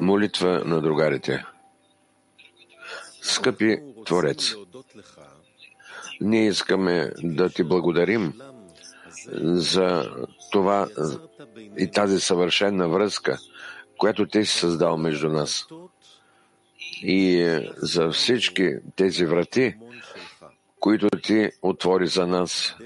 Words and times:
Молитва 0.00 0.62
на 0.64 0.80
другарите. 0.80 1.44
Скъпи 3.22 3.78
Творец, 4.06 4.54
ние 6.20 6.46
искаме 6.46 7.12
да 7.22 7.48
ти 7.48 7.64
благодарим 7.64 8.32
за 9.42 10.10
това 10.52 10.88
и 11.78 11.90
тази 11.90 12.20
съвършена 12.20 12.88
връзка, 12.88 13.38
която 13.98 14.26
ти 14.26 14.44
си 14.44 14.58
създал 14.58 14.96
между 14.96 15.28
нас. 15.28 15.66
И 17.02 17.58
за 17.76 18.10
всички 18.10 18.74
тези 18.96 19.26
врати, 19.26 19.74
които 20.80 21.10
ти 21.10 21.50
отвори 21.62 22.06
за 22.06 22.26
нас 22.26 22.76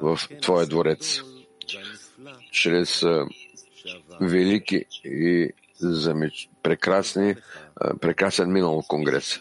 в 0.00 0.18
Твоя 0.40 0.66
дворец, 0.66 1.22
чрез 2.54 3.04
велики 4.20 4.84
и 5.04 5.50
замеч... 5.78 6.48
прекрасни, 6.62 7.34
прекрасен 8.00 8.52
минал 8.52 8.82
конгрес. 8.88 9.40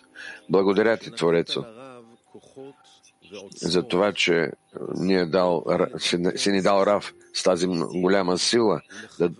Благодаря 0.50 0.98
ти, 0.98 1.12
Творецо, 1.12 1.66
за 3.56 3.84
това, 3.84 4.14
че 4.14 4.52
ни, 4.96 5.16
е 5.16 5.26
дал, 5.26 5.66
си 6.36 6.52
ни 6.52 6.62
дал 6.62 6.86
Рав 6.86 7.14
с 7.34 7.44
тази 7.44 7.68
голяма 7.94 8.38
сила 8.38 8.82
да 9.20 9.32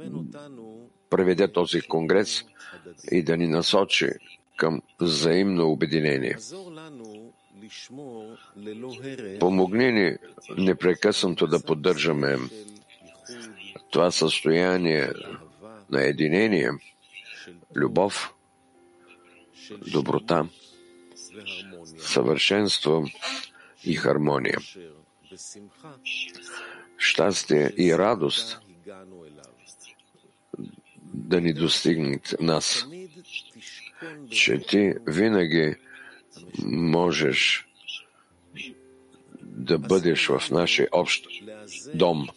проведе 1.10 1.48
този 1.48 1.82
конгрес 1.82 2.44
и 3.12 3.24
да 3.24 3.38
ни 3.38 3.48
насочи 3.48 4.10
към 4.58 4.82
взаимно 5.02 5.72
обединение. 5.72 6.38
Помогни 9.40 9.92
ни 9.92 10.18
непрекъснато 10.58 11.48
да 11.48 11.64
поддържаме 11.64 12.38
това 13.94 14.12
състояние 14.12 15.10
на 15.90 16.04
единение, 16.04 16.72
любов, 17.76 18.34
доброта, 19.88 20.48
съвършенство 21.98 23.06
и 23.84 23.96
хармония. 23.96 24.58
Щастие 26.98 27.72
и 27.78 27.98
радост 27.98 28.60
да 31.04 31.42
ни 31.42 31.54
достигнат 31.54 32.36
нас, 32.40 32.88
че 34.32 34.58
ти 34.58 34.94
винаги 35.08 35.76
можеш 36.66 37.68
да 39.42 39.80
бъдеш 39.80 40.28
в 40.28 40.52
нашия 40.52 40.88
общ 40.92 41.26
дом. 41.96 42.28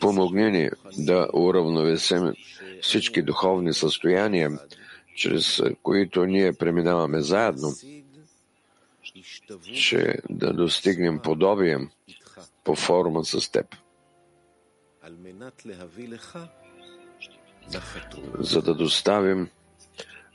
Помогни 0.00 0.50
ни 0.50 0.70
да 0.98 1.28
уравновесим 1.32 2.32
всички 2.82 3.22
духовни 3.22 3.74
състояния, 3.74 4.58
чрез 5.16 5.62
които 5.82 6.26
ние 6.26 6.52
преминаваме 6.52 7.20
заедно, 7.20 7.72
че 9.74 10.18
да 10.30 10.52
достигнем 10.52 11.18
подобие 11.18 11.78
по 12.64 12.74
форма 12.74 13.24
с 13.24 13.50
теб. 13.50 13.66
За 18.38 18.62
да 18.62 18.74
доставим 18.74 19.48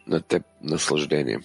на 0.08 0.22
теб 0.22 0.44
наслаждение. 0.62 1.40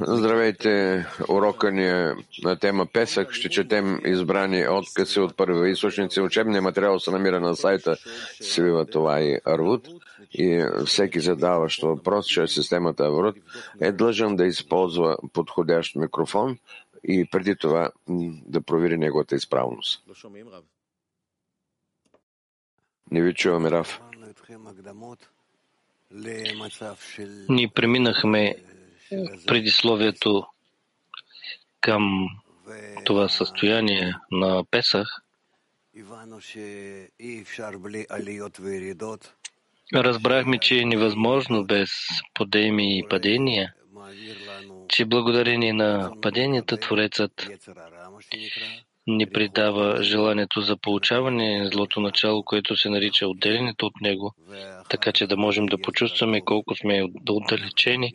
Здравейте! 0.00 1.06
Урока 1.28 1.72
ни 1.72 1.88
е 1.88 2.14
на 2.44 2.56
тема 2.58 2.86
Песах. 2.86 3.32
Ще 3.32 3.48
четем 3.48 4.00
избрани 4.06 4.68
откъси 4.68 5.20
от 5.20 5.36
първи 5.36 5.70
източници. 5.70 6.20
Учебния 6.20 6.62
материал 6.62 7.00
се 7.00 7.10
намира 7.10 7.40
на 7.40 7.56
сайта 7.56 7.96
Свива 8.40 8.86
това 8.86 9.20
и 9.20 9.38
Арвуд. 9.44 9.88
И 10.34 10.66
всеки 10.86 11.20
задаващ 11.20 11.82
въпрос 11.82 12.26
чрез 12.26 12.54
системата 12.54 13.04
Арвуд 13.04 13.36
е 13.80 13.92
длъжен 13.92 14.36
да 14.36 14.46
използва 14.46 15.16
подходящ 15.32 15.96
микрофон 15.96 16.58
и 17.04 17.28
преди 17.30 17.56
това 17.56 17.90
да 18.46 18.60
провери 18.60 18.98
неговата 18.98 19.34
изправност. 19.34 20.04
Не 23.10 23.22
ви 23.22 23.34
чуваме, 23.34 23.70
Раф. 23.70 24.00
Ние 27.48 27.68
преминахме 27.74 28.56
предисловието 29.46 30.46
към 31.80 32.28
това 33.04 33.28
състояние 33.28 34.14
на 34.30 34.64
Песах. 34.70 35.08
Разбрахме, 39.94 40.58
че 40.58 40.78
е 40.80 40.84
невъзможно 40.84 41.64
без 41.64 41.90
подеми 42.34 42.98
и 42.98 43.08
падения, 43.08 43.74
че 44.88 45.04
благодарение 45.04 45.72
на 45.72 46.12
паденията 46.22 46.76
Творецът 46.76 47.48
ни 49.06 49.26
придава 49.26 50.02
желанието 50.02 50.60
за 50.60 50.76
получаване 50.76 51.70
злото 51.72 52.00
начало, 52.00 52.44
което 52.44 52.76
се 52.76 52.88
нарича 52.88 53.28
отделянето 53.28 53.86
от 53.86 54.00
него, 54.00 54.34
така 54.90 55.12
че 55.12 55.26
да 55.26 55.36
можем 55.36 55.66
да 55.66 55.78
почувстваме 55.78 56.40
колко 56.40 56.74
сме 56.74 57.08
отдалечени. 57.30 58.12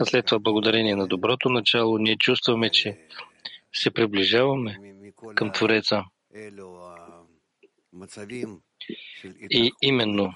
А 0.00 0.04
след 0.04 0.26
това, 0.26 0.38
благодарение 0.38 0.96
на 0.96 1.06
доброто 1.06 1.48
начало, 1.48 1.98
ние 1.98 2.16
чувстваме, 2.16 2.70
че 2.70 2.98
се 3.74 3.90
приближаваме 3.90 4.78
към 5.34 5.52
Твореца. 5.52 6.02
И 9.50 9.72
именно 9.82 10.34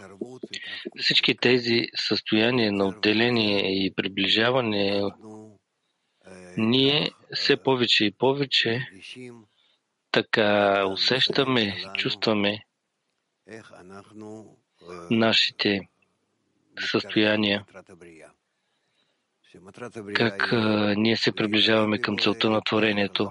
всички 0.99 1.37
тези 1.37 1.87
състояния 1.95 2.73
на 2.73 2.87
отделение 2.87 3.85
и 3.85 3.95
приближаване, 3.95 5.03
ние 6.57 7.11
все 7.35 7.57
повече 7.57 8.05
и 8.05 8.13
повече 8.13 8.89
така 10.13 10.85
усещаме, 10.87 11.77
чувстваме 11.97 12.59
нашите 15.11 15.81
състояния, 16.81 17.65
как 20.15 20.53
а, 20.53 20.95
ние 20.97 21.17
се 21.17 21.33
приближаваме 21.33 21.99
към 21.99 22.19
целта 22.19 22.51
на 22.51 22.61
творението. 22.61 23.31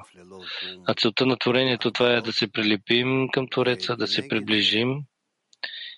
А 0.88 0.94
целта 0.94 1.26
на 1.26 1.38
творението 1.38 1.92
това 1.92 2.14
е 2.14 2.22
да 2.22 2.34
се 2.34 2.52
прилепим 2.52 3.30
към 3.34 3.48
Твореца, 3.48 3.96
да 3.96 4.08
се 4.08 4.28
приближим 4.28 5.02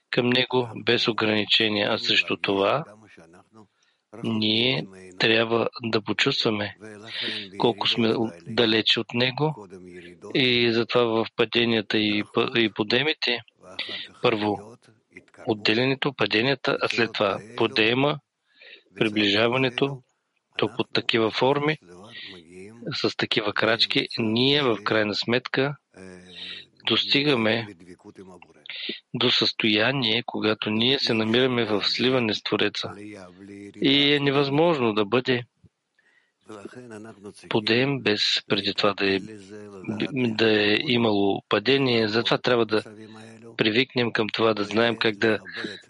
към 0.10 0.30
Него 0.30 0.70
без 0.76 1.08
ограничения, 1.08 1.90
а 1.92 1.98
срещу 1.98 2.38
това 2.38 2.84
ние 4.24 4.88
трябва 5.20 5.70
да 5.84 6.02
почувстваме 6.02 6.76
колко 7.58 7.88
сме 7.88 8.14
далече 8.48 9.00
от 9.00 9.14
него 9.14 9.68
и 10.34 10.72
затова 10.74 11.04
в 11.04 11.26
паденията 11.36 11.98
и 11.98 12.24
подемите 12.76 13.40
първо 14.22 14.78
отделянето, 15.48 16.14
паденията, 16.14 16.78
а 16.82 16.88
след 16.88 17.14
това 17.14 17.40
подема, 17.58 18.20
приближаването, 18.96 20.02
то 20.58 20.70
под 20.78 20.88
такива 20.94 21.32
форми, 21.32 21.78
с 22.94 23.18
такива 23.18 23.54
крачки, 23.54 24.08
ние 24.18 24.64
в 24.64 24.78
крайна 24.84 25.16
сметка 25.16 25.76
достигаме 26.88 27.68
до 29.14 29.32
състояние, 29.32 30.24
когато 30.26 30.70
ние 30.70 31.00
се 31.00 31.14
намираме 31.14 31.66
в 31.66 31.84
сливане 31.84 32.34
с 32.34 32.44
Твореца. 32.44 32.92
И 33.82 34.14
е 34.14 34.20
невъзможно 34.20 34.94
да 34.94 35.06
бъде 35.06 35.44
подем, 37.50 38.00
без 38.00 38.22
преди 38.48 38.74
това 38.74 38.94
да 38.94 39.16
е, 39.16 39.20
да 40.14 40.72
е 40.72 40.78
имало 40.88 41.42
падение. 41.50 42.08
Затова 42.08 42.38
трябва 42.38 42.66
да 42.66 42.84
привикнем 43.58 44.12
към 44.12 44.28
това, 44.30 44.54
да 44.54 44.64
знаем 44.64 44.98
как 44.98 45.16
да 45.16 45.40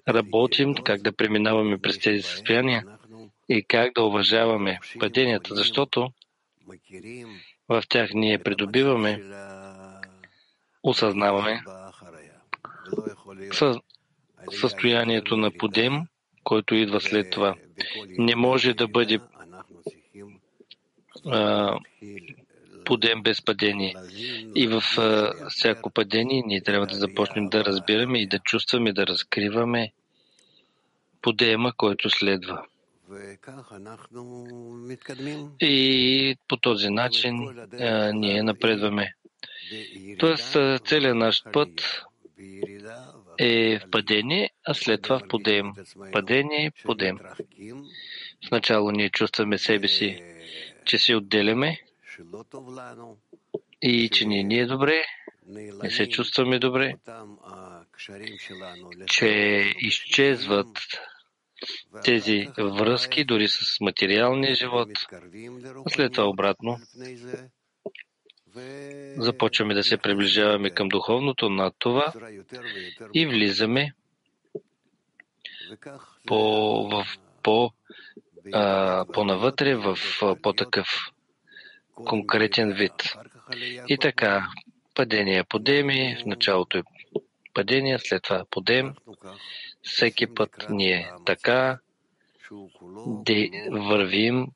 работим, 0.10 0.76
как 0.76 1.02
да 1.02 1.12
преминаваме 1.12 1.78
през 1.78 2.00
тези 2.00 2.22
състояния 2.22 2.84
и 3.50 3.64
как 3.64 3.94
да 3.94 4.04
уважаваме 4.04 4.80
паденията, 5.00 5.56
защото 5.56 6.10
в 7.70 7.84
тях 7.90 8.10
ние 8.14 8.44
придобиваме, 8.44 9.22
осъзнаваме 10.84 11.64
състоянието 14.52 15.38
на 15.38 15.52
подем, 15.52 16.02
който 16.44 16.76
идва 16.76 17.02
след 17.02 17.30
това. 17.30 17.56
Не 18.08 18.36
може 18.36 18.74
да 18.74 18.88
бъде 18.88 19.20
а, 21.26 21.78
подем 22.86 23.24
без 23.24 23.42
падение. 23.46 23.96
И 24.56 24.68
в 24.68 24.84
а, 24.98 25.34
всяко 25.50 25.90
падение 25.90 26.44
ние 26.46 26.62
трябва 26.62 26.88
да 26.88 26.96
започнем 26.96 27.50
да 27.50 27.66
разбираме 27.66 28.22
и 28.22 28.28
да 28.28 28.40
чувстваме, 28.40 28.94
да 28.94 29.08
разкриваме 29.08 29.92
подема, 31.22 31.74
който 31.78 32.10
следва. 32.10 32.66
И 35.62 36.36
по 36.48 36.58
този 36.58 36.90
начин 36.90 37.66
а, 37.80 38.12
ние 38.14 38.44
напредваме. 38.44 39.14
Тоест, 40.20 40.58
целият 40.86 41.18
наш 41.18 41.44
път 41.54 42.04
е 43.40 43.80
в 43.80 43.90
падение, 43.90 44.50
а 44.66 44.74
след 44.74 45.02
това 45.02 45.20
в 45.20 45.28
подем. 45.28 45.72
Падение, 46.12 46.72
подем. 46.84 47.18
В 48.48 48.52
ние 48.92 49.10
чувстваме 49.10 49.58
себе 49.58 49.88
си, 49.88 50.24
че 50.86 50.98
се 50.98 51.16
отделяме 51.16 51.80
и 53.82 54.10
че 54.10 54.26
не 54.26 54.58
е 54.58 54.66
добре, 54.66 55.04
не 55.84 55.90
се 55.90 56.10
чувстваме 56.10 56.60
добре, 56.60 56.96
че 59.08 59.28
изчезват 59.80 60.78
тези 62.04 62.48
връзки 62.58 63.26
дори 63.26 63.48
с 63.48 63.80
материалния 63.82 64.56
живот, 64.56 64.90
а 65.86 65.90
след 65.90 66.14
това 66.14 66.28
обратно 66.28 66.80
започваме 69.18 69.74
да 69.74 69.84
се 69.84 69.98
приближаваме 69.98 70.70
към 70.70 70.88
духовното 70.88 71.50
над 71.50 71.76
това 71.80 72.14
и 73.14 73.26
влизаме 73.26 73.94
по, 76.28 76.40
в, 76.90 77.06
по, 77.44 77.72
а, 78.54 79.06
по-навътре 79.14 79.76
в 79.76 79.98
по-такъв 80.42 80.88
конкретен 81.94 82.74
вид. 82.74 83.14
И 83.88 83.98
така, 83.98 84.48
падение, 84.96 85.44
подеми, 85.44 86.18
в 86.22 86.26
началото 86.26 86.78
е 86.78 86.84
падение, 87.54 88.00
след 88.00 88.24
това 88.24 88.46
подем. 88.50 88.94
Всеки 89.84 90.28
път 90.28 90.66
ние 90.70 91.12
така 91.26 91.80
да 93.08 93.50
вървим 93.72 94.48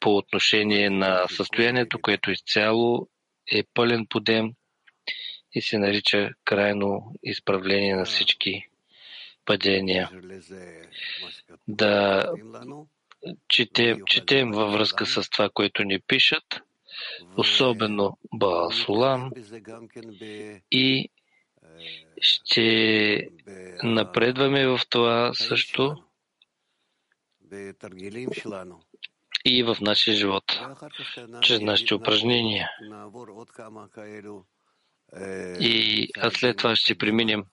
по 0.00 0.16
отношение 0.16 0.90
на 0.90 1.26
състоянието, 1.28 1.98
което 2.02 2.30
изцяло 2.30 3.08
е 3.52 3.62
пълен 3.74 4.06
подем 4.06 4.52
и 5.52 5.62
се 5.62 5.78
нарича 5.78 6.30
крайно 6.44 7.14
изправление 7.22 7.96
на 7.96 8.04
всички 8.04 8.68
падения. 9.44 10.10
Да 11.68 12.24
четем, 13.48 14.00
четем 14.06 14.50
във 14.50 14.72
връзка 14.72 15.06
с 15.06 15.30
това, 15.30 15.50
което 15.50 15.84
ни 15.84 15.98
пишат, 16.00 16.60
особено 17.36 18.18
Баасулам, 18.34 19.30
и 20.70 21.08
ще 22.20 23.28
напредваме 23.82 24.66
в 24.66 24.80
това 24.90 25.34
също 25.34 26.04
и 29.44 29.62
в 29.62 29.76
нашия 29.80 30.16
живот, 30.16 30.44
чрез 31.42 31.60
нашите 31.60 31.94
упражнения. 31.94 32.70
И 35.60 36.08
а 36.18 36.30
след 36.30 36.56
това 36.56 36.76
ще 36.76 36.98
преминем 36.98 37.44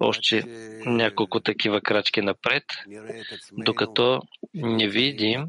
още 0.00 0.44
няколко 0.86 1.40
такива 1.40 1.80
крачки 1.80 2.22
напред, 2.22 2.64
докато 3.52 4.22
не 4.54 4.88
видим 4.88 5.48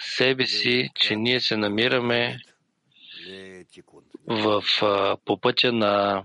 себе 0.00 0.46
си, 0.46 0.90
че 0.94 1.16
ние 1.16 1.40
се 1.40 1.56
намираме 1.56 2.38
в, 4.26 4.64
по 5.24 5.40
пътя 5.40 5.72
на 5.72 6.24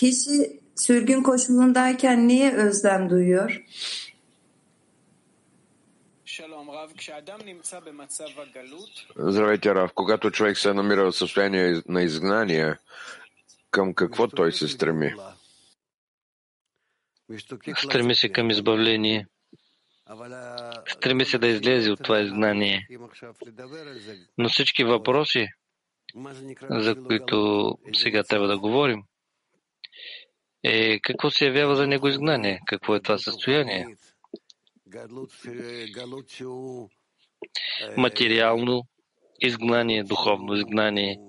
Kişi 0.00 0.60
sürgün 0.76 1.22
koşulundayken 1.22 2.28
niye 2.28 2.54
özlem 2.54 3.10
duyuyor? 3.10 3.64
Здравейте, 9.16 9.74
Рав. 9.74 9.92
Когато 9.94 10.30
човек 10.30 10.58
се 10.58 10.74
намира 10.74 11.04
в 11.04 11.12
състояние 11.12 11.82
на 11.88 12.02
изгнание, 12.02 12.76
към 13.70 13.94
какво 13.94 14.28
той 14.28 14.52
се 14.52 14.68
стреми? 14.68 15.14
Стреми 17.76 18.14
се 18.14 18.28
към 18.28 18.50
избавление. 18.50 19.26
Стреми 20.88 21.24
се 21.24 21.38
да 21.38 21.46
излезе 21.46 21.90
от 21.90 22.02
това 22.02 22.20
изгнание. 22.20 22.88
Но 24.38 24.48
всички 24.48 24.84
въпроси, 24.84 25.48
за 26.70 26.94
които 27.04 27.78
сега 27.92 28.22
трябва 28.22 28.48
да 28.48 28.58
говорим, 28.58 29.02
е 30.62 31.00
какво 31.00 31.30
се 31.30 31.46
явява 31.46 31.76
за 31.76 31.86
него 31.86 32.08
изгнание, 32.08 32.60
какво 32.66 32.94
е 32.94 33.00
това 33.00 33.18
състояние. 33.18 33.86
Материално 37.96 38.82
изгнание, 39.40 40.04
духовно 40.04 40.54
изгнание, 40.54 41.20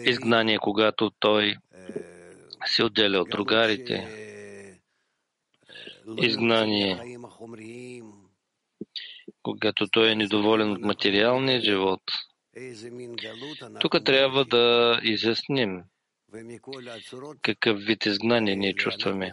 изгнание, 0.00 0.58
когато 0.58 1.10
той 1.18 1.56
се 2.66 2.84
отделя 2.84 3.18
от 3.18 3.28
другарите, 3.30 4.08
изгнание, 6.18 7.18
когато 9.42 9.86
той 9.88 10.10
е 10.10 10.14
недоволен 10.14 10.72
от 10.72 10.80
материалния 10.80 11.60
живот. 11.60 12.02
Тук 13.80 14.04
трябва 14.04 14.44
да 14.44 14.98
изясним 15.02 15.82
какъв 17.42 17.78
вид 17.78 18.06
изгнание 18.06 18.56
ние 18.56 18.74
чувстваме 18.74 19.32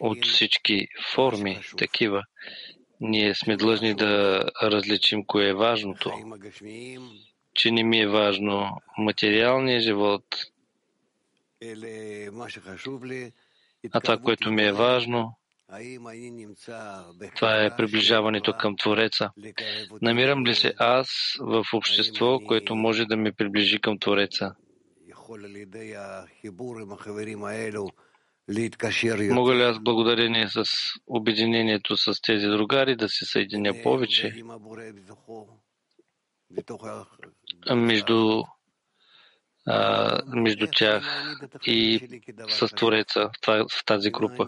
от 0.00 0.26
всички 0.26 0.88
форми 1.14 1.60
такива. 1.78 2.22
Ние 3.00 3.34
сме 3.34 3.56
длъжни 3.56 3.94
да 3.94 4.44
различим 4.62 5.24
кое 5.26 5.48
е 5.48 5.54
важното. 5.54 6.12
Че 7.54 7.70
не 7.70 7.82
ми 7.82 8.00
е 8.00 8.08
важно 8.08 8.70
материалния 8.98 9.80
живот, 9.80 10.24
а 13.92 14.00
това, 14.00 14.18
което 14.18 14.52
ми 14.52 14.62
е 14.62 14.72
важно, 14.72 15.36
това 17.34 17.64
е 17.64 17.76
приближаването 17.76 18.52
към 18.52 18.76
Твореца. 18.76 19.30
Намирам 20.02 20.46
ли 20.46 20.54
се 20.54 20.74
аз 20.78 21.08
в 21.40 21.64
общество, 21.72 22.40
което 22.46 22.76
може 22.76 23.04
да 23.04 23.16
ме 23.16 23.32
приближи 23.32 23.80
към 23.80 23.98
Твореца? 23.98 24.54
Мога 29.34 29.54
ли 29.54 29.62
аз 29.62 29.78
благодарение 29.80 30.48
с 30.48 30.64
обединението 31.06 31.96
с 31.96 32.20
тези 32.20 32.46
другари 32.46 32.96
да 32.96 33.08
се 33.08 33.24
съединя 33.24 33.82
повече 33.82 34.42
между, 37.74 38.42
а, 39.66 40.20
между 40.26 40.66
тях 40.66 41.34
и 41.66 42.08
с 42.48 42.68
Твореца 42.68 43.30
в 43.46 43.84
тази 43.86 44.10
група? 44.10 44.46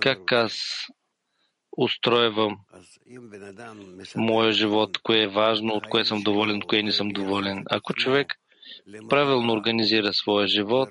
Как 0.00 0.32
аз 0.32 0.54
устройвам 1.76 2.58
моя 4.16 4.52
живот, 4.52 4.98
кое 4.98 5.22
е 5.22 5.28
важно, 5.28 5.74
от 5.74 5.88
кое 5.88 6.04
съм 6.04 6.22
доволен, 6.22 6.56
от 6.56 6.66
кое 6.66 6.82
не 6.82 6.92
съм 6.92 7.08
доволен. 7.08 7.64
Ако 7.70 7.94
човек 7.94 8.39
правилно 9.08 9.52
организира 9.52 10.12
своя 10.12 10.46
живот 10.46 10.88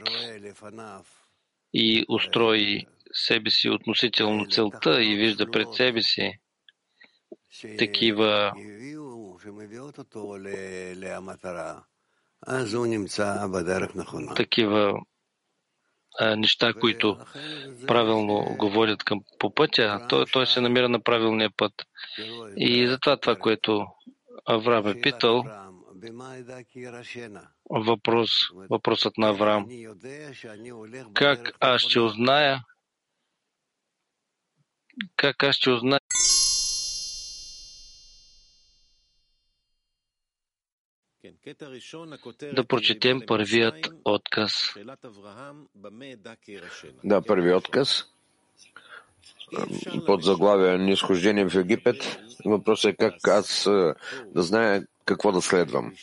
и 1.74 2.06
устрои 2.10 2.86
себе 3.14 3.50
си 3.50 3.70
относително 3.70 4.48
целта 4.50 5.04
и 5.04 5.16
вижда 5.16 5.52
пред 5.52 5.74
себе 5.74 6.02
си 6.02 6.32
такива 7.78 8.54
такива 14.36 14.94
неща, 16.38 16.74
които 16.74 17.18
правилно 17.88 18.56
го 18.60 18.70
водят 18.70 19.04
към 19.04 19.20
по 19.40 19.54
пътя, 19.54 20.06
той, 20.10 20.26
той 20.34 20.48
се 20.48 20.62
намира 20.62 20.90
на 20.90 21.00
правилния 21.00 21.50
път. 21.58 21.74
И 22.58 22.88
затова 22.88 23.18
това, 23.18 23.36
което 23.36 23.86
Авраам 24.46 24.88
е 24.88 25.02
питал, 25.02 25.44
въпрос, 27.70 28.30
въпросът 28.70 29.18
на 29.18 29.30
Авраам. 29.30 29.68
Как 31.14 31.52
аз 31.60 31.82
ще 31.82 32.00
узная, 32.00 32.64
как 35.16 35.44
аз 35.44 35.56
ще 35.56 35.70
узная, 35.70 36.00
да 42.54 42.66
прочетем 42.68 43.22
първият 43.28 43.88
отказ. 44.06 44.54
Да, 47.04 47.22
първи 47.22 47.54
отказ. 47.54 48.06
Под 50.06 50.24
заглавие 50.24 50.78
Нисхождение 50.78 51.50
в 51.50 51.56
Египет. 51.56 52.20
Въпросът 52.46 52.94
е 52.94 52.96
как 52.96 53.28
аз 53.28 53.64
да 54.26 54.44
зная 54.44 54.86
какво 55.06 55.32
да 55.32 55.42
следвам. 55.42 55.94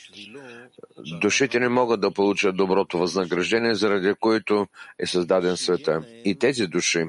Душите 1.21 1.61
не 1.61 1.69
могат 1.69 2.01
да 2.01 2.11
получат 2.11 2.57
доброто 2.57 2.99
възнаграждение, 2.99 3.75
заради 3.75 4.15
което 4.21 4.67
е 4.99 5.07
създаден 5.07 5.57
света. 5.57 6.03
И 6.25 6.39
тези 6.39 6.67
души 6.67 7.05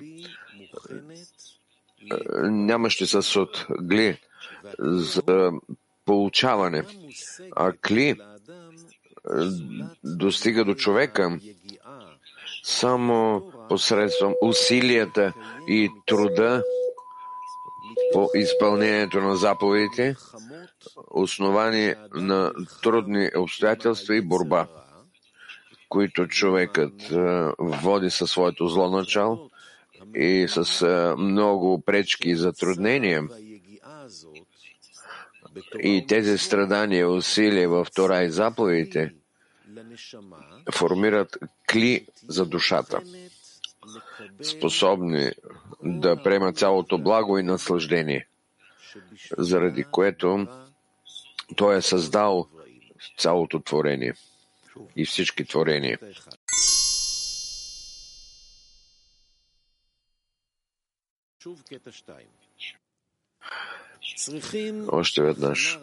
нямащи 2.43 3.05
с 3.05 3.39
от 3.39 3.67
гли 3.81 4.19
за 4.79 5.51
получаване. 6.05 6.83
А 7.55 7.71
кли 7.71 8.15
достига 10.03 10.65
до 10.65 10.73
човека 10.75 11.39
само 12.63 13.43
посредством 13.69 14.33
усилията 14.41 15.33
и 15.67 15.89
труда 16.05 16.63
по 18.13 18.29
изпълнението 18.35 19.21
на 19.21 19.35
заповедите, 19.35 20.15
основани 21.11 21.95
на 22.13 22.51
трудни 22.83 23.29
обстоятелства 23.37 24.15
и 24.15 24.21
борба, 24.21 24.67
които 25.89 26.27
човекът 26.27 26.93
води 27.59 28.09
със 28.09 28.31
своето 28.31 28.67
зло 28.67 28.89
начало 28.89 29.49
и 30.15 30.47
с 30.49 30.87
много 31.17 31.81
пречки 31.81 32.29
и 32.29 32.35
затруднения. 32.35 33.23
И 35.79 36.05
тези 36.07 36.37
страдания, 36.37 37.09
усилия 37.09 37.69
в 37.69 37.87
Тора 37.95 38.23
и 38.23 38.31
заповедите 38.31 39.13
формират 40.73 41.37
кли 41.67 42.07
за 42.27 42.45
душата, 42.45 43.01
способни 44.43 45.31
да 45.83 46.23
приемат 46.23 46.57
цялото 46.57 46.97
благо 46.97 47.37
и 47.37 47.43
наслаждение, 47.43 48.27
заради 49.37 49.83
което 49.83 50.47
той 51.55 51.77
е 51.77 51.81
създал 51.81 52.47
цялото 53.17 53.59
творение 53.59 54.13
и 54.95 55.05
всички 55.05 55.45
творения. 55.45 55.99
Още 64.91 65.21
веднъж. 65.21 65.79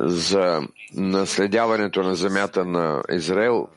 За 0.00 0.68
наследяването 0.94 2.02
на 2.02 2.14
земята 2.14 2.64
на 2.64 3.02
Израел 3.10 3.68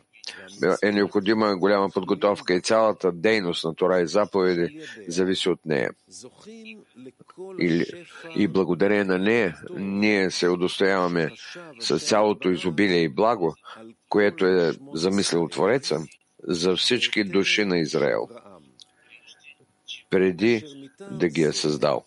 е 0.84 0.92
необходима 0.92 1.58
голяма 1.58 1.90
подготовка 1.90 2.54
и 2.54 2.62
цялата 2.62 3.12
дейност 3.12 3.64
на 3.64 3.76
Тора 3.76 4.02
и 4.02 4.08
заповеди 4.08 4.82
зависи 5.08 5.50
от 5.50 5.66
нея. 5.66 5.92
И, 7.60 7.86
и 8.36 8.48
благодарение 8.48 9.04
на 9.04 9.20
нея 9.20 9.58
ние 9.78 10.32
се 10.32 10.50
удостояваме 10.50 11.32
с 11.80 12.00
цялото 12.00 12.50
изобилие 12.50 13.02
и 13.04 13.10
благо, 13.10 13.56
което 14.10 14.46
е 14.46 14.74
замислил 14.94 15.48
Твореца 15.48 16.00
за 16.44 16.76
всички 16.76 17.24
души 17.24 17.66
на 17.66 17.78
Израел, 17.78 18.30
преди 20.10 20.64
да 21.12 21.28
ги 21.28 21.42
е 21.42 21.54
създал. 21.54 22.04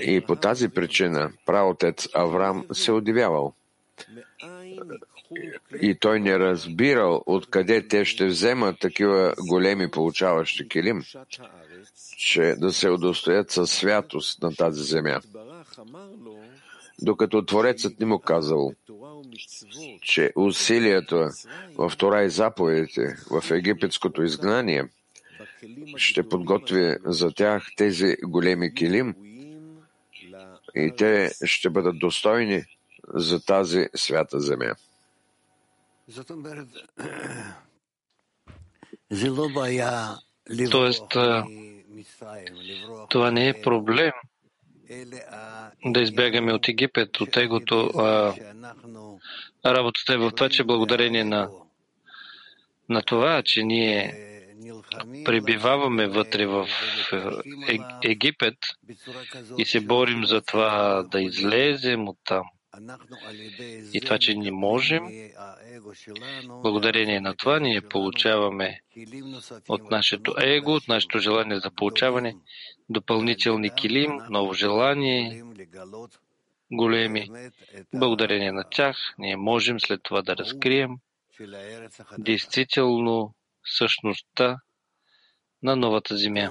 И 0.00 0.20
по 0.20 0.36
тази 0.36 0.68
причина 0.68 1.32
правотец 1.46 2.08
Авраам 2.14 2.66
се 2.72 2.92
удивявал. 2.92 3.54
И 5.80 5.94
той 5.94 6.20
не 6.20 6.38
разбирал 6.38 7.22
откъде 7.26 7.88
те 7.88 8.04
ще 8.04 8.26
вземат 8.26 8.78
такива 8.80 9.34
големи 9.48 9.90
получаващи 9.90 10.68
килим, 10.68 11.02
че 12.16 12.54
да 12.58 12.72
се 12.72 12.90
удостоят 12.90 13.50
със 13.50 13.70
святост 13.70 14.42
на 14.42 14.54
тази 14.54 14.82
земя. 14.82 15.20
Докато 17.02 17.44
Творецът 17.44 18.00
не 18.00 18.06
му 18.06 18.18
казал, 18.18 18.72
че 20.02 20.32
усилията 20.36 21.30
в 21.78 21.92
Тора 21.98 22.22
и 22.22 22.30
заповедите 22.30 23.16
в 23.30 23.50
египетското 23.50 24.22
изгнание 24.22 24.88
ще 25.96 26.28
подготви 26.28 26.96
за 27.04 27.32
тях 27.32 27.66
тези 27.76 28.16
големи 28.22 28.74
килим 28.74 29.14
и 30.74 30.92
те 30.96 31.30
ще 31.44 31.70
бъдат 31.70 31.98
достойни 31.98 32.64
за 33.14 33.44
тази 33.44 33.86
свята 33.94 34.40
земя. 34.40 34.74
Тоест, 40.70 41.08
това 43.08 43.30
не 43.30 43.48
е 43.48 43.62
проблем 43.62 44.12
да 45.84 46.00
избягаме 46.00 46.52
от 46.52 46.68
Египет, 46.68 47.20
от 47.20 47.36
егото. 47.36 47.90
А, 47.98 48.34
работата 49.66 50.14
е 50.14 50.16
в 50.16 50.30
това, 50.30 50.48
че 50.48 50.64
благодарение 50.64 51.24
на, 51.24 51.50
на 52.88 53.02
това, 53.02 53.42
че 53.42 53.62
ние 53.62 54.24
пребиваваме 55.24 56.06
вътре 56.06 56.46
в 56.46 56.68
Египет 58.04 58.58
и 59.58 59.64
се 59.64 59.80
борим 59.80 60.24
за 60.24 60.40
това 60.40 61.02
да 61.02 61.20
излезем 61.20 62.08
от 62.08 62.18
там. 62.24 62.44
И 63.94 64.00
това, 64.00 64.18
че 64.18 64.34
не 64.34 64.50
можем, 64.50 65.02
благодарение 66.46 67.20
на 67.20 67.36
това 67.36 67.60
ние 67.60 67.80
получаваме 67.80 68.80
от 69.68 69.90
нашето 69.90 70.34
его, 70.38 70.74
от 70.74 70.88
нашето 70.88 71.18
желание 71.18 71.60
за 71.60 71.70
получаване, 71.70 72.36
допълнителни 72.88 73.74
килим, 73.74 74.18
ново 74.30 74.54
желание, 74.54 75.42
големи. 76.72 77.30
Благодарение 77.94 78.52
на 78.52 78.64
тях 78.70 78.96
ние 79.18 79.36
можем 79.36 79.80
след 79.80 80.02
това 80.02 80.22
да 80.22 80.36
разкрием 80.36 80.90
действително 82.18 83.34
същността 83.64 84.56
на 85.62 85.76
новата 85.76 86.16
земя. 86.16 86.50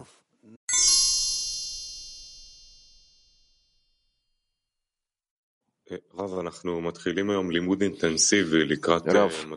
Рав, 9.08 9.48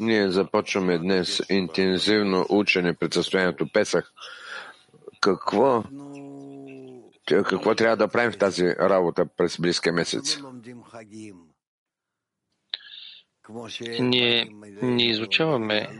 ние 0.00 0.30
започваме 0.30 0.98
днес 0.98 1.42
интензивно 1.50 2.46
учене 2.48 2.94
пред 2.94 3.14
състоянието 3.14 3.66
Песах. 3.72 4.12
Какво, 5.20 5.84
какво 7.26 7.74
трябва 7.74 7.96
да 7.96 8.08
правим 8.08 8.32
в 8.32 8.38
тази 8.38 8.66
работа 8.66 9.26
през 9.36 9.60
близкия 9.60 9.92
месец? 9.92 10.38
Ние 14.00 14.50
не 14.82 15.06
изучаваме 15.06 15.98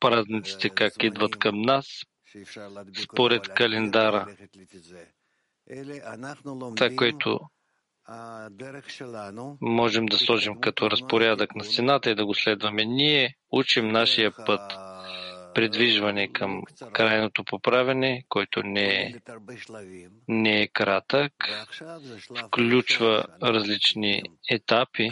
празниците 0.00 0.70
как 0.70 1.02
идват 1.02 1.38
към 1.38 1.62
нас 1.62 1.86
според 3.02 3.48
календара. 3.48 4.36
Това, 6.76 6.90
което 6.96 7.40
можем 9.60 10.06
да 10.06 10.18
сложим 10.18 10.60
като 10.60 10.90
разпорядък 10.90 11.56
на 11.56 11.64
стената 11.64 12.10
и 12.10 12.14
да 12.14 12.26
го 12.26 12.34
следваме. 12.34 12.84
Ние 12.84 13.34
учим 13.50 13.88
нашия 13.88 14.32
път, 14.46 14.60
придвижване 15.54 16.32
към 16.32 16.62
крайното 16.92 17.44
поправене, 17.44 18.24
който 18.28 18.62
не 18.62 18.84
е, 18.84 19.14
не 20.28 20.62
е 20.62 20.68
кратък, 20.68 21.32
включва 22.46 23.24
различни 23.42 24.22
етапи. 24.50 25.10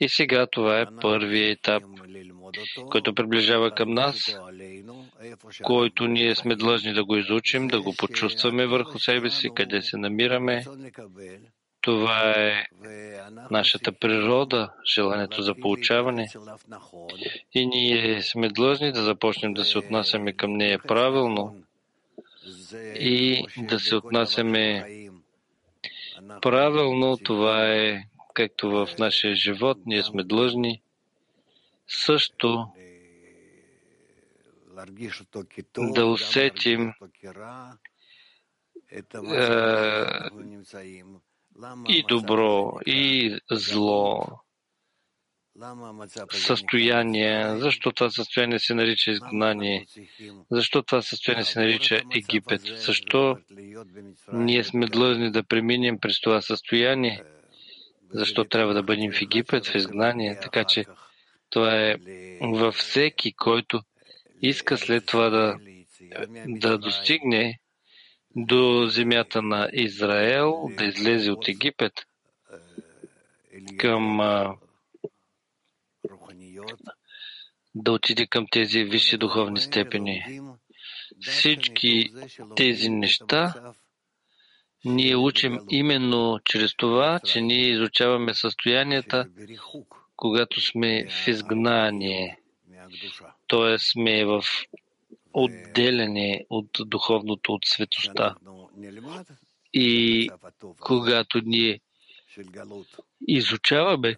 И 0.00 0.08
сега 0.08 0.46
това 0.46 0.80
е 0.80 0.86
първият 1.00 1.58
етап, 1.58 1.82
който 2.90 3.14
приближава 3.14 3.74
към 3.74 3.94
нас, 3.94 4.38
който 5.62 6.06
ние 6.06 6.34
сме 6.34 6.56
длъжни 6.56 6.92
да 6.92 7.04
го 7.04 7.16
изучим, 7.16 7.68
да 7.68 7.82
го 7.82 7.94
почувстваме 7.98 8.66
върху 8.66 8.98
себе 8.98 9.30
си, 9.30 9.50
къде 9.54 9.82
се 9.82 9.96
намираме 9.96 10.64
Това 11.80 12.30
е 12.36 12.66
нашата 13.50 13.92
природа, 13.92 14.72
желанието 14.94 15.42
за 15.42 15.54
получаване. 15.54 16.28
И 17.54 17.66
ние 17.66 18.22
сме 18.22 18.48
длъжни 18.48 18.92
да 18.92 19.02
започнем 19.02 19.54
да 19.54 19.64
се 19.64 19.78
отнасяме 19.78 20.32
към 20.32 20.52
нея 20.52 20.78
правилно 20.78 21.62
и 22.98 23.46
да 23.58 23.80
се 23.80 23.96
отнасяме 23.96 24.86
правилно. 26.42 27.16
Това 27.16 27.66
е 27.66 28.04
както 28.34 28.70
в 28.70 28.88
нашия 28.98 29.34
живот. 29.34 29.78
Ние 29.86 30.02
сме 30.02 30.24
длъжни 30.24 30.82
също 31.88 32.68
да 35.76 36.06
усетим 36.06 36.92
и 41.88 42.04
добро, 42.08 42.72
и 42.86 43.38
зло 43.50 44.26
състояние. 46.32 47.56
Защо 47.56 47.92
това 47.92 48.10
състояние 48.10 48.58
се 48.58 48.74
нарича 48.74 49.10
изгнание? 49.10 49.86
Защо 50.50 50.82
това 50.82 51.02
състояние 51.02 51.44
се 51.44 51.60
нарича 51.60 52.02
Египет? 52.14 52.60
Защо 52.60 53.36
ние 54.32 54.64
сме 54.64 54.86
длъжни 54.86 55.32
да 55.32 55.42
преминем 55.42 55.98
през 56.00 56.20
това 56.20 56.40
състояние? 56.40 57.22
Защо 58.12 58.44
трябва 58.44 58.74
да 58.74 58.82
бъдем 58.82 59.12
в 59.12 59.22
Египет, 59.22 59.66
в 59.66 59.74
изгнание? 59.74 60.38
Така 60.42 60.64
че 60.64 60.84
това 61.50 61.76
е 61.76 61.96
във 62.40 62.74
всеки, 62.74 63.32
който 63.32 63.80
иска 64.42 64.78
след 64.78 65.06
това 65.06 65.30
да, 65.30 65.56
да 66.46 66.78
достигне 66.78 67.59
до 68.36 68.86
земята 68.86 69.42
на 69.42 69.68
Израел, 69.72 70.68
да 70.78 70.84
излезе 70.84 71.30
от 71.30 71.48
Египет 71.48 71.92
към 73.78 74.16
да 77.74 77.92
отиде 77.92 78.26
към 78.26 78.46
тези 78.50 78.84
висши 78.84 79.16
духовни 79.16 79.60
степени. 79.60 80.40
Всички 81.20 82.10
тези 82.56 82.90
неща 82.90 83.72
ние 84.84 85.16
учим 85.16 85.58
именно 85.70 86.38
чрез 86.44 86.76
това, 86.76 87.20
че 87.24 87.40
ние 87.40 87.70
изучаваме 87.70 88.34
състоянията, 88.34 89.26
когато 90.16 90.60
сме 90.60 91.06
в 91.08 91.28
изгнание, 91.28 92.38
т.е. 93.48 93.78
сме 93.78 94.24
в 94.24 94.42
отделяне 95.32 96.46
от 96.50 96.70
духовното, 96.86 97.52
от 97.52 97.64
светостта. 97.64 98.34
И 99.72 100.30
когато 100.80 101.40
ние 101.44 101.80
изучаваме 103.28 104.16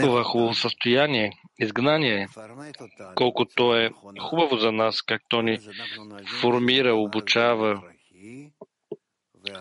това 0.00 0.24
хубаво 0.24 0.54
състояние, 0.54 1.32
изгнание, 1.58 2.28
колкото 3.14 3.74
е 3.74 3.90
хубаво 4.20 4.56
за 4.56 4.72
нас, 4.72 5.02
как 5.02 5.22
то 5.28 5.42
ни 5.42 5.58
формира, 6.40 6.94
обучава, 6.94 7.82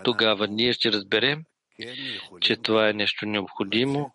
тогава 0.03 0.47
ние 0.47 0.73
ще 0.73 0.91
разберем, 0.91 1.43
че 2.41 2.55
това 2.55 2.89
е 2.89 2.93
нещо 2.93 3.25
необходимо 3.25 4.11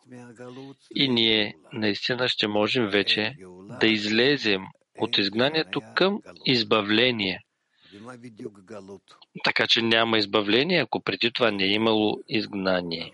и 0.95 1.09
ние 1.09 1.57
наистина 1.73 2.29
ще 2.29 2.49
можем 2.49 2.87
вече 2.87 3.37
да 3.81 3.87
излезем 3.87 4.62
от 4.99 5.19
изгнанието 5.19 5.81
към 5.95 6.21
избавление. 6.47 7.41
Така 9.45 9.67
че 9.69 9.83
няма 9.83 10.19
избавление, 10.19 10.81
ако 10.81 11.00
преди 11.00 11.31
това 11.31 11.50
не 11.50 11.65
е 11.65 11.73
имало 11.73 12.19
изгнание. 12.29 13.12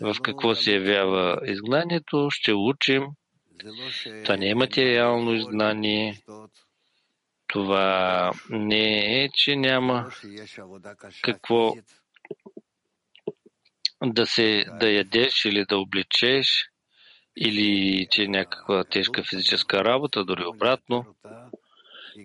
В 0.00 0.16
какво 0.22 0.54
се 0.54 0.72
явява 0.72 1.40
изгнанието, 1.46 2.28
ще 2.30 2.52
учим. 2.52 3.04
Това 4.24 4.36
не 4.36 4.48
е 4.48 4.54
материално 4.54 5.34
изгнание. 5.34 6.18
Това 7.46 8.32
не 8.50 9.24
е, 9.24 9.28
че 9.34 9.56
няма 9.56 10.10
какво 11.22 11.74
да 14.04 14.26
се 14.26 14.64
да. 14.80 14.90
ядеш 14.90 15.44
или 15.44 15.64
да 15.64 15.78
обличеш, 15.78 16.70
или 17.36 18.06
че 18.10 18.22
е 18.22 18.28
някаква 18.28 18.84
тежка 18.84 19.22
физическа 19.22 19.84
работа, 19.84 20.24
дори 20.24 20.44
обратно. 20.44 21.04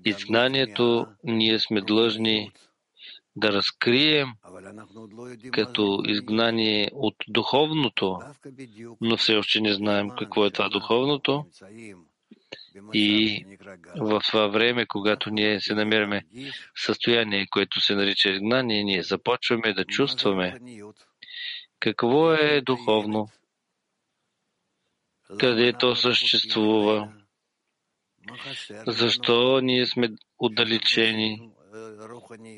Изгнанието 0.06 1.08
ние 1.24 1.60
сме 1.60 1.82
длъжни 1.82 2.52
да 3.36 3.54
разкрием 3.54 4.30
като 5.52 6.04
изгнание 6.08 6.90
от 6.94 7.16
духовното, 7.28 8.20
но 9.02 9.18
все 9.18 9.36
още 9.36 9.62
не 9.62 9.74
знаем 9.74 10.10
какво 10.20 10.46
е 10.46 10.52
това 10.52 10.70
духовното. 10.70 11.46
И 12.94 13.46
в 13.96 14.22
това 14.28 14.48
време, 14.48 14.86
когато 14.86 15.30
ние 15.30 15.62
се 15.62 15.74
намираме 15.74 16.26
в 16.76 16.86
състояние, 16.86 17.48
което 17.52 17.82
се 17.82 17.96
нарича 17.96 18.30
изгнание, 18.30 18.84
ние 18.84 19.04
започваме 19.04 19.74
да 19.74 19.86
чувстваме 19.86 20.60
какво 21.82 22.34
е 22.34 22.62
духовно, 22.62 23.30
къде 25.40 25.74
то 25.74 25.96
съществува, 25.96 27.14
защо 28.88 29.60
ние 29.62 29.86
сме 29.86 30.10
отдалечени 30.40 31.50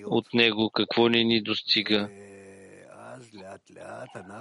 от 0.06 0.34
него, 0.34 0.70
какво 0.70 1.08
ни 1.08 1.24
ни 1.24 1.42
достига, 1.42 2.10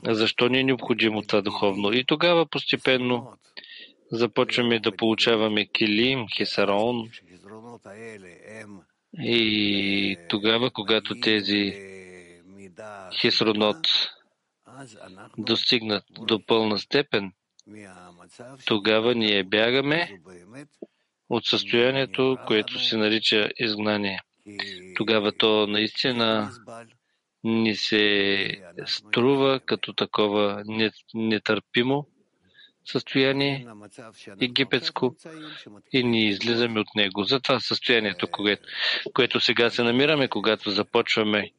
защо 0.08 0.48
ни 0.48 0.58
е 0.58 0.64
необходимо 0.64 1.22
това 1.22 1.42
духовно. 1.42 1.92
И 1.92 2.04
тогава 2.04 2.46
постепенно 2.46 3.32
започваме 4.12 4.80
да 4.80 4.96
получаваме 4.96 5.66
килим, 5.66 6.26
хисарон. 6.36 7.10
И 9.18 10.16
тогава, 10.28 10.70
когато 10.70 11.20
тези 11.20 11.72
хисронот 13.20 13.86
достигнат 15.38 16.04
до 16.10 16.46
пълна 16.46 16.78
степен, 16.78 17.32
тогава 18.66 19.14
ние 19.14 19.44
бягаме 19.44 20.20
от 21.28 21.46
състоянието, 21.46 22.38
което 22.46 22.84
се 22.84 22.96
нарича 22.96 23.50
изгнание. 23.58 24.20
Тогава 24.96 25.32
то 25.32 25.66
наистина 25.66 26.50
ни 27.44 27.76
се 27.76 28.46
струва 28.86 29.60
като 29.60 29.92
такова 29.92 30.64
нетърпимо 31.14 32.06
състояние 32.84 33.66
египетско 34.40 35.16
и 35.92 36.04
ние 36.04 36.28
излизаме 36.28 36.80
от 36.80 36.94
него. 36.96 37.24
Затова 37.24 37.60
състоянието, 37.60 38.28
което, 38.30 38.62
което 39.14 39.40
сега 39.40 39.70
се 39.70 39.82
намираме, 39.82 40.28
когато 40.28 40.70
започваме 40.70 41.50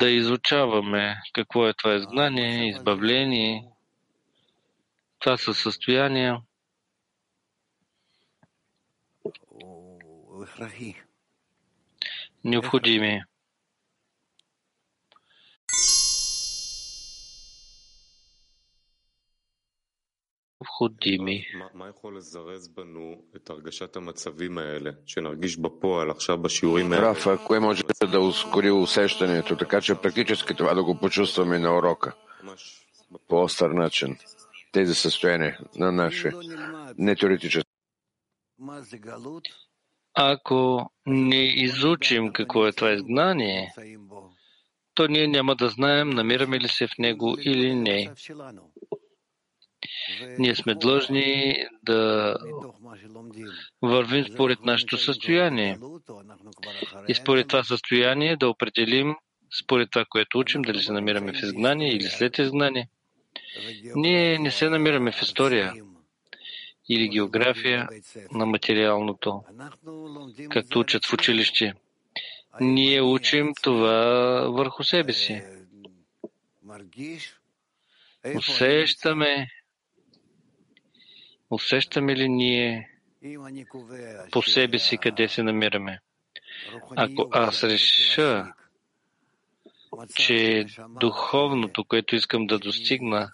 да 0.00 0.10
изучаваме 0.10 1.20
какво 1.32 1.68
е 1.68 1.74
това 1.74 1.94
изгнание, 1.94 2.68
избавление. 2.68 3.68
Това 5.18 5.36
са 5.36 5.54
състояния, 5.54 6.42
необходими. 12.44 13.22
Необходими. 20.62 21.46
Рафа, 26.92 27.38
кое 27.46 27.60
може 27.60 27.82
да 28.10 28.20
ускори 28.20 28.70
усещането, 28.70 29.56
така 29.56 29.80
че 29.80 29.94
практически 29.94 30.54
това 30.54 30.74
да 30.74 30.84
го 30.84 30.98
почувстваме 30.98 31.58
на 31.58 31.78
урока 31.78 32.12
по 33.28 33.42
остър 33.42 33.70
начин. 33.70 34.16
Тези 34.72 34.94
състояния 34.94 35.58
на 35.76 35.92
наше, 35.92 36.32
не 36.98 37.16
теоретически. 37.16 37.70
Ако 40.14 40.90
не 41.06 41.44
изучим 41.44 42.32
какво 42.32 42.66
е 42.66 42.72
това 42.72 42.92
изгнание, 42.92 43.72
то 44.94 45.06
ние 45.06 45.28
няма 45.28 45.56
да 45.56 45.68
знаем 45.68 46.10
намираме 46.10 46.60
ли 46.60 46.68
се 46.68 46.86
в 46.86 46.98
него 46.98 47.36
или 47.40 47.74
не. 47.74 48.10
Ние 50.38 50.54
сме 50.54 50.74
длъжни 50.74 51.56
да 51.82 52.34
вървим 53.82 54.24
според 54.24 54.60
нашето 54.64 54.98
състояние. 54.98 55.78
И 57.08 57.14
според 57.14 57.48
това 57.48 57.64
състояние 57.64 58.36
да 58.36 58.48
определим, 58.48 59.14
според 59.62 59.90
това, 59.90 60.04
което 60.04 60.38
учим, 60.38 60.62
дали 60.62 60.82
се 60.82 60.92
намираме 60.92 61.32
в 61.32 61.42
изгнание 61.42 61.88
или 61.88 62.04
след 62.04 62.38
изгнание. 62.38 62.88
Ние 63.94 64.38
не 64.38 64.50
се 64.50 64.68
намираме 64.68 65.12
в 65.12 65.22
история. 65.22 65.72
или 66.88 67.08
география 67.08 67.88
на 68.32 68.46
материалното, 68.46 69.42
както 70.50 70.78
учат 70.78 71.06
в 71.06 71.12
училище. 71.12 71.74
Ние 72.60 73.02
учим 73.02 73.52
това 73.62 74.00
върху 74.50 74.84
себе 74.84 75.12
си. 75.12 75.42
Усещаме, 78.36 79.48
усещаме 81.52 82.16
ли 82.16 82.28
ние 82.28 82.88
по 84.32 84.42
себе 84.42 84.78
си 84.78 84.98
къде 84.98 85.28
се 85.28 85.42
намираме? 85.42 86.00
Ако 86.96 87.28
аз 87.30 87.64
реша, 87.64 88.52
че 90.14 90.66
духовното, 91.00 91.84
което 91.84 92.16
искам 92.16 92.46
да 92.46 92.58
достигна, 92.58 93.32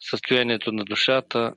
състоянието 0.00 0.72
на 0.72 0.84
душата, 0.84 1.54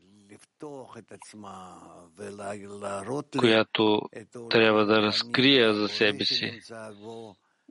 която 3.37 4.01
трябва 4.49 4.85
да 4.85 5.01
разкрия 5.01 5.73
за 5.73 5.87
себе 5.87 6.25
си 6.25 6.59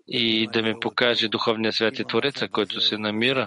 и 0.08 0.48
да 0.52 0.62
ми 0.62 0.80
покаже 0.80 1.28
Духовния 1.28 1.72
свят 1.72 1.98
и 1.98 2.04
Твореца, 2.04 2.48
който 2.48 2.80
се 2.80 2.98
намира 2.98 3.46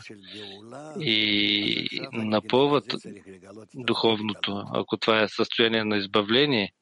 и 1.00 2.02
напълват 2.14 2.96
духовното. 3.74 4.64
Ако 4.74 4.98
това 4.98 5.22
е 5.22 5.28
състояние 5.28 5.84
на 5.84 5.98
избавление, 5.98 6.74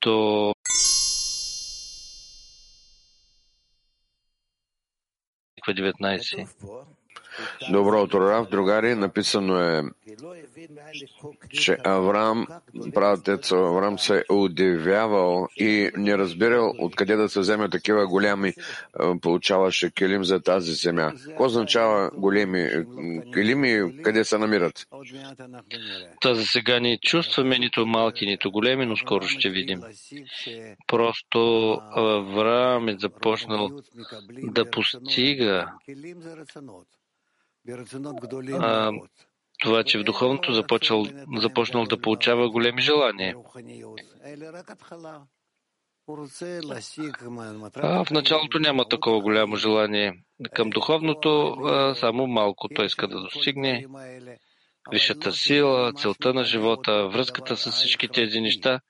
то 0.00 0.52
Москва 5.66 5.74
19. 5.74 6.48
Добро 7.70 8.02
утро, 8.02 8.20
Рав. 8.20 8.48
Другари, 8.48 8.94
написано 8.94 9.60
е, 9.60 9.82
че 11.48 11.78
Авраам, 11.84 12.46
пратец 12.94 13.52
Авраам 13.52 13.98
се 13.98 14.18
е 14.18 14.32
удивявал 14.32 15.48
и 15.56 15.90
не 15.96 16.18
разбирал 16.18 16.74
откъде 16.78 17.16
да 17.16 17.28
се 17.28 17.40
вземе 17.40 17.68
такива 17.68 18.06
големи 18.06 18.54
получаваше 19.22 19.90
килим 19.90 20.24
за 20.24 20.40
тази 20.40 20.74
земя. 20.74 21.12
Какво 21.26 21.44
означава 21.44 22.10
големи 22.14 22.70
килими, 23.34 24.02
къде 24.02 24.24
се 24.24 24.38
намират? 24.38 24.86
Та 26.20 26.34
за 26.34 26.46
сега 26.46 26.80
не 26.80 26.98
чувстваме 26.98 27.58
нито 27.58 27.86
малки, 27.86 28.26
нито 28.26 28.50
големи, 28.50 28.86
но 28.86 28.96
скоро 28.96 29.28
ще 29.28 29.50
видим. 29.50 29.80
Просто 30.86 31.72
Авраам 31.96 32.88
е 32.88 32.96
започнал 32.98 33.70
да 34.42 34.70
постига 34.70 35.72
а, 38.52 38.92
това, 39.60 39.84
че 39.84 39.98
в 39.98 40.04
духовното 40.04 40.52
започнал, 40.52 41.06
започнал 41.36 41.84
да 41.84 42.00
получава 42.00 42.50
големи 42.50 42.82
желания. 42.82 43.36
А 47.74 48.04
в 48.04 48.10
началото 48.10 48.58
няма 48.58 48.88
такова 48.88 49.20
голямо 49.20 49.56
желание. 49.56 50.12
Към 50.54 50.70
духовното, 50.70 51.56
само 51.96 52.26
малко 52.26 52.68
той 52.68 52.86
иска 52.86 53.08
да 53.08 53.20
достигне 53.20 53.86
висшата 54.90 55.32
сила, 55.32 55.92
целта 55.92 56.34
на 56.34 56.44
живота, 56.44 57.08
връзката 57.08 57.56
с 57.56 57.70
всички 57.70 58.08
тези 58.08 58.40
неща, 58.40 58.80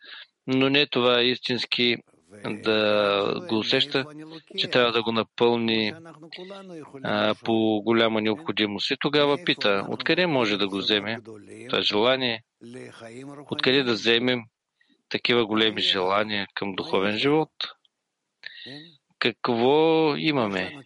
но 0.46 0.68
не 0.68 0.87
това 0.87 1.20
е 1.20 1.24
истински 1.24 1.96
да 2.44 3.46
го 3.48 3.58
усеща, 3.58 4.04
че 4.58 4.70
трябва 4.70 4.92
да 4.92 5.02
го 5.02 5.12
напълни 5.12 5.94
а, 7.02 7.34
по 7.44 7.82
голяма 7.84 8.20
необходимост. 8.20 8.90
И 8.90 8.96
тогава 9.00 9.38
пита, 9.44 9.86
откъде 9.88 10.26
може 10.26 10.56
да 10.56 10.68
го 10.68 10.76
вземе 10.76 11.18
това 11.68 11.82
желание, 11.82 12.42
откъде 13.50 13.82
да 13.82 13.92
вземем 13.92 14.42
такива 15.08 15.46
големи 15.46 15.80
желания 15.80 16.46
към 16.54 16.74
духовен 16.74 17.18
живот. 17.18 17.50
Какво 19.18 20.16
имаме? 20.16 20.78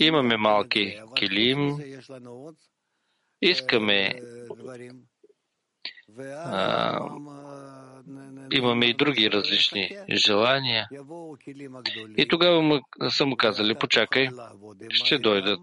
Имаме 0.00 0.36
малки 0.36 1.00
килим, 1.16 1.76
искаме 3.42 4.20
имаме 8.52 8.86
и 8.86 8.94
други 8.94 9.30
различни 9.30 9.90
желания. 10.10 10.88
И 12.16 12.26
тогава 12.28 12.62
му, 12.62 12.80
са 13.10 13.26
му 13.26 13.36
казали, 13.36 13.74
почакай, 13.74 14.28
ще 14.90 15.18
дойдат 15.18 15.60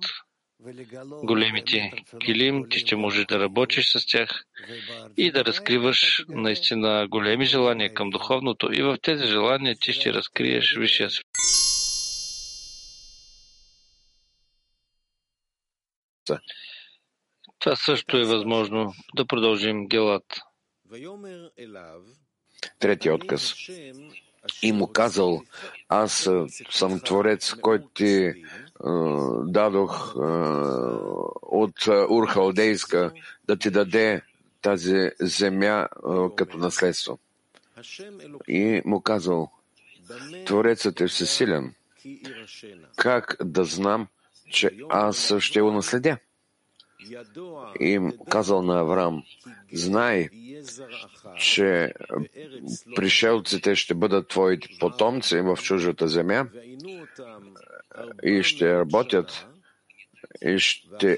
големите 1.24 1.92
килим, 2.26 2.70
ти 2.70 2.80
ще 2.80 2.96
можеш 2.96 3.26
да 3.26 3.40
работиш 3.40 3.92
с 3.92 4.06
тях 4.06 4.44
и 5.18 5.32
да 5.32 5.46
разкриваш 5.46 6.26
наистина 6.30 7.08
големи 7.10 7.46
желания 7.46 7.94
към 7.94 8.10
духовното. 8.10 8.70
И 8.74 8.82
в 8.82 8.98
тези 9.02 9.28
желания 9.28 9.76
ти 9.82 9.94
ще 9.94 10.14
разкриеш 10.14 10.76
висшия 10.78 11.10
свят. 11.10 11.26
Това 17.60 17.76
също 17.76 18.18
е 18.18 18.26
възможно. 18.26 18.94
Да 19.16 19.26
продължим 19.26 19.88
Гелат. 19.88 20.36
Третия 22.80 23.16
отказ. 23.16 23.54
И 24.62 24.72
му 24.72 24.88
казал, 24.88 25.42
аз 25.90 26.30
съм 26.70 27.00
Творец, 27.00 27.54
който 27.54 27.88
ти 27.88 28.34
дадох 29.44 30.16
от 31.42 31.88
Урхалдейска 32.10 33.12
да 33.48 33.58
ти 33.58 33.72
даде 33.72 34.22
тази 34.62 35.10
земя 35.20 35.88
като 36.36 36.58
наследство. 36.58 37.20
И 38.48 38.82
му 38.86 39.02
казал, 39.02 39.52
Творецът 40.46 41.02
е 41.02 41.08
всесилен. 41.08 41.74
Как 42.96 43.38
да 43.44 43.64
знам, 43.64 44.08
че 44.52 44.72
аз 44.90 45.40
ще 45.40 45.62
го 45.62 45.72
наследя? 45.72 46.18
Им 47.80 48.14
казал 48.30 48.62
на 48.62 48.80
Авраам, 48.80 49.24
знай, 49.74 50.30
че 51.40 51.94
пришелците 52.96 53.76
ще 53.76 53.94
бъдат 53.94 54.28
твоите 54.28 54.68
потомци 54.80 55.42
в 55.42 55.58
чужата 55.64 56.08
земя 56.08 56.46
и 58.24 58.44
ще 58.44 58.74
работят 58.74 59.48
и 60.42 60.60
ще 60.60 61.18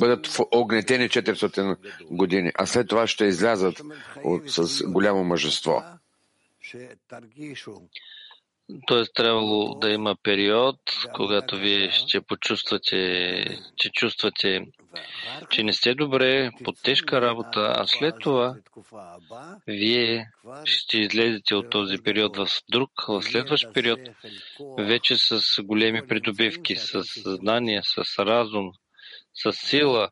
бъдат 0.00 0.38
огнетени 0.52 1.08
400 1.08 1.76
години, 2.10 2.52
а 2.54 2.66
след 2.66 2.88
това 2.88 3.06
ще 3.06 3.24
излязат 3.24 3.82
от, 4.24 4.50
с 4.50 4.84
голямо 4.86 5.24
мъжество. 5.24 5.82
Тоест 8.86 9.14
трябвало 9.14 9.74
да 9.74 9.90
има 9.90 10.16
период, 10.22 10.76
когато 11.14 11.56
вие 11.56 11.90
ще 11.90 12.20
почувствате, 12.20 13.44
че 13.76 13.90
чувствате, 13.90 14.66
че 15.50 15.62
не 15.62 15.72
сте 15.72 15.94
добре, 15.94 16.50
под 16.64 16.82
тежка 16.82 17.20
работа, 17.20 17.72
а 17.76 17.86
след 17.86 18.14
това 18.20 18.54
вие 19.66 20.30
ще 20.64 20.98
излезете 20.98 21.54
от 21.54 21.70
този 21.70 21.98
период 21.98 22.36
в 22.36 22.48
друг, 22.70 22.90
в 23.08 23.22
следващ 23.22 23.74
период, 23.74 24.00
вече 24.78 25.16
с 25.16 25.62
големи 25.62 26.06
придобивки, 26.06 26.76
с 26.76 27.02
знание, 27.24 27.80
с 27.84 28.18
разум, 28.18 28.72
с 29.34 29.52
сила, 29.52 30.10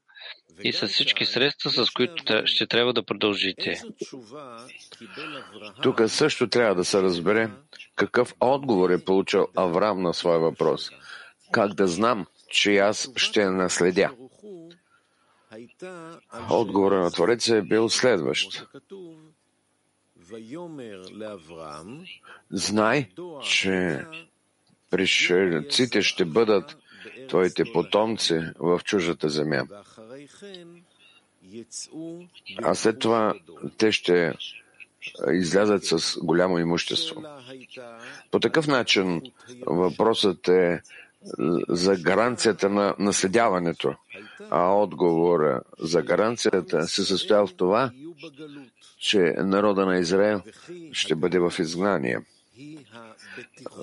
и 0.63 0.73
с 0.73 0.89
всички 0.89 1.27
средства, 1.27 1.71
с 1.71 1.91
които 1.91 2.47
ще 2.47 2.67
трябва 2.67 2.93
да 2.93 3.03
продължите. 3.03 3.83
Тук 5.83 6.03
също 6.07 6.49
трябва 6.49 6.75
да 6.75 6.85
се 6.85 7.03
разбере 7.03 7.51
какъв 7.97 8.35
отговор 8.41 8.91
е 8.91 9.05
получил 9.05 9.49
Авраам 9.57 10.03
на 10.03 10.15
своя 10.15 10.39
въпрос. 10.39 10.91
Как 11.53 11.75
да 11.75 11.87
знам, 11.89 12.27
че 12.51 12.77
аз 12.77 13.09
ще 13.17 13.45
наследя? 13.45 14.11
Отговорът 16.51 17.05
на 17.05 17.11
Твореца 17.11 17.57
е 17.57 17.63
бил 17.63 17.89
следващ. 17.89 18.67
Знай, 22.51 23.09
че 23.43 24.05
пришельците 24.91 26.03
ще 26.03 26.25
бъдат 26.25 26.77
твоите 27.29 27.65
потомци 27.73 28.41
в 28.59 28.81
чужата 28.85 29.29
земя. 29.29 29.67
А 32.63 32.75
след 32.75 32.99
това 32.99 33.35
те 33.79 33.93
ще 33.93 34.35
излязат 35.33 35.85
с 35.85 36.19
голямо 36.23 36.59
имущество. 36.59 37.23
По 38.31 38.41
такъв 38.41 38.67
начин 38.67 39.23
въпросът 39.67 40.49
е 40.49 40.83
за 41.69 41.97
гаранцията 41.97 42.69
на 42.69 42.95
наследяването, 42.99 43.95
а 44.51 44.75
отговора 44.75 45.61
за 45.79 46.03
гаранцията 46.03 46.87
се 46.87 47.05
състоява 47.05 47.47
в 47.47 47.55
това, 47.55 47.91
че 48.99 49.19
народа 49.39 49.87
на 49.87 49.99
Израел 49.99 50.43
ще 50.93 51.15
бъде 51.15 51.39
в 51.39 51.53
изгнание. 51.59 52.19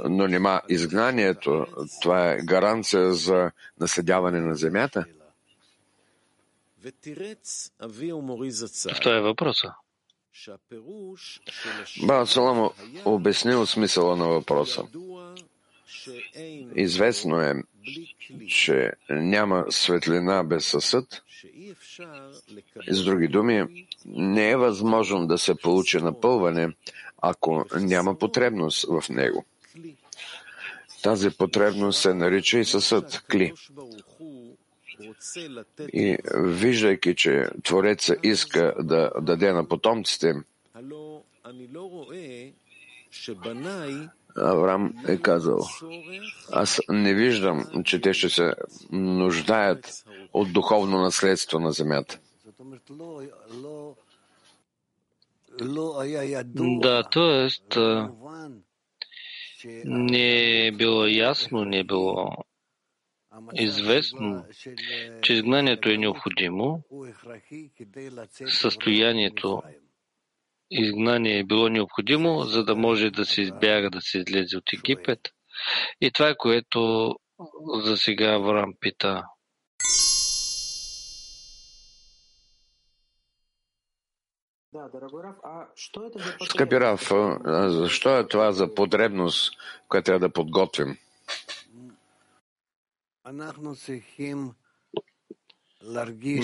Но 0.10 0.28
нема 0.28 0.62
изгнанието, 0.70 1.66
това 2.02 2.32
е 2.32 2.38
гаранция 2.38 3.14
за 3.14 3.52
наследяване 3.80 4.42
на 4.42 4.56
земята. 4.56 5.06
Това 9.02 9.18
е 9.18 9.22
въпроса. 9.22 9.74
Ба 12.06 12.26
Саламо 12.26 12.74
обяснил 13.06 13.66
смисъла 13.66 14.16
на 14.16 14.28
въпроса. 14.28 14.84
Известно 16.76 17.42
е, 17.42 17.56
че 18.48 18.92
няма 19.10 19.66
светлина 19.70 20.44
без 20.44 20.66
съсъд. 20.66 21.24
С 22.88 23.04
други 23.04 23.28
думи, 23.28 23.88
не 24.06 24.50
е 24.50 24.58
възможно 24.58 25.28
да 25.28 25.38
се 25.38 25.56
получи 25.56 25.98
напълване, 25.98 26.70
ако 27.24 27.66
няма 27.80 28.16
потребност 28.16 28.86
в 28.90 29.10
него. 29.10 29.46
Тази 31.04 31.30
потребност 31.30 32.02
се 32.02 32.14
нарича 32.14 32.60
и 32.60 32.66
съсъд, 32.66 33.24
кли. 33.28 33.54
И 35.94 36.18
виждайки, 36.36 37.16
че 37.16 37.46
Твореца 37.64 38.16
иска 38.24 38.74
да 38.80 39.12
даде 39.22 39.54
на 39.54 39.68
потомците, 39.68 40.36
Авраам 44.36 44.94
е 45.08 45.18
казал, 45.18 45.60
аз 46.52 46.82
не 46.90 47.14
виждам, 47.14 47.66
че 47.86 48.02
те 48.02 48.14
ще 48.14 48.30
се 48.30 48.54
нуждаят 48.92 50.06
от 50.34 50.54
духовно 50.54 51.02
наследство 51.02 51.60
на 51.60 51.72
земята. 51.72 52.20
Да, 56.82 57.04
т.е. 57.04 57.48
не 59.86 60.68
е 60.68 60.72
било 60.72 61.06
ясно, 61.06 61.66
не 61.66 61.80
е 61.80 61.84
било 61.84 62.30
известно, 63.54 64.46
че 65.22 65.34
изгнанието 65.34 65.90
е 65.90 65.98
необходимо, 65.98 66.84
състоянието 68.48 69.62
изгнание 70.72 71.40
е 71.40 71.44
било 71.44 71.70
необходимо, 71.70 72.40
за 72.40 72.64
да 72.64 72.76
може 72.76 73.10
да 73.10 73.26
се 73.26 73.42
избяга, 73.42 73.90
да 73.90 74.02
се 74.02 74.18
излезе 74.18 74.58
от 74.58 74.74
Египет. 74.74 75.20
И 76.02 76.12
това 76.12 76.30
е 76.30 76.38
което 76.38 77.12
за 77.84 77.98
сега 77.98 78.34
Авраам 78.34 78.74
пита. 78.80 79.24
Скъпи 86.46 86.80
Раф, 86.80 87.12
защо 87.68 88.18
е 88.18 88.28
това 88.28 88.52
за 88.52 88.76
потребност, 88.76 89.54
която 89.88 90.06
трябва 90.06 90.20
да 90.20 90.34
подготвим? 90.34 90.98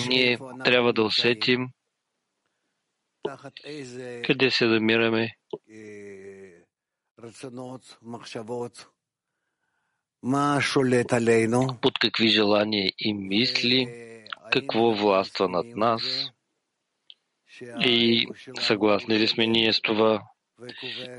Ние 0.08 0.38
трябва 0.64 0.94
да 0.94 1.04
усетим 1.04 1.70
къде 4.26 4.52
се 4.52 4.66
намираме, 4.66 5.38
под 11.82 12.00
какви 12.00 12.28
желания 12.28 12.92
и 13.00 13.14
мисли, 13.14 13.88
какво 14.52 14.92
властва 14.92 15.50
над 15.50 15.66
нас 15.66 16.32
и 17.80 18.28
съгласни 18.60 19.20
ли 19.20 19.28
сме 19.28 19.48
ние 19.48 19.74
с 19.74 19.82
това, 19.82 20.22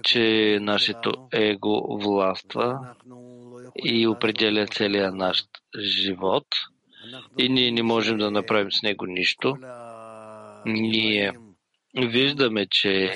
че 0.02 0.58
нашето 0.60 1.28
его 1.32 1.98
властва 2.02 2.94
и 3.84 4.06
определя 4.06 4.66
целия 4.66 5.12
наш 5.12 5.44
живот 5.78 6.46
и 7.38 7.48
ние 7.48 7.70
не 7.70 7.82
можем 7.82 8.18
да 8.18 8.30
направим 8.30 8.72
с 8.72 8.82
него 8.82 9.06
нищо. 9.06 9.56
Ние 10.66 11.32
виждаме, 11.96 12.66
че 12.70 13.14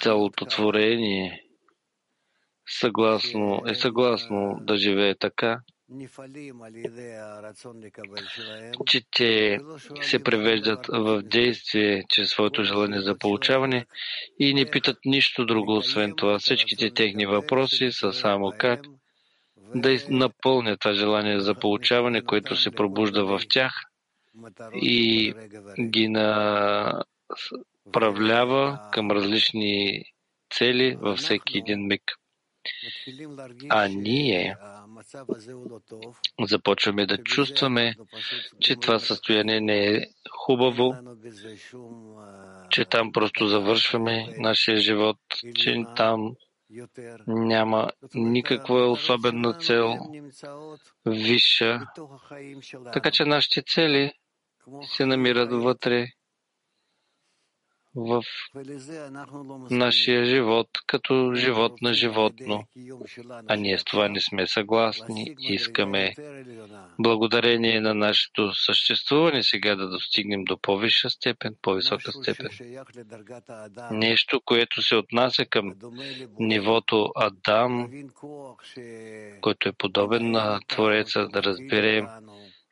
цялото 0.00 0.44
творение 0.44 1.42
съгласно, 2.68 3.62
е 3.66 3.74
съгласно 3.74 4.58
да 4.60 4.76
живее 4.76 5.14
така, 5.14 5.60
че 8.86 9.02
те 9.16 9.58
се 10.02 10.22
превеждат 10.22 10.86
в 10.86 11.22
действие 11.22 12.04
чрез 12.08 12.30
своето 12.30 12.64
желание 12.64 13.00
за 13.00 13.18
получаване 13.18 13.86
и 14.38 14.54
не 14.54 14.70
питат 14.70 14.98
нищо 15.04 15.46
друго, 15.46 15.76
освен 15.76 16.14
това. 16.16 16.38
Всичките 16.38 16.94
техни 16.94 17.26
въпроси 17.26 17.92
са 17.92 18.12
само 18.12 18.52
как 18.58 18.80
да 19.74 19.98
напълнят 20.08 20.80
това 20.80 20.94
желание 20.94 21.40
за 21.40 21.54
получаване, 21.54 22.24
което 22.24 22.56
се 22.56 22.70
пробужда 22.70 23.24
в 23.24 23.40
тях 23.48 23.72
и 24.74 25.34
ги 25.80 26.08
направлява 27.86 28.80
към 28.92 29.10
различни 29.10 30.04
цели 30.54 30.96
във 31.00 31.18
всеки 31.18 31.58
един 31.58 31.86
миг. 31.86 32.02
А 33.68 33.88
ние 33.88 34.56
започваме 36.40 37.06
да 37.06 37.18
чувстваме, 37.18 37.94
че 38.60 38.76
това 38.76 38.98
състояние 38.98 39.60
не 39.60 39.86
е 39.86 40.00
хубаво, 40.30 40.94
че 42.70 42.84
там 42.84 43.12
просто 43.12 43.48
завършваме 43.48 44.34
нашия 44.38 44.76
живот, 44.76 45.16
че 45.54 45.84
там 45.96 46.34
няма 47.26 47.90
никаква 48.14 48.90
особена 48.90 49.54
цел, 49.54 49.94
висша. 51.06 51.80
Така 52.92 53.10
че 53.10 53.24
нашите 53.24 53.62
цели 53.62 54.12
се 54.96 55.06
намират 55.06 55.52
вътре 55.52 56.06
в 57.94 58.22
нашия 59.70 60.24
живот 60.24 60.68
като 60.86 61.34
живот 61.34 61.82
на 61.82 61.94
животно. 61.94 62.64
А 63.48 63.56
ние 63.56 63.78
с 63.78 63.84
това 63.84 64.08
не 64.08 64.20
сме 64.20 64.46
съгласни. 64.46 65.34
Искаме 65.40 66.14
благодарение 66.98 67.80
на 67.80 67.94
нашето 67.94 68.54
съществуване 68.54 69.42
сега 69.42 69.76
да 69.76 69.88
достигнем 69.88 70.44
до 70.44 70.58
по-висша 70.62 71.10
степен, 71.10 71.54
по-висока 71.62 72.12
степен. 72.12 72.48
Нещо, 73.90 74.40
което 74.44 74.82
се 74.82 74.96
отнася 74.96 75.46
към 75.46 75.74
нивото 76.38 77.12
Адам, 77.16 77.90
който 79.40 79.68
е 79.68 79.72
подобен 79.72 80.30
на 80.30 80.60
Твореца, 80.68 81.28
да 81.28 81.42
разберем 81.42 82.06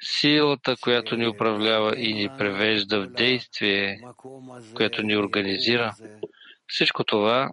силата, 0.02 0.76
която 0.80 1.16
ни 1.16 1.28
управлява 1.28 2.00
и 2.00 2.14
ни 2.14 2.28
превежда 2.38 3.00
в 3.00 3.06
действие, 3.06 4.00
която 4.74 5.02
ни 5.02 5.16
организира. 5.16 5.94
Всичко 6.66 7.04
това 7.04 7.50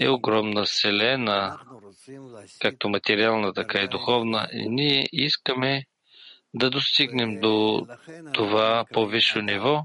е 0.00 0.08
огромна 0.08 0.64
вселена, 0.64 1.58
както 2.60 2.88
материална, 2.88 3.52
така 3.52 3.82
и 3.82 3.88
духовна. 3.88 4.48
И 4.52 4.68
ние 4.68 5.08
искаме 5.12 5.84
да 6.54 6.70
достигнем 6.70 7.40
до 7.40 7.86
това 8.32 8.84
по-висше 8.92 9.42
ниво. 9.42 9.82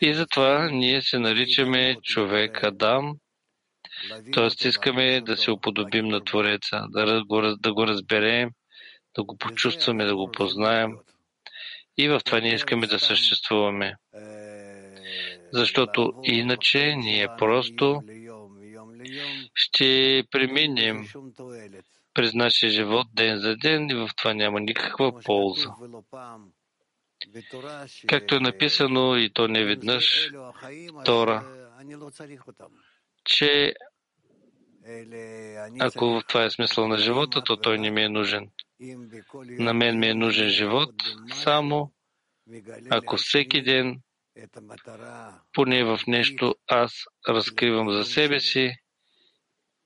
И 0.00 0.14
затова 0.14 0.70
ние 0.70 1.02
се 1.02 1.18
наричаме 1.18 1.96
човек 2.02 2.64
Адам, 2.64 3.12
т.е. 4.32 4.68
искаме 4.68 5.20
да 5.20 5.36
се 5.36 5.50
уподобим 5.50 6.08
на 6.08 6.24
Твореца, 6.24 6.82
да 7.58 7.72
го 7.72 7.86
разберем, 7.86 8.50
да 9.16 9.24
го 9.24 9.36
почувстваме, 9.36 10.04
да 10.04 10.16
го 10.16 10.32
познаем. 10.32 10.96
И 11.96 12.08
в 12.08 12.20
това 12.24 12.40
ние 12.40 12.54
искаме 12.54 12.86
да 12.86 12.98
съществуваме. 12.98 13.96
Защото 15.52 16.12
иначе 16.22 16.94
ние 16.96 17.28
просто 17.38 18.02
ще 19.54 20.24
преминем 20.30 21.06
през 22.14 22.34
нашия 22.34 22.70
живот 22.70 23.06
ден 23.14 23.38
за 23.38 23.56
ден 23.56 23.90
и 23.90 23.94
в 23.94 24.10
това 24.16 24.34
няма 24.34 24.60
никаква 24.60 25.20
полза. 25.20 25.70
Както 28.06 28.34
е 28.34 28.40
написано 28.40 29.16
и 29.16 29.30
то 29.30 29.48
не 29.48 29.64
веднъж, 29.64 30.30
Тора, 31.04 31.44
че 33.24 33.74
ако 35.80 36.22
това 36.28 36.44
е 36.44 36.50
смисъл 36.50 36.88
на 36.88 36.98
живота, 36.98 37.42
то 37.44 37.56
той 37.56 37.78
не 37.78 37.90
ми 37.90 38.02
е 38.02 38.08
нужен. 38.08 38.50
На 39.58 39.74
мен 39.74 39.98
ми 39.98 40.06
е 40.06 40.14
нужен 40.14 40.48
живот 40.48 40.94
само 41.42 41.92
ако 42.90 43.16
всеки 43.16 43.62
ден 43.62 44.00
поне 45.52 45.84
в 45.84 46.00
нещо 46.06 46.54
аз 46.66 46.92
разкривам 47.28 47.90
за 47.92 48.04
себе 48.04 48.40
си 48.40 48.72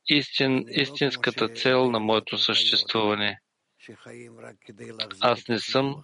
истин, 0.08 0.64
истинската 0.68 1.48
цел 1.48 1.90
на 1.90 2.00
моето 2.00 2.38
съществуване. 2.38 3.38
Аз 5.20 5.48
не 5.48 5.58
съм 5.58 6.02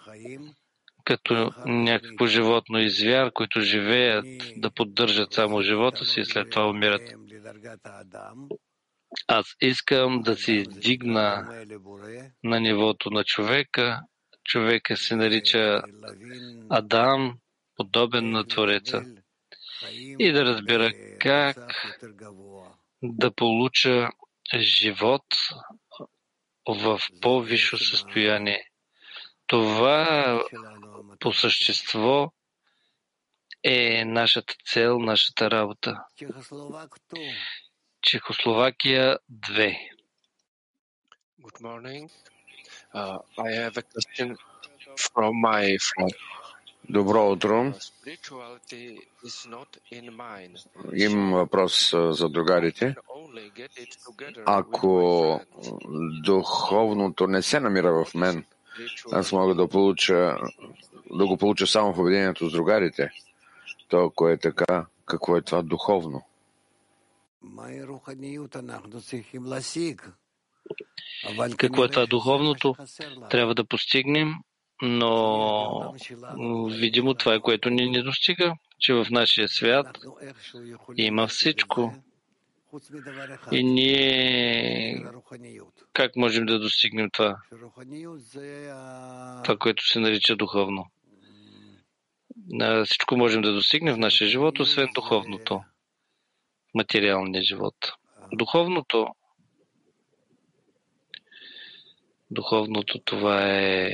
като 1.04 1.50
някакво 1.66 2.26
животно 2.26 2.78
и 2.80 2.90
звяр, 2.90 3.32
които 3.32 3.60
живеят 3.60 4.26
да 4.56 4.70
поддържат 4.70 5.32
само 5.32 5.62
живота 5.62 6.04
си 6.04 6.20
и 6.20 6.24
след 6.24 6.50
това 6.50 6.68
умират. 6.68 7.02
Аз 9.26 9.46
искам 9.60 10.20
да 10.20 10.36
се 10.36 10.52
издигна 10.52 11.48
на 12.44 12.60
нивото 12.60 13.10
на 13.10 13.24
човека, 13.24 14.00
човека 14.44 14.96
се 14.96 15.16
нарича 15.16 15.82
Адам, 16.70 17.38
подобен 17.76 18.30
на 18.30 18.46
Твореца, 18.46 19.02
и 20.18 20.32
да 20.32 20.44
разбира 20.44 20.92
как 21.20 21.56
да 23.02 23.34
получа 23.34 24.10
живот 24.56 25.24
в 26.68 27.00
по-висше 27.20 27.76
състояние. 27.76 28.70
Това 29.46 30.42
по 31.20 31.32
същество 31.32 32.32
е 33.62 34.04
нашата 34.04 34.54
цел, 34.66 34.98
нашата 34.98 35.50
работа. 35.50 36.04
Чехословакия 38.04 39.18
2. 39.30 39.76
Good 41.42 41.60
morning. 41.60 42.10
Uh, 42.94 43.18
I 43.38 43.50
have 43.62 43.76
a 43.78 43.84
question 43.92 44.36
from 44.96 45.32
my 45.40 45.78
friend. 45.78 46.14
Добро 46.88 47.30
утро. 47.30 47.72
Имам 50.94 51.32
въпрос 51.32 51.94
за 52.10 52.28
другарите. 52.28 52.94
Ако 54.46 55.40
духовното 56.24 57.26
не 57.26 57.42
се 57.42 57.60
намира 57.60 58.04
в 58.04 58.14
мен, 58.14 58.44
аз 59.12 59.32
мога 59.32 59.54
да 59.54 59.68
получа, 59.68 60.36
да 61.14 61.26
го 61.26 61.36
получа 61.36 61.66
само 61.66 61.94
в 61.94 61.98
обединението 61.98 62.48
с 62.48 62.52
другарите. 62.52 63.10
То, 63.88 64.04
ако 64.04 64.28
е 64.28 64.36
така, 64.36 64.86
какво 65.06 65.36
е 65.36 65.42
това 65.42 65.62
духовно? 65.62 66.22
Какво 71.56 71.84
е 71.84 71.88
това 71.88 72.06
духовното? 72.06 72.74
Трябва 73.30 73.54
да 73.54 73.64
постигнем, 73.64 74.34
но 74.82 75.94
видимо 76.70 77.14
това 77.14 77.34
е 77.34 77.40
което 77.40 77.70
ни 77.70 77.90
не 77.90 78.02
достига, 78.02 78.54
че 78.78 78.94
в 78.94 79.06
нашия 79.10 79.48
свят 79.48 79.98
има 80.96 81.26
всичко. 81.26 81.94
И 83.52 83.64
ние 83.64 85.04
как 85.92 86.16
можем 86.16 86.46
да 86.46 86.58
достигнем 86.58 87.10
това? 87.10 87.36
Това, 89.44 89.56
което 89.58 89.88
се 89.88 90.00
нарича 90.00 90.36
духовно. 90.36 90.86
Всичко 92.84 93.16
можем 93.16 93.42
да 93.42 93.52
достигнем 93.52 93.94
в 93.94 93.98
нашия 93.98 94.28
живот, 94.28 94.60
освен 94.60 94.88
духовното, 94.94 95.62
материалния 96.74 97.42
живот. 97.42 97.92
Духовното, 98.32 99.06
духовното 102.30 102.98
това 102.98 103.50
е 103.50 103.90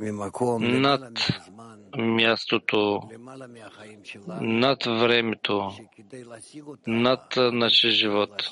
над 0.00 1.18
мястото, 1.98 3.00
над 4.40 4.84
времето, 4.84 5.72
над 6.86 7.36
нашия 7.36 7.90
живот. 7.90 8.50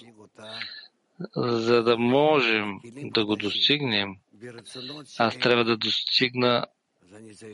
За 1.37 1.83
да 1.83 1.99
можем 1.99 2.81
да 2.95 3.27
го 3.27 3.37
достигнем, 3.37 4.17
аз 5.19 5.39
трябва 5.39 5.65
да 5.65 5.77
достигна 5.77 6.67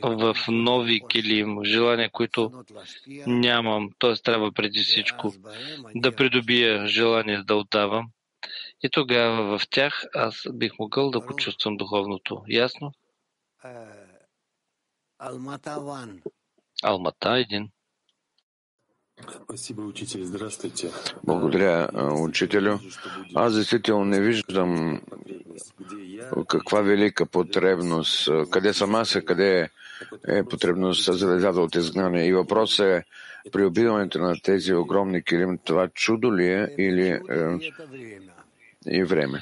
в 0.03 0.35
нови 0.47 1.01
килим, 1.07 1.63
желания, 1.63 2.09
които 2.11 2.63
нямам. 3.27 3.89
Т.е. 3.99 4.13
трябва 4.13 4.51
преди 4.51 4.79
всичко 4.79 5.33
да 5.95 6.15
придобия 6.15 6.87
желание 6.87 7.43
да 7.43 7.55
отдавам. 7.55 8.07
И 8.83 8.89
тогава 8.89 9.57
в 9.57 9.69
тях 9.69 10.05
аз 10.15 10.43
бих 10.53 10.79
могъл 10.79 11.11
да 11.11 11.25
почувствам 11.25 11.77
духовното. 11.77 12.43
Ясно? 12.47 12.91
Алмата 16.83 17.37
един. 17.37 17.69
Благодаря, 21.23 21.89
учителю. 22.21 22.77
Аз 23.35 23.55
действително 23.55 24.05
не 24.05 24.21
виждам 24.21 25.01
каква 26.47 26.81
велика 26.81 27.25
потребност, 27.25 28.29
къде 28.51 28.73
съм 28.73 28.95
аз, 28.95 29.17
къде 29.25 29.69
е 30.27 30.43
потребността 30.43 31.13
за 31.13 31.35
децата 31.35 31.61
от 31.61 31.75
изгнание. 31.75 32.25
И 32.25 32.33
въпросът 32.33 32.85
е, 32.85 33.03
при 33.51 33.65
убиването 33.65 34.19
на 34.19 34.35
тези 34.41 34.73
огромни 34.73 35.23
килим, 35.23 35.57
това 35.63 35.89
чудо 35.89 36.37
ли 36.37 36.47
е 36.47 36.75
или 36.77 37.07
е, 37.07 37.19
и 38.87 39.03
време? 39.03 39.41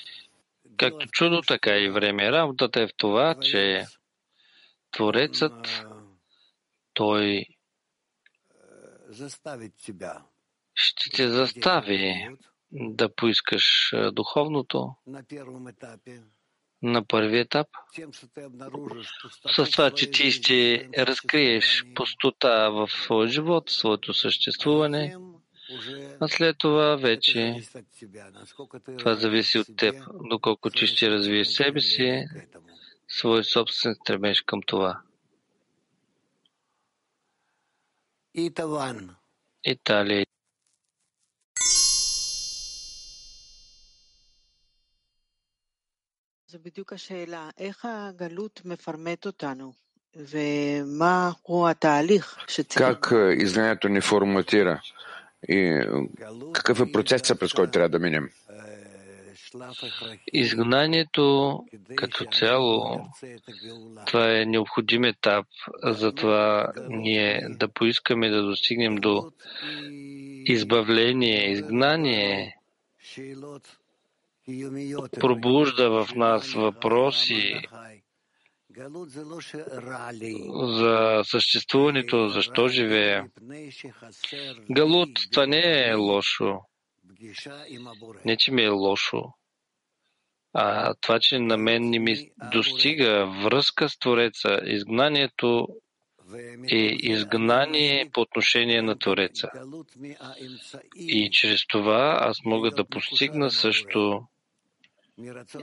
Както 0.77 1.07
чудо, 1.07 1.41
така 1.41 1.77
и 1.77 1.89
време. 1.89 2.31
Работата 2.31 2.81
е 2.81 2.87
в 2.87 2.93
това, 2.97 3.35
че 3.41 3.85
Творецът, 4.91 5.85
той 6.93 7.45
ще 10.73 11.09
те 11.09 11.29
застави 11.29 12.29
да 12.71 13.15
поискаш 13.15 13.93
духовното. 14.11 14.95
На 16.83 17.05
първи 17.05 17.39
етап, 17.39 17.67
с 19.55 19.71
това, 19.71 19.91
че 19.91 20.11
ти 20.11 20.31
ще 20.31 20.89
разкриеш 20.97 21.83
пустота 21.95 22.69
в 22.69 22.87
своя 22.87 23.27
живот, 23.27 23.69
своето 23.69 24.13
съществуване, 24.13 25.15
а 26.19 26.27
след 26.27 26.57
това 26.57 26.95
вече 26.95 27.61
това 28.97 29.15
зависи 29.15 29.59
от 29.59 29.67
теб, 29.77 29.95
доколко 30.29 30.69
ти 30.69 30.87
ще 30.87 31.09
развиеш 31.09 31.47
себе 31.47 31.79
си, 31.79 32.25
свой 33.07 33.43
собствен 33.43 33.95
стремеж 33.95 34.41
към 34.41 34.59
това. 34.67 35.01
Италия. 39.72 40.24
זו 46.48 46.58
בדיוק 46.62 46.92
השאלה, 46.92 47.50
איך 47.58 47.84
הגלות 47.84 48.60
מפרמט 48.64 49.26
אותנו, 49.26 49.72
ומה 50.16 51.30
הוא 51.42 51.68
התהליך 51.68 52.38
שצריך... 52.48 52.86
Как 52.86 53.12
изгнанието 53.38 53.88
ни 53.88 54.00
форматира 54.00 54.80
и 55.48 55.80
какъв 56.52 56.80
е 56.80 56.92
процесът, 56.92 57.40
през 57.40 57.52
който 57.52 57.70
трябва 57.70 57.88
да 57.88 57.98
минем? 57.98 58.28
Изгнанието 60.33 61.59
като 61.95 62.25
цяло, 62.25 63.05
това 64.07 64.39
е 64.39 64.45
необходим 64.45 65.03
етап 65.03 65.45
за 65.83 66.11
това 66.11 66.73
ние 66.89 67.47
да 67.49 67.67
поискаме 67.67 68.29
да 68.29 68.43
достигнем 68.43 68.95
до 68.95 69.31
избавление, 70.45 71.51
изгнание, 71.51 72.57
пробужда 75.19 75.89
в 75.89 76.15
нас 76.15 76.53
въпроси 76.53 77.61
за 80.77 81.21
съществуването, 81.23 82.27
защо 82.27 82.67
живее. 82.67 83.21
Галут, 84.71 85.09
това 85.31 85.45
не 85.45 85.89
е 85.89 85.93
лошо. 85.93 86.59
Не, 88.25 88.37
че 88.37 88.51
ми 88.51 88.63
е 88.63 88.69
лошо. 88.69 89.33
А 90.53 90.93
това, 91.01 91.19
че 91.19 91.39
на 91.39 91.57
мен 91.57 91.89
не 91.89 91.99
ми 91.99 92.29
достига 92.51 93.25
връзка 93.43 93.89
с 93.89 93.99
Твореца, 93.99 94.59
изгнанието 94.65 95.67
е 96.71 96.95
изгнание 96.99 98.09
по 98.13 98.21
отношение 98.21 98.81
на 98.81 98.99
Твореца. 98.99 99.49
И 100.95 101.29
чрез 101.31 101.67
това 101.67 102.17
аз 102.21 102.37
мога 102.45 102.71
да 102.71 102.85
постигна 102.85 103.51
също 103.51 104.23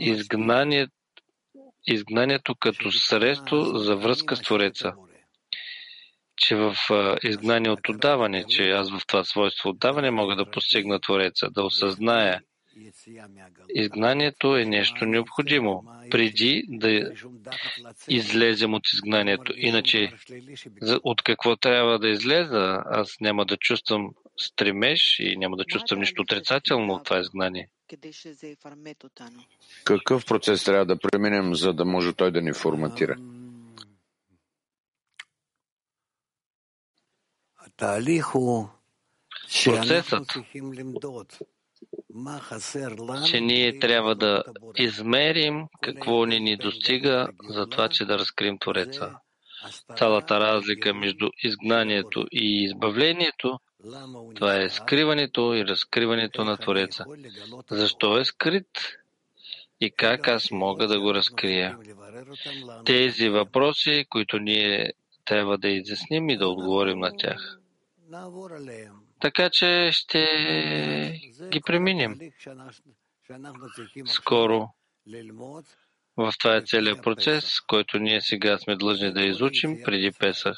изгнанието, 0.01 0.93
изгнанието 1.87 2.55
като 2.55 2.93
средство 2.93 3.65
за 3.79 3.97
връзка 3.97 4.37
с 4.37 4.43
Твореца. 4.43 4.93
Че 6.37 6.57
в 6.57 6.75
изгнание 7.23 7.71
от 7.71 7.89
отдаване, 7.89 8.45
че 8.49 8.71
аз 8.71 8.91
в 8.91 9.07
това 9.07 9.25
свойство 9.25 9.71
отдаване 9.71 10.11
мога 10.11 10.37
да 10.37 10.51
постигна 10.51 11.01
Твореца, 11.01 11.51
да 11.51 11.63
осъзная 11.63 12.43
Изгнанието 13.75 14.57
е 14.57 14.65
нещо 14.65 15.05
необходимо, 15.07 15.85
преди 16.11 16.65
да 16.69 17.13
излезем 18.09 18.75
от 18.75 18.83
изгнанието. 18.93 19.53
Иначе, 19.57 20.13
от 21.03 21.23
какво 21.23 21.57
трябва 21.57 21.99
да 21.99 22.09
излеза, 22.09 22.83
аз 22.87 23.21
няма 23.21 23.47
да 23.47 23.57
чувствам 23.57 24.11
стремеж 24.41 25.19
и 25.19 25.37
няма 25.37 25.57
да 25.57 25.65
чувствам 25.65 26.01
нищо 26.01 26.23
отрицателно 26.23 26.95
от 26.95 27.05
това 27.05 27.21
изгнание. 27.21 27.69
Какъв 29.85 30.27
процес 30.27 30.65
трябва 30.65 30.87
да 30.87 30.99
преминем, 30.99 31.55
за 31.55 31.73
да 31.73 31.85
може 31.85 32.13
той 32.13 32.33
да 32.33 32.43
ни 32.43 32.53
форматира? 32.53 33.17
Процесът 39.65 40.27
че 43.27 43.41
ние 43.41 43.79
трябва 43.79 44.15
да 44.15 44.45
измерим 44.77 45.67
какво 45.83 46.25
ни 46.25 46.41
ни 46.41 46.57
достига 46.57 47.29
за 47.49 47.67
това, 47.67 47.89
че 47.89 48.05
да 48.05 48.19
разкрием 48.19 48.59
Твореца. 48.59 49.15
Цялата 49.97 50.41
разлика 50.41 50.95
между 50.95 51.31
изгнанието 51.43 52.27
и 52.33 52.65
избавлението, 52.65 53.59
това 54.35 54.63
е 54.63 54.69
скриването 54.69 55.55
и 55.55 55.65
разкриването 55.65 56.45
на 56.45 56.57
Твореца. 56.57 57.05
Защо 57.71 58.19
е 58.19 58.25
скрит 58.25 58.99
и 59.81 59.91
как 59.91 60.29
аз 60.29 60.51
мога 60.51 60.87
да 60.87 61.01
го 61.01 61.15
разкрия? 61.15 61.79
Тези 62.85 63.29
въпроси, 63.29 64.07
които 64.09 64.39
ние 64.39 64.93
трябва 65.25 65.59
да 65.59 65.69
изясним 65.69 66.31
и 66.31 66.39
да 66.39 66.49
отговорим 66.49 66.99
на 66.99 67.17
тях. 67.17 67.59
Така 69.21 69.51
че 69.51 69.91
ще 69.93 70.21
ги 71.49 71.61
преминем 71.67 72.19
скоро. 74.07 74.69
В 76.17 76.33
това 76.39 76.57
е 76.57 76.63
целият 76.63 77.03
процес, 77.03 77.61
който 77.61 77.99
ние 77.99 78.21
сега 78.21 78.59
сме 78.59 78.77
длъжни 78.77 79.13
да 79.13 79.23
изучим 79.23 79.83
преди 79.85 80.13
Песах. 80.19 80.57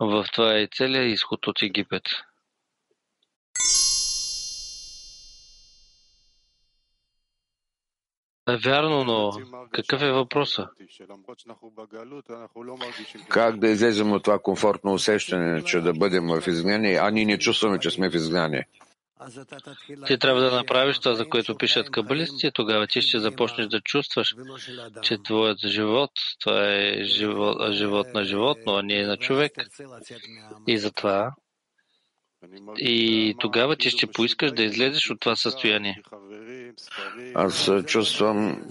В 0.00 0.26
това 0.32 0.58
е 0.58 0.68
целият 0.74 1.12
изход 1.12 1.46
от 1.46 1.62
Египет. 1.62 2.02
Вярно, 8.48 9.04
но 9.04 9.32
какъв 9.72 10.02
е 10.02 10.12
въпросът? 10.12 10.68
Как 13.28 13.58
да 13.58 13.68
излезем 13.68 14.12
от 14.12 14.22
това 14.22 14.38
комфортно 14.38 14.92
усещане, 14.92 15.64
че 15.64 15.80
да 15.80 15.92
бъдем 15.92 16.28
в 16.28 16.46
изгнание, 16.46 16.98
а 17.02 17.10
ние 17.10 17.24
не 17.24 17.38
чувстваме, 17.38 17.78
че 17.78 17.90
сме 17.90 18.10
в 18.10 18.14
изгнание? 18.14 18.66
Ти 20.06 20.18
трябва 20.18 20.40
да 20.40 20.56
направиш 20.56 20.98
това, 20.98 21.14
за 21.14 21.28
което 21.28 21.56
пишат 21.56 21.90
кабалисти, 21.90 22.50
тогава 22.54 22.86
ти 22.86 23.02
ще 23.02 23.18
започнеш 23.18 23.66
да 23.66 23.80
чувстваш, 23.80 24.34
че 25.02 25.22
твоят 25.22 25.58
живот, 25.66 26.10
това 26.40 26.68
е 26.68 27.04
живот, 27.04 27.72
живот 27.72 28.06
на 28.14 28.24
животно, 28.24 28.74
а 28.74 28.82
не 28.82 29.00
е 29.00 29.06
на 29.06 29.16
човек. 29.16 29.52
И 30.66 30.78
затова 30.78 31.34
и 32.78 33.34
тогава 33.38 33.76
ти 33.76 33.90
ще 33.90 34.06
поискаш 34.06 34.52
да 34.52 34.62
излезеш 34.62 35.10
от 35.10 35.20
това 35.20 35.36
състояние. 35.36 36.02
Аз 37.34 37.70
чувствам, 37.86 38.64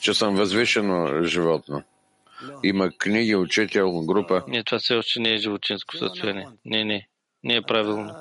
че 0.00 0.14
съм 0.14 0.34
възвишено 0.34 1.24
животно. 1.24 1.82
Има 2.62 2.90
книги, 2.98 3.36
учител, 3.36 4.00
група. 4.00 4.44
Не, 4.48 4.64
това 4.64 4.78
все 4.78 4.94
още 4.94 5.20
не 5.20 5.34
е 5.34 5.38
животинско 5.38 5.96
състояние. 5.96 6.48
Не, 6.64 6.84
не. 6.84 7.08
Не 7.44 7.56
е 7.56 7.62
правилно. 7.62 8.14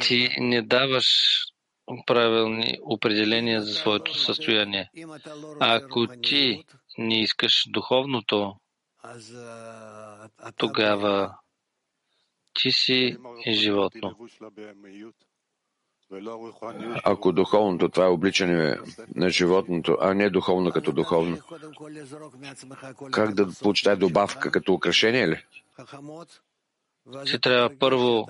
Ти 0.00 0.28
не 0.38 0.62
даваш 0.62 1.06
правилни 2.06 2.78
определения 2.82 3.62
за 3.62 3.74
своето 3.74 4.18
състояние. 4.18 4.90
А 5.60 5.74
ако 5.74 6.06
ти 6.22 6.64
не 6.98 7.22
искаш 7.22 7.64
духовното, 7.68 8.54
тогава 10.56 11.38
ти 12.58 12.70
си 12.70 13.16
животно. 13.48 14.16
Ако 17.04 17.32
духовното, 17.32 17.88
това 17.88 18.04
е 18.04 18.08
обличане 18.08 18.78
на 19.14 19.30
животното, 19.30 19.96
а 20.00 20.14
не 20.14 20.30
духовно 20.30 20.70
като 20.70 20.92
духовно, 20.92 21.38
как 23.12 23.34
да 23.34 23.48
получи 23.60 23.84
тази 23.84 23.98
добавка 23.98 24.50
като 24.50 24.74
украшение 24.74 25.28
ли? 25.28 25.44
Ще 27.24 27.38
трябва 27.38 27.78
първо 27.78 28.26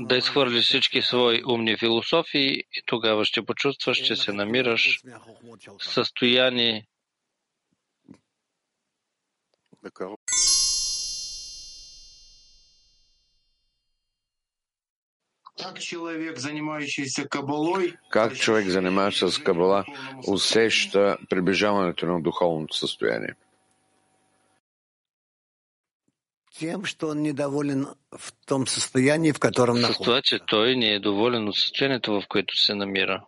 да 0.00 0.16
изхвърлиш 0.16 0.64
всички 0.64 1.02
свои 1.02 1.44
умни 1.44 1.76
философии 1.76 2.50
и 2.50 2.82
тогава 2.86 3.24
ще 3.24 3.46
почувстваш, 3.46 3.98
че 3.98 4.16
се 4.16 4.32
намираш 4.32 5.00
в 5.78 5.84
състояние 5.84 6.86
Как 18.10 18.36
човек, 18.36 18.68
занимаващ 18.68 19.18
се 19.18 19.28
с 19.28 19.38
кабала, 19.38 19.84
усеща 20.28 21.16
приближаването 21.30 22.06
на 22.06 22.20
духовното 22.20 22.76
състояние? 22.76 23.34
Тем, 26.60 26.84
что 26.84 27.08
он 27.08 27.22
недоволен 27.22 27.86
в 28.18 28.32
том 28.46 28.66
состоянии, 28.66 29.32
в 29.32 29.38
котором 29.38 29.76
с 29.76 29.80
находится. 29.80 30.04
това, 30.04 30.20
че 30.22 30.38
той 30.46 30.76
не 30.76 30.94
е 30.94 31.00
доволен 31.00 31.48
от 31.48 31.56
състоянието, 31.56 32.12
в 32.12 32.24
което 32.28 32.56
се 32.56 32.74
намира. 32.74 33.26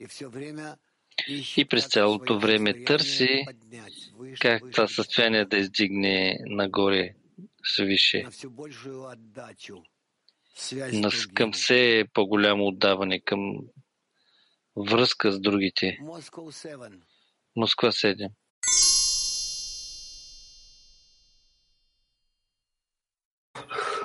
И 0.00 0.06
все 0.06 0.26
время 0.26 0.76
И 1.56 1.64
през 1.64 1.88
цялото 1.88 2.38
време 2.38 2.84
търси 2.84 3.46
как 4.40 4.62
това 4.72 4.88
състояние 4.88 5.44
да 5.44 5.56
издигне 5.56 6.38
нагоре 6.46 7.14
свише, 7.64 8.26
към 11.34 11.52
все 11.52 12.04
по-голямо 12.14 12.66
отдаване, 12.66 13.20
към 13.20 13.58
връзка 14.76 15.32
с 15.32 15.40
другите. 15.40 15.98
Москва 17.56 17.90
7. 17.92 18.30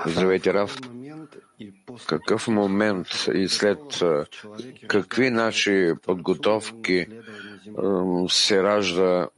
Здравейте, 0.08 0.54
Раф. 0.54 0.78
Какъв 2.08 2.48
момент 2.48 3.08
и 3.34 3.48
след 3.48 3.80
какви 4.88 5.30
наши 5.30 5.94
подготовки 6.02 7.06
се 8.30 8.64
ражда 8.64 9.30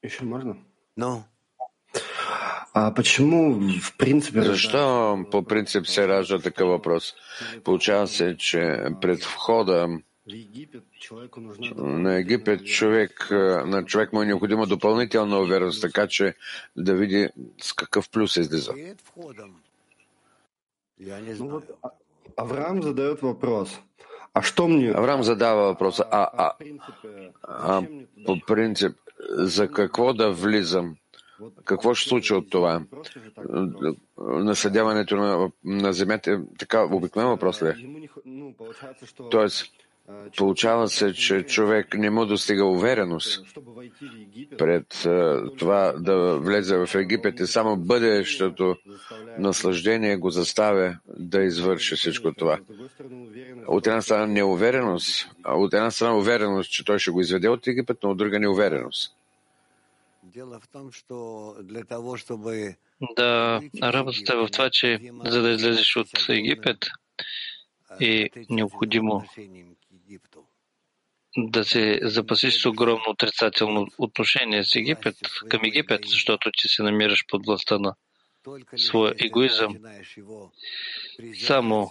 Еще 0.03 0.24
можно? 0.24 0.64
В 0.97 0.99
принципе, 0.99 1.38
Защо 4.35 5.18
по 5.31 5.43
принцип 5.43 5.87
се 5.87 6.09
ражда 6.09 6.39
такъв 6.39 6.68
въпрос? 6.68 7.14
Получава 7.64 8.07
се, 8.07 8.37
че 8.39 8.79
пред 9.01 9.24
входа 9.24 9.89
на 11.76 12.18
Египет 12.18 12.66
човек, 12.66 13.29
на 13.66 13.85
човек 13.85 14.12
му 14.12 14.22
е 14.22 14.26
необходима 14.26 14.66
допълнителна 14.66 15.39
увереност, 15.39 15.83
така 15.83 16.07
че 16.07 16.35
да 16.76 16.95
види 16.95 17.29
с 17.61 17.72
какъв 17.72 18.11
плюс 18.11 18.37
излиза. 18.37 18.72
Авраам 22.37 22.83
задает 22.83 23.20
вопрос. 23.20 23.81
А 24.35 24.43
что 24.43 24.68
мне... 24.68 24.91
Авраам 24.91 25.22
задава 25.22 25.62
въпроса, 25.62 26.05
а, 26.11 26.29
а, 26.37 26.53
а 27.43 27.83
по 28.26 28.41
принцип, 28.47 28.97
за 29.31 29.68
какво 29.68 30.12
да 30.12 30.33
влизам? 30.33 30.97
Какво 31.64 31.95
ще 31.95 32.09
случи 32.09 32.34
от 32.34 32.51
това? 32.51 32.82
Наследяването 34.18 35.16
на, 35.16 35.51
на 35.64 35.93
земята 35.93 36.32
е 36.32 36.39
така 36.59 36.84
обикновен 36.84 37.30
въпрос 37.30 37.62
ли? 37.62 37.68
е? 37.68 37.74
Тоест, 39.30 39.66
получава 40.36 40.89
се, 40.89 41.12
че 41.12 41.43
човек 41.43 41.95
не 41.99 42.11
му 42.11 42.26
достига 42.26 42.64
увереност 42.64 43.59
пред 44.59 44.86
това 45.59 45.93
да 45.93 46.39
влезе 46.39 46.76
в 46.76 46.95
Египет 46.95 47.41
и 47.41 47.47
само 47.47 47.76
бъдещето 47.76 48.76
наслаждение 49.39 50.16
го 50.16 50.30
заставя 50.30 50.99
да 51.18 51.43
извърши 51.43 51.97
всичко 51.97 52.32
това. 52.32 52.59
От 53.66 53.86
една 53.86 54.03
страна 54.03 54.26
неувереност, 54.26 55.30
а 55.45 55.57
от 55.57 55.74
една 55.74 55.91
страна 55.91 56.16
увереност, 56.16 56.72
че 56.72 56.84
той 56.84 56.99
ще 56.99 57.11
го 57.11 57.20
изведе 57.20 57.49
от 57.49 57.66
Египет, 57.66 57.99
но 58.03 58.11
от 58.11 58.18
друга 58.18 58.41
неувереност. 58.41 59.14
Дело 60.18 60.18
в 60.18 60.18
том, 60.18 60.18
что 60.18 60.18
для 60.18 60.18
того, 60.18 60.18
чтобы 60.18 60.18
Да, 63.16 63.61
работата 63.83 64.33
е 64.33 64.37
в 64.37 64.49
това, 64.51 64.70
че 64.70 65.01
за 65.24 65.43
да 65.43 65.51
излезеш 65.51 65.97
от 65.97 66.09
Египет, 66.29 66.79
э, 66.85 66.89
И 68.01 68.31
необходимо 68.51 69.24
да 71.37 71.64
се 71.64 72.01
запасиш 72.03 72.62
с 72.62 72.66
огромно 72.66 73.05
отрицателно 73.09 73.87
отношение 73.99 74.64
с 74.64 74.76
Египет, 74.76 75.16
към 75.49 75.64
Египет, 75.64 76.01
защото 76.07 76.51
ти 76.59 76.68
се 76.68 76.83
намираш 76.83 77.24
под 77.29 77.47
властта 77.47 77.79
на 77.79 77.95
своя 78.76 79.14
егоизъм, 79.24 79.76
само 81.47 81.91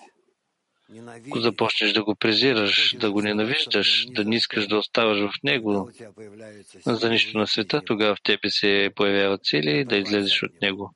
ако 1.27 1.39
започнеш 1.39 1.93
да 1.93 2.03
го 2.03 2.15
презираш, 2.15 2.95
да 2.99 3.11
го 3.11 3.21
ненавиждаш, 3.21 4.05
да 4.09 4.23
не 4.23 4.35
искаш 4.35 4.67
да 4.67 4.77
оставаш 4.77 5.19
в 5.19 5.43
него 5.43 5.91
за 6.85 7.09
нищо 7.09 7.37
на 7.37 7.47
света, 7.47 7.81
тогава 7.85 8.15
в 8.15 8.21
тебе 8.23 8.49
се 8.49 8.91
появяват 8.95 9.45
цели 9.45 9.85
да 9.85 9.97
излезеш 9.97 10.43
от 10.43 10.61
него, 10.61 10.93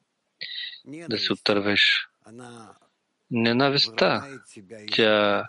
да 0.86 1.18
се 1.18 1.34
отървеш. 1.34 2.08
Ненавистта, 3.32 4.40
тя 4.92 5.46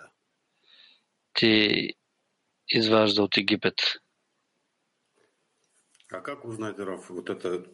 ти 1.35 1.89
изважда 2.69 3.23
от 3.23 3.37
Египет. 3.37 3.75
А 6.15 6.23
как 6.23 6.45
узнать, 6.45 6.79
Раф, 6.79 7.11
вот 7.11 7.31
это 7.31 7.65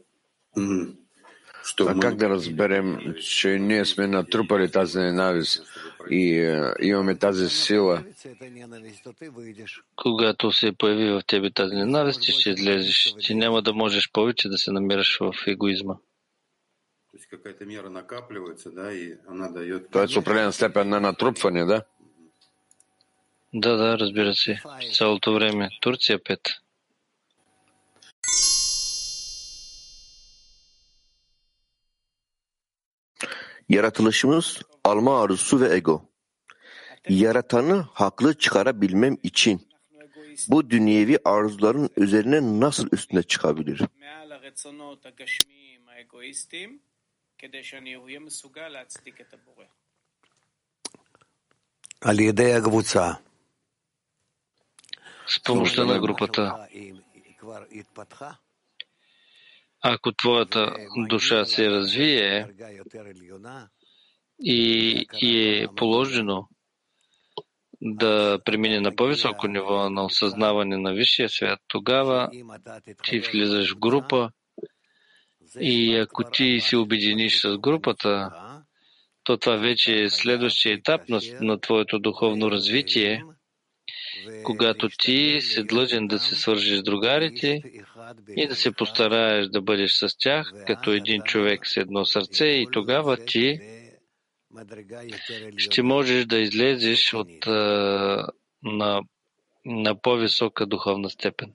а 1.80 2.00
как 2.00 2.16
да 2.16 2.28
разберем, 2.28 3.14
че 3.20 3.48
ние 3.48 3.84
сме 3.84 4.06
натрупали 4.06 4.70
тази 4.70 4.98
ненавист 4.98 5.62
и 6.10 6.38
е, 6.38 6.72
имаме 6.80 7.18
тази 7.18 7.48
сила? 7.48 8.04
Когато 9.96 10.52
се 10.52 10.72
появи 10.72 11.10
в 11.10 11.22
тебе 11.26 11.50
тази 11.50 11.74
ненавист, 11.74 12.22
ти 12.22 12.32
ще 12.32 12.50
излезеш. 12.50 13.14
Ти 13.20 13.34
няма 13.34 13.62
да 13.62 13.72
можеш 13.72 14.10
повече 14.12 14.48
да 14.48 14.58
се 14.58 14.72
намираш 14.72 15.18
в 15.20 15.32
егоизма. 15.46 15.94
Тоест 19.92 20.16
определена 20.16 20.52
степен 20.52 20.88
на 20.88 21.00
натрупване, 21.00 21.64
да? 21.64 21.82
Да, 23.54 23.76
да, 23.76 23.98
разбира 23.98 24.34
се. 24.34 24.60
Цялото 24.92 25.34
време. 25.34 25.68
Турция 25.80 26.18
5. 26.18 26.38
Yaratılışımız 33.68 34.62
alma 34.87 35.21
arzusu 35.23 35.61
ve 35.61 35.75
ego. 35.75 36.09
Yaratanı 37.09 37.87
haklı 37.93 38.37
çıkarabilmem 38.37 39.17
için 39.23 39.67
bu 40.47 40.69
dünyevi 40.69 41.17
arzuların 41.25 41.89
üzerine 41.97 42.59
nasıl 42.59 42.87
üstüne 42.91 43.23
çıkabilir? 43.23 43.81
С 55.25 55.39
помощта 55.39 55.85
на 55.85 55.99
групата. 55.99 56.67
Ако 59.79 60.11
твоята 60.11 60.75
душа 61.09 61.45
се 61.45 61.69
развие 61.69 62.47
и, 64.42 65.06
и 65.22 65.58
е 65.58 65.66
положено 65.76 66.48
да 67.80 68.38
премине 68.44 68.80
на 68.80 68.96
по-високо 68.96 69.48
ниво 69.48 69.90
на 69.90 70.04
осъзнаване 70.04 70.76
на 70.76 70.92
висшия 70.92 71.28
свят, 71.28 71.60
тогава 71.68 72.30
ти 73.04 73.20
влизаш 73.20 73.72
в 73.72 73.78
група 73.78 74.30
и 75.60 75.96
ако 75.96 76.24
ти 76.30 76.60
се 76.60 76.76
обединиш 76.76 77.40
с 77.40 77.58
групата, 77.58 78.30
то 79.24 79.36
това 79.36 79.56
вече 79.56 80.02
е 80.02 80.10
следващия 80.10 80.74
етап 80.74 81.08
на, 81.08 81.20
на 81.40 81.60
твоето 81.60 81.98
духовно 81.98 82.50
развитие, 82.50 83.22
когато 84.44 84.88
ти 84.88 85.40
си 85.40 85.64
длъжен 85.64 86.06
да 86.06 86.18
се 86.18 86.34
свържиш 86.34 86.78
с 86.78 86.82
другарите 86.82 87.62
и 88.36 88.46
да 88.46 88.56
се 88.56 88.72
постараеш 88.72 89.46
да 89.46 89.62
бъдеш 89.62 89.92
с 89.92 90.18
тях 90.18 90.52
като 90.66 90.92
един 90.92 91.22
човек 91.22 91.66
с 91.66 91.76
едно 91.76 92.04
сърце 92.04 92.46
и 92.46 92.66
тогава 92.72 93.16
ти 93.24 93.58
ще 95.56 95.82
можеш 95.82 96.26
да 96.26 96.38
излезеш 96.38 97.14
от, 97.14 97.46
на, 98.62 99.02
на 99.64 99.94
по-висока 100.02 100.66
духовна 100.66 101.10
степен. 101.10 101.52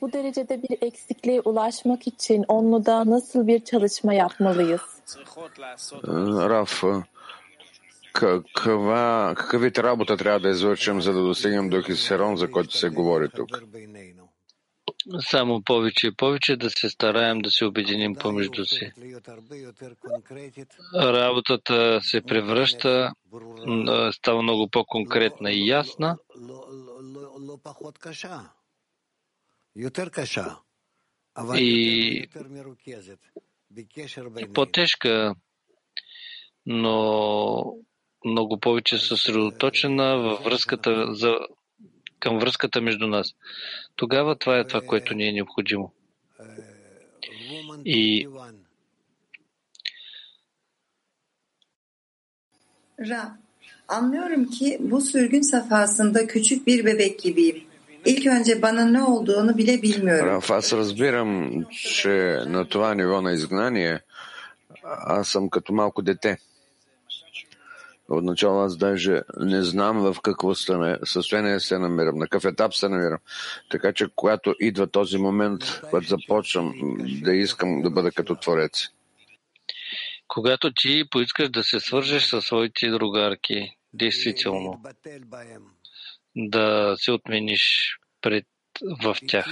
Bu 0.00 0.12
derecede 0.12 0.62
bir 0.62 0.78
eksikliğe 0.80 1.40
ulaşmak 1.40 2.06
için 2.06 2.44
onluda 2.48 3.10
nasıl 3.10 3.46
bir 3.46 3.60
çalışma 3.64 4.14
yapmalıyız? 4.14 4.80
Раф, 6.50 6.82
каква, 8.12 9.34
какъв 9.36 9.62
вид 9.62 9.78
работа 9.78 10.16
трябва 10.16 10.40
да 10.40 10.48
извършим, 10.48 11.02
за 11.02 11.12
да 11.12 11.20
достигнем 11.20 11.70
до 11.70 11.82
Хисерон, 11.82 12.36
за 12.36 12.50
който 12.50 12.78
се 12.78 12.88
говори 12.88 13.28
тук? 13.28 13.62
Само 15.20 15.62
повече 15.62 16.06
и 16.06 16.14
повече 16.16 16.56
да 16.56 16.70
се 16.70 16.88
стараем 16.88 17.38
да 17.38 17.50
се 17.50 17.64
обединим 17.64 18.14
помежду 18.14 18.64
си. 18.64 18.92
Работата 20.94 22.00
се 22.02 22.20
превръща, 22.20 23.12
става 24.12 24.42
много 24.42 24.68
по-конкретна 24.70 25.50
и 25.52 25.66
ясна. 25.66 26.16
И 31.56 32.26
по-тежка, 34.54 35.34
но 36.66 37.76
много 38.24 38.60
повече 38.60 38.98
съсредоточена 38.98 40.16
във 40.16 40.44
връзката 40.44 41.14
за, 41.14 41.38
към 42.24 42.38
връзката 42.38 42.80
между 42.80 43.06
нас. 43.06 43.26
Тогава 43.96 44.36
това 44.38 44.58
е 44.58 44.66
това, 44.66 44.80
което 44.80 45.14
ни 45.14 45.28
е 45.28 45.32
необходимо. 45.32 45.92
И 47.84 48.28
Ra, 52.98 53.22
anlıyorum 53.88 54.44
ki 54.50 54.78
bu 54.80 55.00
sürgün 55.00 55.40
safhasında 55.40 56.26
küçük 56.26 56.66
bir 56.66 56.84
bebek 56.84 57.18
gibiyim. 57.18 57.64
İlk 58.04 58.26
önce 58.26 58.62
bana 58.62 58.84
ne 58.84 59.02
olduğunu 59.02 59.58
bile 59.58 59.82
bilmiyorum. 59.82 60.28
Раф, 60.28 60.50
аз 60.50 60.72
разбирам, 60.72 61.64
че 61.70 62.42
на 62.46 62.68
това 62.68 62.94
ниво 62.94 63.22
на 63.22 63.32
изгнание 63.32 64.00
аз 65.06 65.28
съм 65.28 65.48
като 65.48 65.72
малко 65.72 66.02
дете. 66.02 66.38
Отначало 68.08 68.60
аз 68.60 68.76
даже 68.76 69.22
не 69.40 69.62
знам 69.62 69.98
в 69.98 70.20
какво 70.20 70.54
състояние 71.04 71.60
се 71.60 71.78
намирам, 71.78 72.18
на 72.18 72.28
какъв 72.28 72.44
етап 72.44 72.74
се 72.74 72.88
намирам. 72.88 73.18
Така 73.70 73.92
че 73.92 74.06
когато 74.16 74.54
идва 74.60 74.86
този 74.86 75.18
момент, 75.18 75.60
когато 75.90 76.06
започвам 76.06 76.74
да 77.22 77.34
искам 77.34 77.82
да 77.82 77.90
бъда 77.90 78.12
като 78.12 78.34
Творец. 78.34 78.88
Когато 80.28 80.72
ти 80.72 81.04
поискаш 81.10 81.50
да 81.50 81.64
се 81.64 81.80
свържеш 81.80 82.24
със 82.24 82.44
своите 82.44 82.90
другарки, 82.90 83.76
действително, 83.92 84.82
да 86.36 86.94
се 86.98 87.12
отмениш 87.12 87.96
пред 88.20 88.46
в 89.02 89.16
тях. 89.26 89.46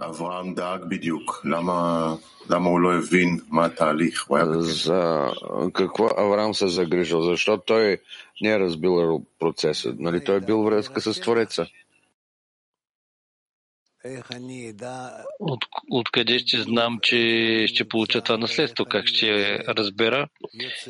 אברהם 0.00 0.54
דאג 0.54 0.84
בדיוק? 0.88 1.40
למה, 1.44 2.14
למה 2.50 2.68
הוא 2.68 2.80
לא 2.80 2.94
הבין 2.94 3.38
מה 3.48 3.64
התהליך? 3.64 4.24
הוא 4.28 4.36
היה 4.36 4.46
За 4.60 5.30
какво 5.72 6.06
Авраам 6.06 6.54
се 6.54 6.68
загрижил? 6.68 7.22
Защо 7.22 7.58
той 7.58 7.98
не 8.42 8.50
е 8.50 8.58
разбил 8.58 9.24
процеса? 9.38 9.94
Нали 9.98 10.24
той 10.24 10.36
е 10.36 10.40
бил 10.40 10.62
връзка 10.62 11.00
с 11.00 11.20
Твореца? 11.20 11.66
От, 15.40 15.64
откъде 15.90 16.38
ще 16.38 16.62
знам, 16.62 16.98
че 17.02 17.64
ще 17.68 17.88
получа 17.88 18.20
това 18.20 18.38
наследство? 18.38 18.84
Как 18.84 19.06
ще 19.06 19.58
разбера 19.58 20.28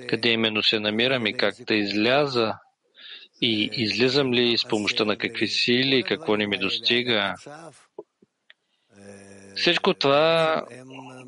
къде 0.09 0.29
именно 0.29 0.63
се 0.63 0.81
намирам 0.81 1.27
и 1.27 1.37
как 1.37 1.55
да 1.67 1.75
изляза? 1.75 2.53
И 3.41 3.71
излизам 3.73 4.33
ли 4.33 4.59
с 4.59 4.69
помощта 4.69 5.05
на 5.05 5.17
какви 5.17 5.49
сили, 5.49 6.03
какво 6.03 6.37
не 6.37 6.47
ми 6.47 6.59
достига? 6.59 7.35
Всичко 9.60 9.94
това 9.94 10.66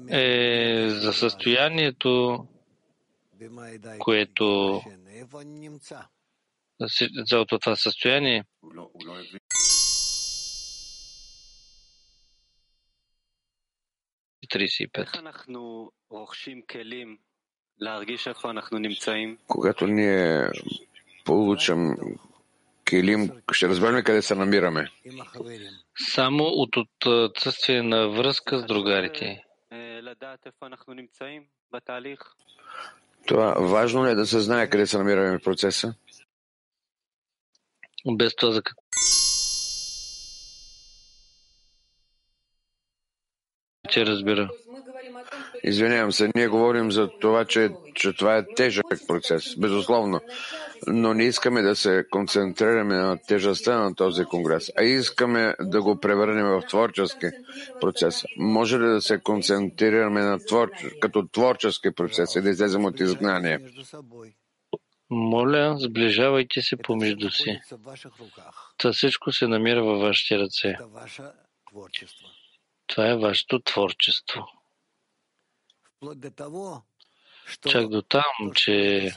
е 0.10 0.90
за 0.90 1.14
състоянието, 1.14 2.46
което 4.00 4.82
цялото 7.26 7.60
това 7.60 7.76
състояние. 7.76 8.46
Когато 19.48 19.88
ние 19.88 20.50
получим 21.26 21.96
Келим, 22.92 23.32
ще 23.52 23.68
разберем 23.68 24.04
къде 24.04 24.22
се 24.22 24.36
намираме. 24.36 24.92
Само 26.14 26.44
от 26.44 27.06
отсъствие 27.06 27.82
на 27.82 28.10
връзка 28.10 28.60
с 28.60 28.66
другарите. 28.66 29.44
Това 33.28 33.54
важно 33.60 34.06
ли 34.06 34.10
е 34.10 34.16
да 34.16 34.26
се 34.26 34.40
знае 34.40 34.70
къде 34.70 34.88
се 34.88 34.98
намираме 34.98 35.38
в 35.38 35.44
процеса? 35.44 35.94
Без 38.18 38.36
това 38.36 38.52
за 38.52 38.64
какво 38.64 38.82
че 43.92 44.06
разбира. 44.06 44.50
Извинявам 45.64 46.12
се, 46.12 46.32
ние 46.36 46.48
говорим 46.48 46.92
за 46.92 47.10
това, 47.22 47.46
че, 47.46 47.70
че 47.96 48.14
това 48.14 48.38
е 48.38 48.46
тежък 48.56 48.86
процес, 49.08 49.56
безусловно, 49.58 50.22
но 50.88 51.14
не 51.14 51.24
искаме 51.24 51.62
да 51.62 51.76
се 51.76 52.06
концентрираме 52.12 52.96
на 52.96 53.18
тежестта 53.28 53.80
на 53.80 53.96
този 53.96 54.26
конгрес, 54.26 54.72
а 54.78 54.84
искаме 54.84 55.56
да 55.60 55.82
го 55.82 56.00
превърнем 56.00 56.46
в 56.46 56.64
творчески 56.70 57.28
процес. 57.82 58.24
Може 58.38 58.80
ли 58.80 58.88
да 58.88 59.02
се 59.02 59.20
концентрираме 59.20 60.22
на 60.22 60.40
твор... 60.46 60.72
като 61.00 61.28
творчески 61.28 61.92
процес 61.96 62.36
и 62.36 62.42
да 62.42 62.50
излезем 62.50 62.86
от 62.86 63.00
изгнание? 63.00 63.60
Моля, 65.10 65.76
сближавайте 65.80 66.62
се 66.62 66.78
помежду 66.78 67.30
си. 67.30 67.60
Та 68.78 68.92
всичко 68.92 69.32
се 69.32 69.48
намира 69.48 69.84
във 69.84 70.02
вашите 70.02 70.40
ръце. 70.40 70.76
Това 72.88 73.10
е 73.10 73.16
вашето 73.16 73.60
творчество. 73.60 74.46
Чак 77.70 77.88
до 77.88 78.02
там, 78.02 78.52
че 78.56 79.12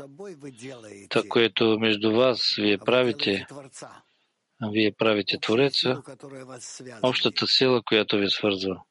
това, 1.10 1.22
което 1.28 1.78
между 1.78 2.12
вас 2.12 2.54
вие 2.54 2.78
правите, 2.78 3.46
вие 4.72 4.92
правите 4.92 5.40
Твореца, 5.40 6.02
общата 7.02 7.46
сила, 7.46 7.82
която 7.82 8.18
ви 8.18 8.30
свързва. 8.30 8.82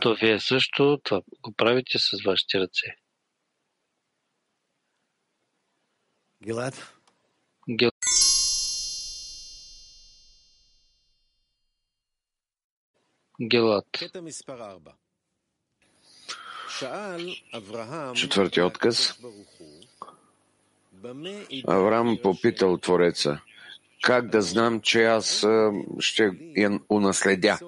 То 0.00 0.14
вие 0.14 0.40
също 0.40 1.00
това 1.04 1.22
го 1.40 1.52
правите 1.52 1.98
с 1.98 2.10
вашите 2.26 2.60
ръце. 2.60 2.86
Гилад? 6.42 6.94
Гил... 7.70 7.90
Гелат. 13.40 13.86
Четвърти 18.14 18.60
отказ. 18.60 19.14
Авраам 21.66 22.18
попитал 22.22 22.76
Твореца, 22.76 23.40
как 24.02 24.28
да 24.28 24.42
знам, 24.42 24.80
че 24.80 25.04
аз 25.04 25.46
ще 25.98 26.30
я 26.56 26.80
унаследя, 26.88 27.58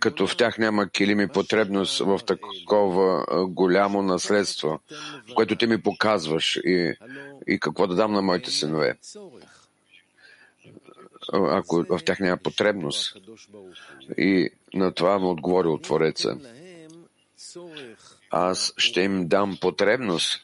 като 0.00 0.26
в 0.26 0.36
тях 0.36 0.58
няма 0.58 0.88
килими 0.88 1.28
потребност 1.28 1.98
в 1.98 2.20
такова 2.26 3.24
голямо 3.48 4.02
наследство, 4.02 4.80
което 5.34 5.56
ти 5.56 5.66
ми 5.66 5.82
показваш 5.82 6.56
и, 6.64 6.94
и 7.46 7.60
какво 7.60 7.86
да 7.86 7.94
дам 7.94 8.12
на 8.12 8.22
моите 8.22 8.50
синове 8.50 8.96
ако 11.32 11.84
в 11.88 12.00
тях 12.04 12.20
няма 12.20 12.36
потребност. 12.36 13.16
И 14.18 14.50
на 14.74 14.92
това 14.92 15.18
му 15.18 15.30
отговорил 15.30 15.78
Твореца. 15.78 16.38
Аз 18.30 18.74
ще 18.76 19.00
им 19.00 19.28
дам 19.28 19.58
потребност 19.60 20.40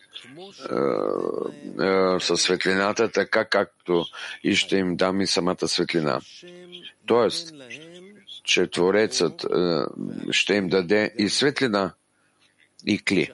със 2.20 2.42
светлината, 2.42 3.10
така 3.10 3.44
както 3.44 4.04
и 4.44 4.56
ще 4.56 4.76
им 4.76 4.96
дам 4.96 5.20
и 5.20 5.26
самата 5.26 5.68
светлина. 5.68 6.20
Тоест, 7.06 7.54
че 8.44 8.66
Творецът 8.66 9.46
ще 10.30 10.54
им 10.54 10.68
даде 10.68 11.14
и 11.18 11.28
светлина, 11.28 11.94
и 12.86 12.98
кли. 12.98 13.32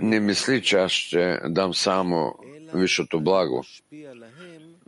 Не 0.00 0.20
мисли, 0.20 0.62
че 0.62 0.76
аз 0.76 0.92
ще 0.92 1.40
дам 1.44 1.74
само 1.74 2.34
висшето 2.74 3.20
благо, 3.20 3.64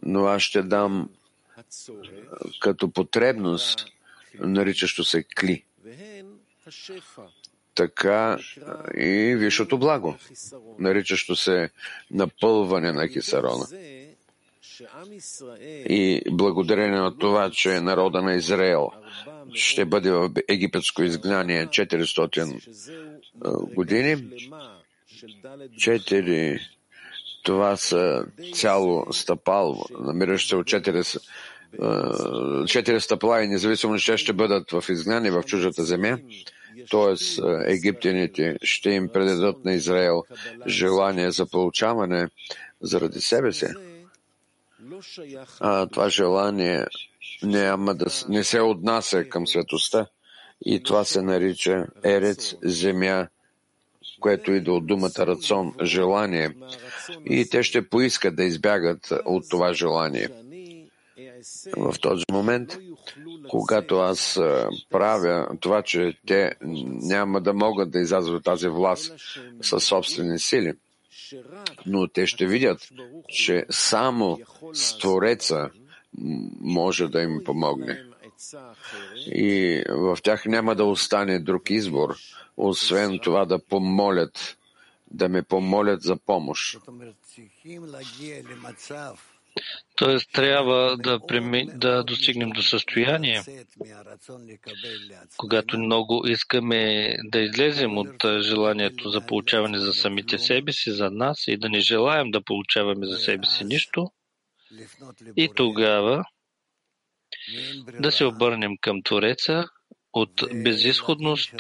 но 0.03 0.27
аз 0.27 0.43
ще 0.43 0.63
дам 0.63 1.11
като 2.61 2.91
потребност, 2.91 3.87
наричащо 4.41 5.05
се 5.05 5.23
кли. 5.23 5.65
Така 7.75 8.39
и 8.97 9.35
висшето 9.39 9.79
благо, 9.79 10.17
наричащо 10.79 11.37
се 11.37 11.71
напълване 12.11 12.93
на 12.93 13.09
кисарона. 13.09 13.67
И 15.89 16.23
благодарение 16.31 16.99
на 16.99 17.19
това, 17.19 17.51
че 17.51 17.81
народа 17.81 18.23
на 18.23 18.35
Израел 18.35 18.91
ще 19.55 19.85
бъде 19.85 20.11
в 20.11 20.31
египетско 20.49 21.03
изгнание 21.03 21.67
400 21.67 22.61
години, 23.75 24.17
четири 25.79 26.61
това 27.45 27.77
са 27.77 28.25
цяло 28.55 29.13
стъпал, 29.13 29.85
намиращ 30.01 30.49
се 30.49 30.57
от 30.57 30.67
четири, 30.67 31.03
четири 32.67 33.01
стъпала 33.01 33.43
и 33.43 33.49
независимо, 33.49 33.99
че 33.99 34.17
ще 34.17 34.33
бъдат 34.33 34.71
в 34.71 34.85
изгнание 34.89 35.31
в 35.31 35.43
чужата 35.43 35.85
земя, 35.85 36.19
т.е. 36.91 37.15
египтяните 37.73 38.57
ще 38.63 38.91
им 38.91 39.09
предадат 39.09 39.65
на 39.65 39.73
Израел 39.73 40.23
желание 40.67 41.31
за 41.31 41.47
получаване 41.47 42.29
заради 42.81 43.21
себе 43.21 43.53
си. 43.53 43.67
А 45.61 45.87
това 45.87 46.09
желание 46.09 46.87
няма 47.43 47.95
да, 47.95 48.07
не 48.29 48.45
се 48.45 48.61
отнася 48.61 49.25
към 49.25 49.47
светостта 49.47 50.07
и 50.67 50.83
това 50.83 51.05
се 51.05 51.23
нарича 51.23 51.87
ерец, 52.05 52.55
земя, 52.63 53.27
което 54.21 54.53
иде 54.53 54.71
от 54.71 54.87
думата 54.87 55.19
рацион, 55.19 55.75
желание. 55.83 56.51
И 57.27 57.49
те 57.51 57.63
ще 57.63 57.89
поискат 57.89 58.37
да 58.37 58.45
избягат 58.45 59.13
от 59.25 59.49
това 59.51 59.73
желание. 59.73 60.29
В 61.77 61.95
този 62.01 62.25
момент, 62.33 62.79
когато 63.49 63.99
аз 63.99 64.41
правя 64.91 65.49
това, 65.61 65.83
че 65.83 66.19
те 66.27 66.53
няма 67.03 67.41
да 67.41 67.53
могат 67.53 67.91
да 67.91 68.01
излязат 68.01 68.35
от 68.35 68.45
тази 68.45 68.69
власт 68.69 69.15
със 69.63 69.85
собствени 69.85 70.39
сили, 70.39 70.73
но 71.87 72.09
те 72.09 72.27
ще 72.27 72.47
видят, 72.47 72.89
че 73.29 73.67
само 73.71 74.39
Створеца 74.73 75.71
може 76.61 77.09
да 77.09 77.23
им 77.23 77.41
помогне. 77.45 78.05
И 79.27 79.83
в 79.89 80.19
тях 80.23 80.47
няма 80.47 80.75
да 80.75 80.85
остане 80.85 81.39
друг 81.39 81.71
избор, 81.71 82.17
освен 82.57 83.19
това 83.23 83.45
да 83.45 83.59
помолят, 83.59 84.57
да 85.11 85.29
ме 85.29 85.43
помолят 85.43 86.03
за 86.03 86.17
помощ. 86.17 86.79
Тоест 89.97 90.33
трябва 90.33 90.97
да, 90.97 91.27
преми, 91.27 91.67
да 91.75 92.05
достигнем 92.05 92.51
до 92.51 92.63
състояние, 92.63 93.43
когато 95.37 95.79
много 95.79 96.27
искаме 96.27 97.15
да 97.25 97.41
излезем 97.41 97.99
от 97.99 98.25
желанието 98.41 99.11
за 99.11 99.27
получаване 99.27 99.79
за 99.79 99.93
самите 99.93 100.39
себе 100.39 100.73
си, 100.73 100.91
за 100.91 101.11
нас 101.11 101.45
и 101.47 101.57
да 101.57 101.69
не 101.69 101.81
желаем 101.81 102.31
да 102.31 102.45
получаваме 102.45 103.07
за 103.07 103.17
себе 103.17 103.47
си 103.47 103.65
нищо. 103.65 104.11
И 105.37 105.51
тогава 105.55 106.25
да 108.01 108.13
се 108.13 108.25
обърнем 108.25 108.73
към 108.81 109.03
Твореца 109.03 109.65
от 110.13 110.45
безисходност 110.65 111.55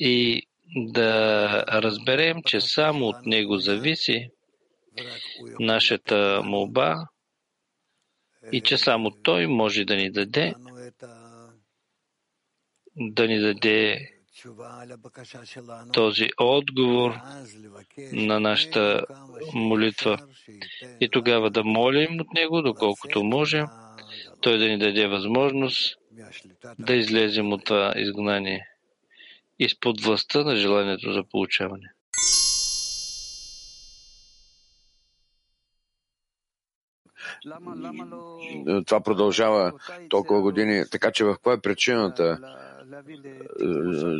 и 0.00 0.42
да 0.76 1.64
разберем, 1.68 2.42
че 2.46 2.60
само 2.60 3.06
от 3.06 3.26
Него 3.26 3.58
зависи 3.58 4.30
нашата 5.60 6.42
молба 6.44 6.96
и 8.52 8.60
че 8.60 8.78
само 8.78 9.10
Той 9.10 9.46
може 9.46 9.84
да 9.84 9.96
ни 9.96 10.10
даде 10.10 10.54
да 12.96 13.26
ни 13.26 13.40
даде 13.40 14.10
този 15.92 16.28
отговор 16.38 17.14
на 18.12 18.40
нашата 18.40 19.04
молитва. 19.54 20.18
и 21.00 21.08
тогава 21.08 21.50
да 21.50 21.64
молим 21.64 22.20
от 22.20 22.32
Него, 22.34 22.62
доколкото 22.62 23.24
можем, 23.24 23.66
Той 24.40 24.58
да 24.58 24.68
ни 24.68 24.78
даде 24.78 25.06
възможност 25.06 25.96
да 26.78 26.94
излезем 26.94 27.52
от 27.52 27.64
това 27.64 27.92
изгнание 27.96 28.66
изпод 29.58 30.00
властта 30.00 30.44
на 30.44 30.56
желанието 30.56 31.12
за 31.12 31.24
получаване. 31.24 31.92
Това 38.86 39.00
продължава 39.00 39.72
толкова 40.08 40.40
години. 40.40 40.84
Така 40.90 41.10
че 41.10 41.24
в 41.24 41.36
кой 41.42 41.54
е 41.54 41.60
причината, 41.60 42.38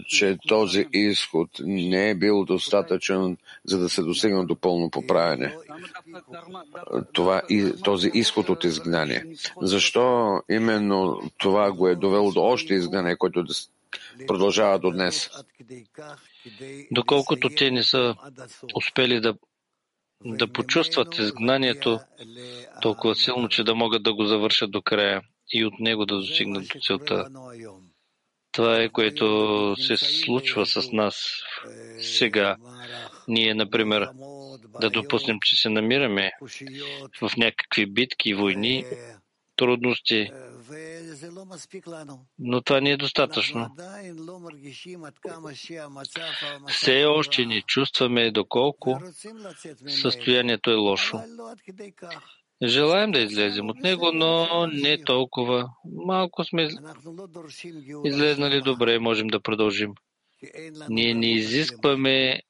че 0.07 0.39
този 0.49 0.87
изход 0.93 1.51
не 1.61 2.11
е 2.11 2.15
бил 2.15 2.45
достатъчен, 2.45 3.37
за 3.65 3.79
да 3.79 3.89
се 3.89 4.03
достигне 4.03 4.45
до 4.45 4.57
пълно 4.57 4.91
поправяне? 4.91 5.57
Това, 7.13 7.43
този 7.85 8.11
изход 8.15 8.49
от 8.49 8.65
изгнание. 8.65 9.25
Защо 9.63 10.37
именно 10.51 11.31
това 11.39 11.73
го 11.73 11.89
е 11.89 11.95
довело 11.95 12.33
до 12.33 12.43
още 12.43 12.75
изгнание, 12.75 13.17
което 13.17 13.45
продължава 14.27 14.79
до 14.79 14.91
днес. 14.91 15.31
Доколкото 16.91 17.49
те 17.49 17.71
не 17.71 17.83
са 17.83 18.15
успели 18.77 19.21
да, 19.21 19.35
да 20.25 20.53
почувстват 20.53 21.19
изгнанието 21.19 22.01
толкова 22.83 23.15
силно, 23.15 23.49
че 23.49 23.65
да 23.65 23.75
могат 23.75 24.03
да 24.03 24.15
го 24.15 24.25
завършат 24.25 24.71
до 24.71 24.83
края 24.83 25.23
и 25.53 25.65
от 25.65 25.81
него 25.81 26.07
да 26.07 26.17
достигнат 26.17 26.69
до 26.75 26.81
целта. 26.81 27.29
Това 28.53 28.83
е 28.83 28.89
което 28.89 29.75
се 29.79 29.97
случва 29.97 30.67
с 30.67 30.93
нас 30.93 31.43
сега. 32.01 32.57
Ние, 33.29 33.55
например, 33.55 34.09
да 34.81 34.91
допуснем, 34.91 35.39
че 35.43 35.57
се 35.57 35.69
намираме 35.69 36.33
в 37.21 37.37
някакви 37.37 37.87
битки, 37.87 38.35
войни, 38.35 38.85
трудности, 39.57 40.31
но 42.39 42.63
това 42.63 42.81
не 42.81 42.91
е 42.91 42.97
достатъчно. 42.97 43.77
Все 46.69 47.05
още 47.05 47.47
не 47.47 47.63
чувстваме 47.63 48.31
доколко 48.31 49.01
състоянието 49.89 50.71
е 50.71 50.75
лошо. 50.75 51.21
Желаем 52.63 53.13
да 53.13 53.19
излезем 53.21 53.69
от 53.69 53.77
него, 53.77 54.13
но 54.13 54.67
не 54.67 55.05
толкова. 55.05 55.71
Малко 55.85 56.45
сме 56.45 56.69
излезнали 58.05 58.61
добре, 58.61 58.99
можем 58.99 59.27
да 59.27 59.41
продължим. 59.41 59.93
Ние 60.89 61.15
не 61.15 61.33
изискваме 61.33 62.41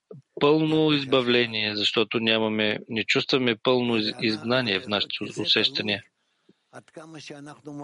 пълно 0.40 0.92
избавление, 0.92 1.76
защото 1.76 2.20
нямаме, 2.20 2.78
не 2.88 3.04
чувстваме 3.04 3.56
пълно 3.62 3.96
изгнание 4.20 4.80
в 4.80 4.88
нашите 4.88 5.40
усещания. 5.40 6.02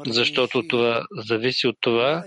Защото 0.07 0.69
това 0.69 1.07
зависи 1.29 1.67
от 1.67 1.77
това, 1.81 2.25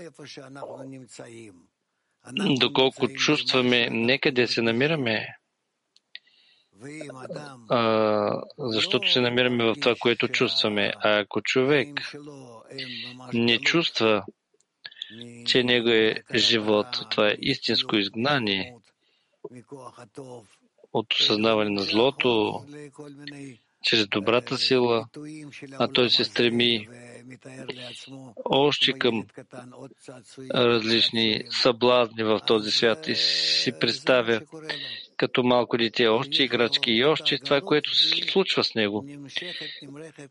доколко 2.60 3.08
чувстваме 3.08 3.88
некъде 3.90 4.46
се 4.46 4.62
намираме, 4.62 5.28
а, 7.68 8.42
защото 8.58 9.12
се 9.12 9.20
намираме 9.20 9.64
в 9.64 9.74
това, 9.80 9.94
което 10.00 10.28
чувстваме. 10.28 10.92
А 10.96 11.18
ако 11.18 11.42
човек 11.42 11.88
не 13.32 13.58
чувства, 13.58 14.24
че 15.46 15.64
него 15.64 15.88
е 15.88 16.22
живот, 16.34 16.86
това 17.10 17.28
е 17.28 17.36
истинско 17.38 17.96
изгнание 17.96 18.74
от 20.92 21.14
осъзнаване 21.14 21.70
на 21.70 21.82
злото, 21.82 22.64
чрез 23.82 24.08
добрата 24.08 24.56
сила, 24.56 25.06
а 25.78 25.88
той 25.88 26.10
се 26.10 26.24
стреми 26.24 26.88
още 28.44 28.92
към 28.92 29.26
различни 30.54 31.42
съблазни 31.50 32.24
в 32.24 32.40
този 32.46 32.70
свят 32.70 33.08
и 33.08 33.14
си 33.14 33.72
представя 33.80 34.40
като 35.16 35.42
малко 35.42 35.76
дете 35.76 36.06
още 36.06 36.42
играчки 36.42 36.90
и 36.90 37.04
още 37.04 37.38
това, 37.38 37.60
което 37.60 37.94
се 37.94 38.22
случва 38.22 38.64
с 38.64 38.74
него, 38.74 39.06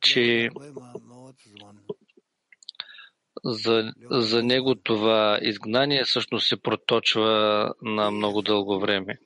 че 0.02 0.50
за, 3.44 3.94
за 4.12 4.44
него 4.44 4.76
това 4.76 5.40
изгнание 5.42 6.04
всъщност 6.04 6.48
се 6.48 6.62
проточва 6.62 7.74
на 7.82 8.12
много 8.12 8.42
дълго 8.42 8.80
време. 8.80 9.18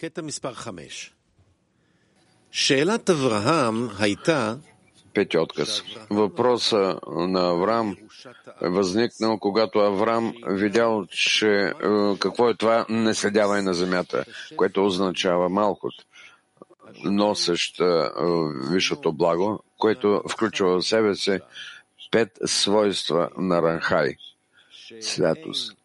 קטע 0.00 0.22
מספר 0.22 0.52
5. 0.52 1.10
שאלת 2.50 3.10
אברהם 3.10 3.88
הייתה 3.98 4.54
Пети 5.16 5.38
отказ. 5.38 5.82
Въпроса 6.10 6.98
на 7.06 7.48
Авраам 7.48 7.96
е 8.62 8.68
възникнал, 8.68 9.38
когато 9.38 9.78
Авраам 9.78 10.34
видял, 10.46 11.06
че 11.06 11.48
е, 11.48 11.72
какво 12.18 12.50
е 12.50 12.54
това 12.54 12.86
неследяване 12.88 13.62
на 13.62 13.74
земята, 13.74 14.24
което 14.56 14.86
означава 14.86 15.48
малкот, 15.48 15.94
носещ 17.04 17.80
е, 17.80 17.84
висшето 18.70 19.12
благо, 19.12 19.62
което 19.78 20.22
включва 20.30 20.80
в 20.80 20.86
себе 20.86 21.14
си 21.14 21.38
пет 22.10 22.38
свойства 22.44 23.28
на 23.38 23.62
Ранхай. 23.62 24.16
Святост. 25.00 25.76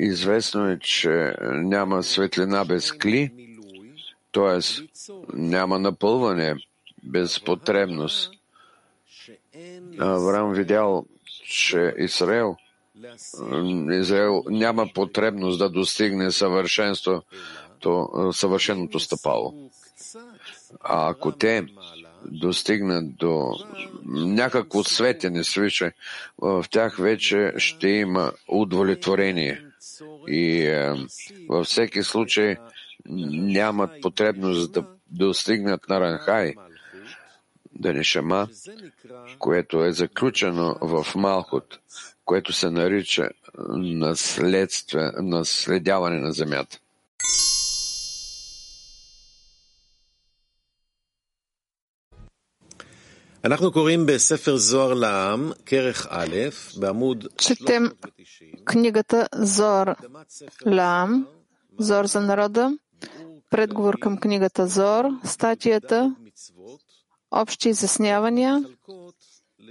Известно 0.00 0.68
е, 0.68 0.78
че 0.78 1.34
няма 1.42 2.02
светлина 2.02 2.64
без 2.64 2.92
кли, 2.92 3.32
т.е. 4.32 4.82
няма 5.34 5.78
напълване 5.78 6.54
без 7.02 7.40
потребност. 7.40 8.30
Авраам 9.98 10.52
видял, 10.52 11.06
че 11.44 11.94
Израел, 11.98 12.56
Израел 13.92 14.42
няма 14.46 14.88
потребност 14.94 15.58
да 15.58 15.70
достигне 15.70 16.30
съвършенство, 16.30 17.22
то 17.80 18.08
съвършеното 18.32 19.00
стъпало. 19.00 19.70
А 20.80 21.10
ако 21.10 21.32
те 21.32 21.66
достигнат 22.26 23.16
до 23.16 23.52
някакво 24.06 24.84
светене 24.84 25.44
свише, 25.44 25.92
в 26.38 26.64
тях 26.70 26.96
вече 26.96 27.52
ще 27.56 27.88
има 27.88 28.32
удовлетворение. 28.48 29.64
И 30.28 30.68
във 31.48 31.66
всеки 31.66 32.02
случай 32.02 32.56
нямат 33.06 33.90
потребност 34.02 34.72
да 34.72 34.84
достигнат 35.10 35.88
на 35.88 36.00
Ранхай, 36.00 36.54
да 37.74 37.92
не 37.92 38.04
шама, 38.04 38.48
което 39.38 39.84
е 39.84 39.92
заключено 39.92 40.76
в 40.80 41.06
Малхот, 41.14 41.78
което 42.24 42.52
се 42.52 42.70
нарича 42.70 43.28
наследяване 45.18 46.18
на 46.18 46.32
земята. 46.32 46.78
Четем 57.36 57.92
книгата 58.64 59.28
Зор 59.34 59.96
Зор 61.78 62.04
за 62.04 62.20
народа, 62.20 62.78
предговор 63.50 63.98
към 63.98 64.18
книгата 64.18 64.66
Зор, 64.66 65.04
статията 65.24 66.16
Общи 67.30 67.68
изяснявания 67.68 68.64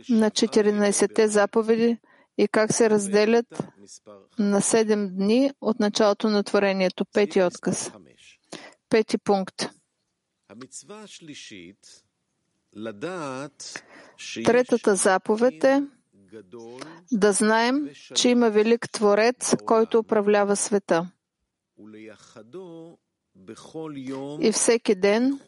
на 0.09 0.31
14-те 0.31 1.27
заповеди 1.27 1.97
и 2.37 2.47
как 2.47 2.73
се 2.73 2.89
разделят 2.89 3.45
на 4.39 4.61
7 4.61 5.07
дни 5.07 5.51
от 5.61 5.79
началото 5.79 6.29
на 6.29 6.43
творението. 6.43 7.05
Пети 7.05 7.41
отказ. 7.41 7.91
Пети 8.89 9.17
пункт. 9.17 9.69
Третата 14.45 14.95
заповед 14.95 15.63
е 15.63 15.83
да 17.11 17.31
знаем, 17.33 17.89
че 18.15 18.29
има 18.29 18.49
велик 18.49 18.89
Творец, 18.91 19.55
който 19.65 19.99
управлява 19.99 20.55
света. 20.55 21.11
И 24.41 24.51
всеки 24.51 24.95
ден 24.95 25.39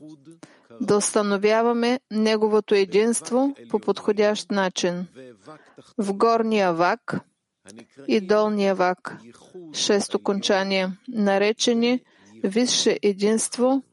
да 0.81 0.97
установяваме 0.97 1.99
Неговото 2.11 2.75
единство 2.75 3.55
по 3.69 3.79
подходящ 3.79 4.51
начин. 4.51 5.07
В 5.97 6.13
горния 6.13 6.73
вак 6.73 7.19
и 8.07 8.21
долния 8.21 8.75
вак, 8.75 9.17
шест 9.73 10.13
окончания, 10.13 10.97
наречени 11.07 12.03
висше 12.43 12.99
единство 13.01 13.83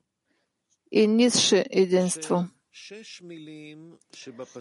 и 0.92 1.06
низше 1.06 1.66
единство. 1.70 2.48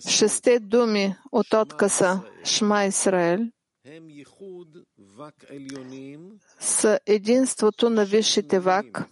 Шесте 0.07 0.59
думи 0.59 1.15
от 1.31 1.53
отказа 1.53 2.21
Шма 2.45 2.85
Исраел 2.85 3.39
са 6.59 6.99
единството 7.05 7.89
на 7.89 8.05
висшите 8.05 8.59
вак, 8.59 9.05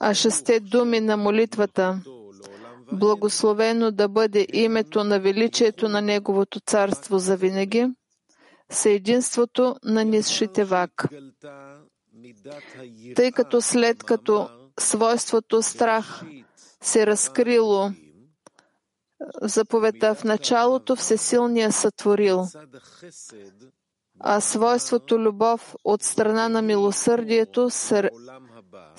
а 0.00 0.14
шесте 0.14 0.60
думи 0.60 1.00
на 1.00 1.16
молитвата. 1.16 2.02
Благословено 2.92 3.90
да 3.90 4.08
бъде 4.08 4.46
името 4.52 5.04
на 5.04 5.20
величието 5.20 5.88
на 5.88 6.02
Неговото 6.02 6.60
царство 6.60 7.18
за 7.18 7.36
винаги, 7.36 7.86
са 8.70 8.90
единството 8.90 9.76
на 9.84 10.04
низшите 10.04 10.64
вак. 10.64 11.04
Тъй 13.16 13.32
като 13.32 13.60
след 13.60 14.04
като 14.04 14.50
свойството 14.78 15.62
страх 15.62 16.24
се 16.82 17.06
разкрило. 17.06 17.90
Заповедта 19.42 20.14
в 20.14 20.24
началото, 20.24 20.96
Всесилния 20.96 21.72
сътворил, 21.72 22.44
а 24.20 24.40
свойството 24.40 25.18
любов 25.18 25.74
от 25.84 26.02
страна 26.02 26.48
на 26.48 26.62
милосърдието 26.62 27.70
с 27.70 28.10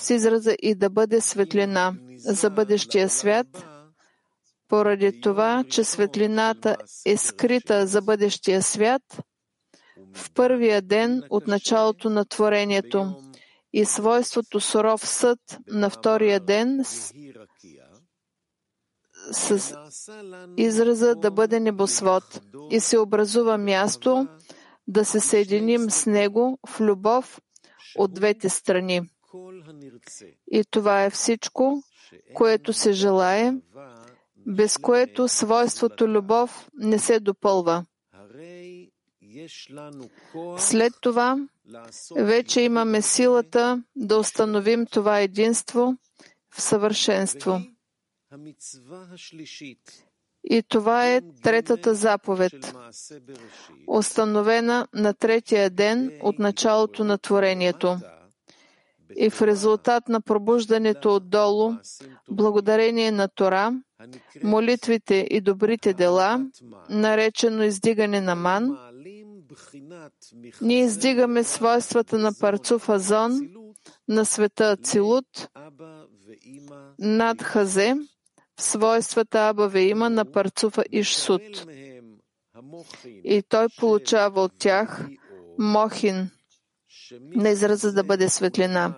израза 0.10 0.56
и 0.62 0.76
да 0.76 0.90
бъде 0.90 1.22
светлина 1.22 1.94
за 2.18 2.50
бъдещия 2.50 3.10
свят, 3.10 3.48
Поради 4.70 5.22
това, 5.22 5.64
че 5.70 5.84
светлината 5.84 6.78
е 7.06 7.18
скрита 7.18 7.88
за 7.88 8.02
бъдещия 8.02 8.62
свят, 8.62 9.02
в 10.14 10.34
първия 10.34 10.82
ден 10.82 11.24
от 11.30 11.48
началото 11.48 12.10
на 12.10 12.26
творението 12.26 13.16
и 13.74 13.86
свойството 13.86 14.60
суров 14.60 15.08
съд 15.08 15.40
на 15.68 15.90
втория 15.90 16.40
ден 16.40 16.84
с, 19.32 19.76
израза 20.58 21.16
да 21.16 21.32
бъде 21.32 21.60
небосвод 21.60 22.42
и 22.72 22.80
се 22.80 22.98
образува 22.98 23.58
място 23.58 24.28
да 24.88 25.06
се 25.06 25.20
съединим 25.20 25.90
с 25.90 26.06
него 26.06 26.60
в 26.68 26.82
любов 26.82 27.40
от 27.98 28.14
двете 28.14 28.50
страни. 28.50 29.02
И 30.52 30.64
това 30.72 31.04
е 31.04 31.10
всичко, 31.10 31.84
което 32.34 32.74
се 32.74 32.92
желае, 32.92 33.54
без 34.48 34.78
което 34.78 35.28
свойството 35.28 36.08
любов 36.08 36.70
не 36.74 37.00
се 37.00 37.20
допълва. 37.20 37.86
След 40.58 40.94
това 41.02 41.38
вече 42.16 42.62
имаме 42.62 43.02
силата 43.02 43.84
да 43.96 44.18
установим 44.18 44.86
това 44.86 45.20
единство 45.20 45.96
в 46.50 46.62
съвършенство. 46.62 47.62
И 50.44 50.64
това 50.68 51.08
е 51.14 51.22
третата 51.44 51.96
заповед, 51.96 52.74
установена 53.88 54.88
на 54.94 55.14
третия 55.14 55.70
ден 55.70 56.12
от 56.22 56.40
началото 56.40 57.04
на 57.04 57.18
творението. 57.18 57.98
И 59.18 59.30
в 59.30 59.42
резултат 59.42 60.10
на 60.10 60.22
пробуждането 60.22 61.16
отдолу, 61.16 61.74
благодарение 62.32 63.12
на 63.12 63.28
Тора, 63.28 63.82
молитвите 64.44 65.28
и 65.30 65.42
добрите 65.42 65.94
дела, 65.94 66.46
наречено 66.90 67.64
издигане 67.64 68.22
на 68.22 68.36
ман, 68.36 68.78
ние 70.62 70.84
издигаме 70.84 71.44
свойствата 71.44 72.18
на 72.18 72.34
парцуф 72.40 72.90
Азон, 72.90 73.40
на 74.08 74.26
света 74.26 74.72
Ацилут, 74.72 75.50
над 77.00 77.42
Хазе, 77.44 77.96
свойствата 78.60 79.50
Аба 79.50 79.80
има 79.80 80.10
на 80.10 80.26
парцуфа 80.26 80.84
Ишсут. 80.92 81.66
И 83.24 83.44
той 83.50 83.68
получава 83.80 84.42
от 84.42 84.52
тях 84.60 85.08
Мохин, 85.60 86.30
на 87.22 87.50
израза 87.50 87.94
да 87.94 88.04
бъде 88.04 88.30
светлина, 88.30 88.96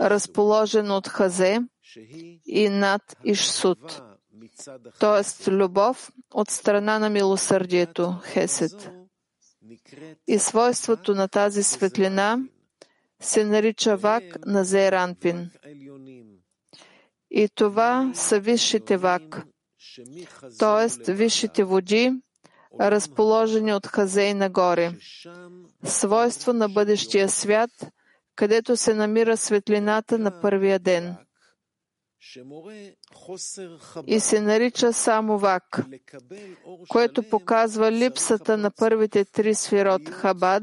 разположен 0.00 0.90
от 0.90 1.08
Хазе 1.08 1.60
и 2.46 2.68
над 2.68 3.02
Ишсут, 3.24 4.02
т.е. 5.00 5.50
любов 5.50 6.10
от 6.34 6.50
страна 6.50 6.98
на 6.98 7.10
милосърдието, 7.10 8.20
Хесед. 8.24 8.90
И 10.26 10.38
свойството 10.38 11.14
на 11.14 11.28
тази 11.28 11.62
светлина 11.62 12.38
се 13.20 13.44
нарича 13.44 13.96
вак 13.96 14.46
на 14.46 14.64
Зейранпин. 14.64 15.50
И 17.30 17.48
това 17.54 18.10
са 18.14 18.40
висшите 18.40 18.96
вак, 18.96 19.46
т.е. 20.58 21.12
висшите 21.12 21.64
води, 21.64 22.12
разположени 22.80 23.74
от 23.74 23.86
Хазей 23.86 24.34
нагоре. 24.34 24.92
Свойство 25.84 26.52
на 26.52 26.68
бъдещия 26.68 27.28
свят, 27.28 27.70
където 28.36 28.76
се 28.76 28.94
намира 28.94 29.36
светлината 29.36 30.18
на 30.18 30.40
първия 30.40 30.78
ден. 30.78 31.16
И 34.06 34.20
се 34.20 34.40
нарича 34.40 34.92
само 34.92 35.38
вак, 35.38 35.86
което 36.88 37.22
показва 37.22 37.92
липсата 37.92 38.56
на 38.56 38.70
първите 38.70 39.24
три 39.24 39.54
сферот 39.54 40.08
Хабад, 40.08 40.62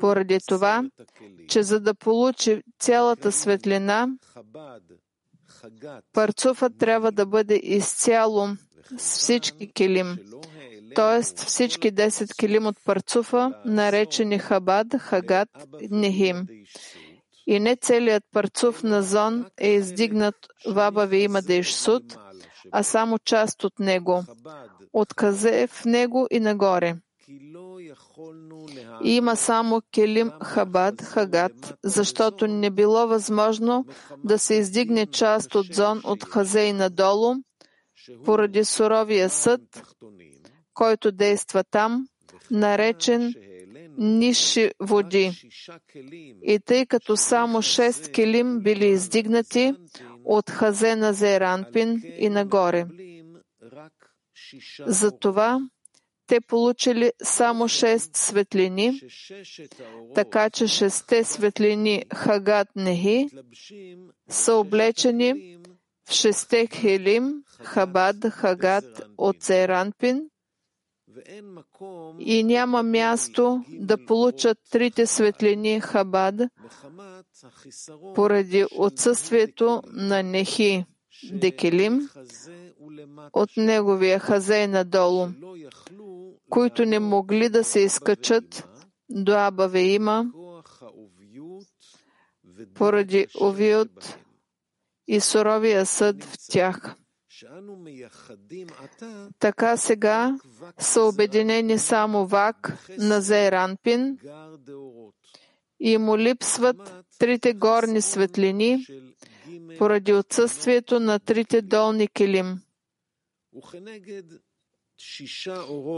поради 0.00 0.38
това, 0.46 0.84
че 1.48 1.62
за 1.62 1.80
да 1.80 1.94
получи 1.94 2.62
цялата 2.78 3.32
светлина, 3.32 4.08
парцуфът 6.12 6.78
трябва 6.78 7.12
да 7.12 7.26
бъде 7.26 7.60
изцяло 7.62 8.48
с 8.98 9.18
всички 9.18 9.72
килим, 9.72 10.18
т.е. 10.94 11.22
всички 11.22 11.92
10 11.92 12.36
килим 12.36 12.66
от 12.66 12.76
парцуфа, 12.84 13.52
наречени 13.64 14.38
Хабад, 14.38 14.86
Хагат, 14.98 15.48
Нехим. 15.90 16.46
И 17.46 17.60
не 17.60 17.76
целият 17.76 18.24
парцуф 18.32 18.82
на 18.82 19.02
Зон 19.02 19.46
е 19.60 19.68
издигнат 19.68 20.34
в 20.66 20.78
Абави 20.78 21.18
има 21.18 21.42
Дейшсуд, 21.42 22.18
а 22.72 22.82
само 22.82 23.18
част 23.18 23.64
от 23.64 23.78
него, 23.78 24.24
от 24.92 25.14
казе 25.14 25.66
в 25.66 25.84
него 25.84 26.26
и 26.30 26.40
нагоре. 26.40 26.96
Има 29.02 29.36
само 29.36 29.82
Келим 29.94 30.30
Хабад 30.42 31.02
Хагат, 31.02 31.74
защото 31.84 32.46
не 32.46 32.70
било 32.70 33.06
възможно 33.06 33.84
да 34.24 34.38
се 34.38 34.54
издигне 34.54 35.06
част 35.06 35.54
от 35.54 35.66
зон 35.66 36.00
от 36.04 36.24
Хазей 36.24 36.72
надолу, 36.72 37.34
поради 38.24 38.64
суровия 38.64 39.30
съд, 39.30 39.60
който 40.74 41.12
действа 41.12 41.64
там, 41.64 42.06
наречен 42.50 43.34
ниши 43.98 44.70
води. 44.80 45.32
И 46.42 46.58
тъй 46.64 46.86
като 46.86 47.16
само 47.16 47.62
шест 47.62 48.12
келим 48.12 48.60
били 48.60 48.86
издигнати 48.86 49.74
от 50.24 50.50
Хазе 50.50 50.96
на 50.96 51.12
Зейранпин 51.12 52.02
и 52.18 52.28
нагоре. 52.28 52.86
Затова 54.86 55.60
те 56.26 56.40
получили 56.40 57.12
само 57.22 57.68
шест 57.68 58.16
светлини, 58.16 59.00
така 60.14 60.50
че 60.50 60.66
шесте 60.66 61.24
светлини 61.24 62.04
Хагат 62.14 62.68
Нехи 62.76 63.28
са 64.28 64.54
облечени 64.54 65.58
в 66.08 66.12
шесте 66.12 66.66
хелим 66.66 67.42
Хабад 67.60 68.16
Хагат 68.30 69.06
от 69.18 69.36
Зейранпин 69.42 70.30
и 72.18 72.44
няма 72.44 72.82
място 72.82 73.64
да 73.68 74.06
получат 74.06 74.58
трите 74.70 75.06
светлини 75.06 75.80
Хабад 75.80 76.34
поради 78.14 78.66
отсъствието 78.76 79.82
на 79.86 80.22
Нехи 80.22 80.84
Декелим 81.32 82.08
от 83.32 83.50
неговия 83.56 84.18
хазей 84.18 84.66
надолу, 84.66 85.28
които 86.50 86.84
не 86.86 86.98
могли 86.98 87.48
да 87.48 87.64
се 87.64 87.80
изкачат 87.80 88.68
до 89.10 89.32
Абаве 89.32 89.80
има 89.80 90.24
поради 92.74 93.26
овиот 93.40 94.18
и 95.06 95.20
суровия 95.20 95.86
съд 95.86 96.24
в 96.24 96.34
тях. 96.50 96.96
Така 99.38 99.76
сега 99.76 100.38
са 100.78 101.02
обединени 101.02 101.78
само 101.78 102.26
Вак 102.26 102.86
на 102.98 103.20
Зейранпин 103.20 104.18
и 105.80 105.98
му 105.98 106.18
липсват 106.18 107.04
трите 107.18 107.54
горни 107.54 108.00
светлини 108.02 108.86
поради 109.78 110.12
отсъствието 110.12 111.00
на 111.00 111.18
трите 111.18 111.62
долни 111.62 112.08
килим. 112.08 112.60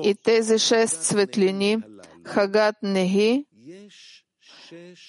И 0.02 0.14
тези 0.22 0.58
шест 0.58 1.02
светлини, 1.02 1.78
Хагат 2.24 2.76
Нехи, 2.82 3.46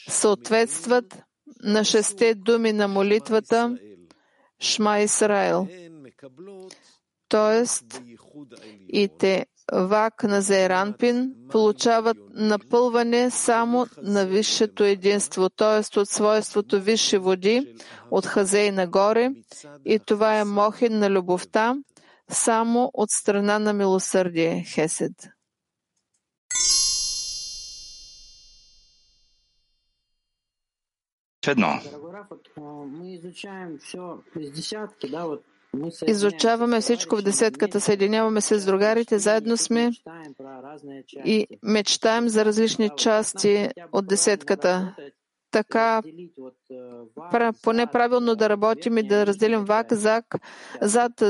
съответстват 0.09 1.23
на 1.63 1.83
шесте 1.83 2.35
думи 2.35 2.73
на 2.73 2.87
молитвата 2.87 3.77
Шма 4.61 4.99
Исраел. 4.99 5.67
Тоест, 7.29 8.01
и 8.89 9.09
те 9.19 9.45
Вак 9.73 10.23
на 10.23 10.41
Зейранпин 10.41 11.33
получават 11.49 12.17
напълване 12.33 13.29
само 13.31 13.87
на 14.01 14.25
висшето 14.25 14.83
единство, 14.83 15.49
т.е. 15.49 15.99
от 15.99 16.09
свойството 16.09 16.81
висши 16.81 17.17
води, 17.17 17.75
от 18.11 18.25
Хазей 18.25 18.71
нагоре, 18.71 19.31
и 19.85 19.99
това 19.99 20.39
е 20.39 20.43
мохин 20.43 20.99
на 20.99 21.09
любовта, 21.09 21.75
само 22.29 22.91
от 22.93 23.09
страна 23.09 23.59
на 23.59 23.73
милосърдие, 23.73 24.63
Хесед. 24.67 25.13
Едно. 31.47 31.79
Изучаваме 36.07 36.81
всичко 36.81 37.15
в 37.15 37.21
десетката, 37.21 37.81
съединяваме 37.81 38.41
се 38.41 38.59
с 38.59 38.65
другарите, 38.65 39.19
заедно 39.19 39.57
сме 39.57 39.91
и 41.25 41.47
мечтаем 41.63 42.29
за 42.29 42.45
различни 42.45 42.89
части 42.97 43.69
от 43.91 44.07
десетката. 44.07 44.95
Така 45.51 46.01
поне 47.63 47.87
правилно 47.87 48.35
да 48.35 48.49
работим 48.49 48.97
и 48.97 49.07
да 49.07 49.25
разделим 49.25 49.65
вак 49.65 49.93
зак, 49.93 50.25
зад 50.81 51.23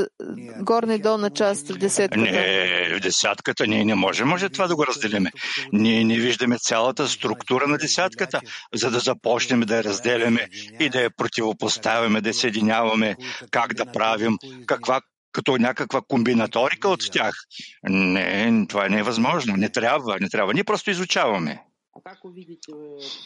горна 0.62 0.96
и 0.96 1.00
долна 1.00 1.30
част 1.30 1.70
в 1.70 1.78
десятката? 1.78 2.22
Не, 2.22 2.96
в 2.96 3.00
десятката 3.00 3.68
ние 3.68 3.86
не 3.86 3.96
можем 3.96 4.28
може 4.28 4.50
това 4.50 4.68
да 4.68 4.76
го 4.76 4.86
разделиме. 4.86 5.32
Ние 5.74 6.04
не 6.04 6.16
виждаме 6.16 6.58
цялата 6.58 7.08
структура 7.08 7.68
на 7.68 7.78
десятката, 7.78 8.42
за 8.74 8.92
да 8.92 9.00
започнем 9.00 9.60
да 9.60 9.78
я 9.78 9.84
разделяме 9.84 10.48
и 10.80 10.90
да 10.90 11.02
я 11.02 11.10
противопоставяме, 11.10 12.22
да 12.22 12.34
съединяваме, 12.34 13.16
как 13.52 13.74
да 13.74 13.86
правим, 13.86 14.38
каква 14.66 15.02
като 15.32 15.58
някаква 15.58 16.02
комбинаторика 16.08 16.90
от 16.90 17.12
тях. 17.12 17.36
Не, 17.84 18.66
това 18.70 18.90
не 18.90 19.00
е 19.00 19.04
възможно. 19.04 19.56
Не 19.56 19.70
трябва, 19.70 20.18
не 20.20 20.30
трябва. 20.30 20.54
Ние 20.54 20.64
просто 20.64 20.92
изучаваме. 20.92 21.64
А 21.96 22.02
как 22.04 22.26
увидите 22.26 22.72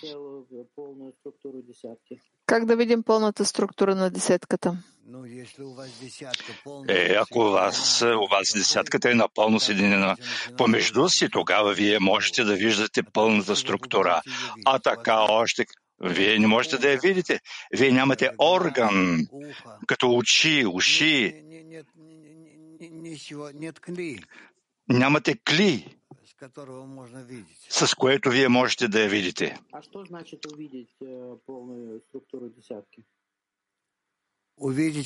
цяло, 0.02 0.48
пълна 0.76 1.12
структура 1.20 1.58
десятки? 1.68 2.20
Как 2.46 2.66
да 2.66 2.76
видим 2.76 3.04
пълната 3.04 3.46
структура 3.46 3.96
на 3.96 4.10
десятката? 4.10 4.78
Е, 6.88 7.16
ако 7.20 7.40
у 7.40 7.50
вас, 7.52 8.02
у 8.02 8.28
вас 8.28 8.54
десятката 8.56 9.12
е 9.12 9.14
напълно 9.14 9.60
съединена 9.60 10.18
помежду 10.58 11.10
си, 11.10 11.30
тогава 11.30 11.74
вие 11.74 12.00
можете 12.00 12.44
да 12.44 12.56
виждате 12.56 13.04
пълната 13.04 13.56
структура. 13.56 14.22
А 14.66 14.80
така 14.80 15.22
още 15.22 15.66
вие 16.04 16.40
не 16.40 16.48
можете 16.48 16.78
да 16.78 16.92
я 16.92 17.00
видите. 17.00 17.40
Вие 17.74 17.92
нямате 17.92 18.30
орган, 18.40 19.28
като 19.88 20.12
очи, 20.12 20.66
уши. 20.68 21.44
Нямате 24.90 25.36
кли, 25.46 25.98
с 27.70 27.96
което 27.96 28.30
вие 28.30 28.50
можете 28.50 28.88
да 28.88 29.02
я 29.02 29.10
видите. 29.10 29.60
А 29.72 29.82
що 29.82 30.04
значи 30.06 30.38
увидеть 30.54 30.90
пълна 31.46 32.00
структура 32.10 32.46
десятки? 32.50 33.04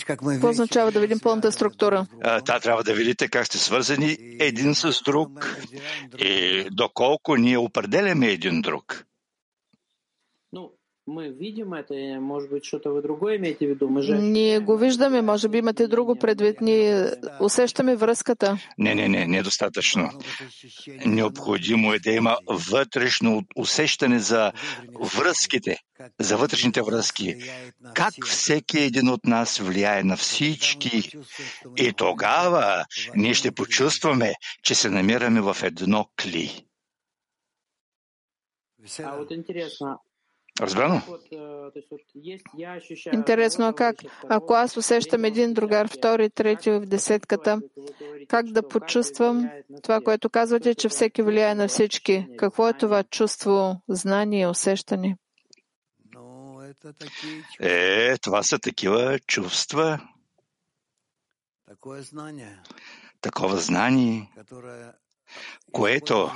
Какво 0.06 0.50
означава 0.50 0.92
да 0.92 1.00
видим 1.00 1.20
пълната 1.20 1.52
структура? 1.52 2.08
Та 2.46 2.60
трябва 2.60 2.84
да 2.84 2.94
видите 2.94 3.28
как 3.28 3.46
сте 3.46 3.58
свързани 3.58 4.18
един 4.40 4.76
с 4.76 5.02
друг 5.06 5.58
и 6.18 6.64
доколко 6.72 7.36
ние 7.36 7.58
определяме 7.58 8.28
един 8.28 8.62
друг. 8.62 9.06
Мы 11.08 11.30
видим 11.30 11.74
это, 11.74 11.94
может 12.20 12.50
быть, 12.50 12.66
что-то 12.66 12.92
вы 12.92 13.02
другое 13.02 13.38
имеете 13.38 13.66
в 13.66 13.70
виду? 13.70 13.88
Мы 13.88 14.02
же... 14.04 14.18
Ние 14.18 14.60
го 14.60 14.78
виждаме, 14.78 15.22
може 15.22 15.48
би 15.48 15.58
имате 15.58 15.88
друго 15.88 16.16
предвид. 16.16 16.62
Ние 16.62 17.12
усещаме 17.40 17.96
връзката. 17.96 18.58
Не, 18.78 18.96
не, 18.96 19.08
не, 19.08 19.28
недостатъчно. 19.28 20.10
Необходимо 21.06 21.94
е 21.94 22.00
да 22.00 22.12
има 22.12 22.38
вътрешно 22.48 23.44
усещане 23.56 24.20
за 24.20 24.52
връзките, 25.18 25.78
за 26.20 26.38
вътрешните 26.38 26.82
връзки. 26.82 27.36
Как 27.94 28.14
всеки 28.26 28.80
един 28.80 29.10
от 29.10 29.26
нас 29.26 29.58
влияе 29.58 30.04
на 30.04 30.18
всички. 30.18 31.12
И 31.78 31.94
тогава 31.94 32.86
ние 33.16 33.34
ще 33.34 33.52
почувстваме, 33.52 34.34
че 34.64 34.76
се 34.76 34.90
намираме 34.90 35.42
в 35.42 35.58
едно 35.64 36.10
кли. 36.18 36.64
А 39.04 39.16
вот 39.16 39.32
интересно, 39.32 40.00
Разбрано? 40.62 41.02
Интересно, 43.14 43.68
а 43.68 43.74
как? 43.74 43.96
Ако 44.30 44.54
аз 44.54 44.78
усещам 44.78 45.26
един 45.26 45.54
другар, 45.54 45.88
втори, 45.88 46.30
трети 46.30 46.72
в 46.72 46.80
десетката, 46.80 47.62
как 48.28 48.46
да 48.46 48.68
почувствам 48.68 49.50
това, 49.84 50.02
което 50.02 50.30
казвате, 50.30 50.76
че 50.76 50.90
всеки 50.90 51.22
влияе 51.22 51.56
на 51.56 51.68
всички? 51.68 52.28
Какво 52.38 52.70
е 52.70 52.74
това 52.74 53.04
чувство, 53.04 53.82
знание, 53.90 54.48
усещане? 54.48 55.18
Е, 57.60 58.18
това 58.18 58.44
са 58.44 58.60
такива 58.60 59.20
чувства, 59.20 60.00
такова 63.22 63.58
знание, 63.58 64.32
което 65.72 66.32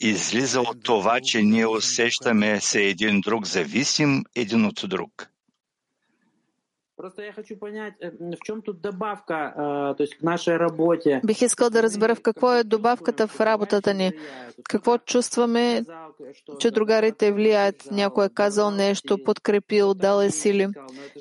излиза 0.00 0.60
от 0.60 0.82
това, 0.82 1.20
че 1.20 1.42
ние 1.42 1.66
усещаме 1.66 2.60
се 2.60 2.82
един 2.82 3.20
друг, 3.20 3.46
зависим 3.46 4.24
един 4.36 4.64
от 4.64 4.80
друг. 4.84 5.28
Просто 7.02 7.22
я 7.22 7.32
хочу 7.32 7.58
понять, 7.58 7.94
в 8.20 8.36
чем 8.44 8.62
тут 8.62 8.82
добавка, 8.82 9.52
то 9.96 10.02
есть 10.02 10.18
к 10.18 10.22
нашей 10.22 10.58
работе. 10.58 11.20
Бих 11.26 11.42
искал 11.42 11.70
да 11.70 11.82
разбера 11.82 12.14
в 12.14 12.20
какво 12.20 12.54
е 12.54 12.64
добавката 12.64 13.26
в 13.26 13.40
работата 13.40 13.94
ни. 13.94 14.12
Какво 14.68 14.98
чувстваме, 14.98 15.84
че 16.58 16.70
другарите 16.70 17.32
влияят. 17.32 17.88
Някой 17.90 18.26
е 18.26 18.28
казал 18.28 18.70
нещо, 18.70 19.24
подкрепил, 19.24 19.94
дал 19.94 20.20
е 20.20 20.30
сили. 20.30 20.68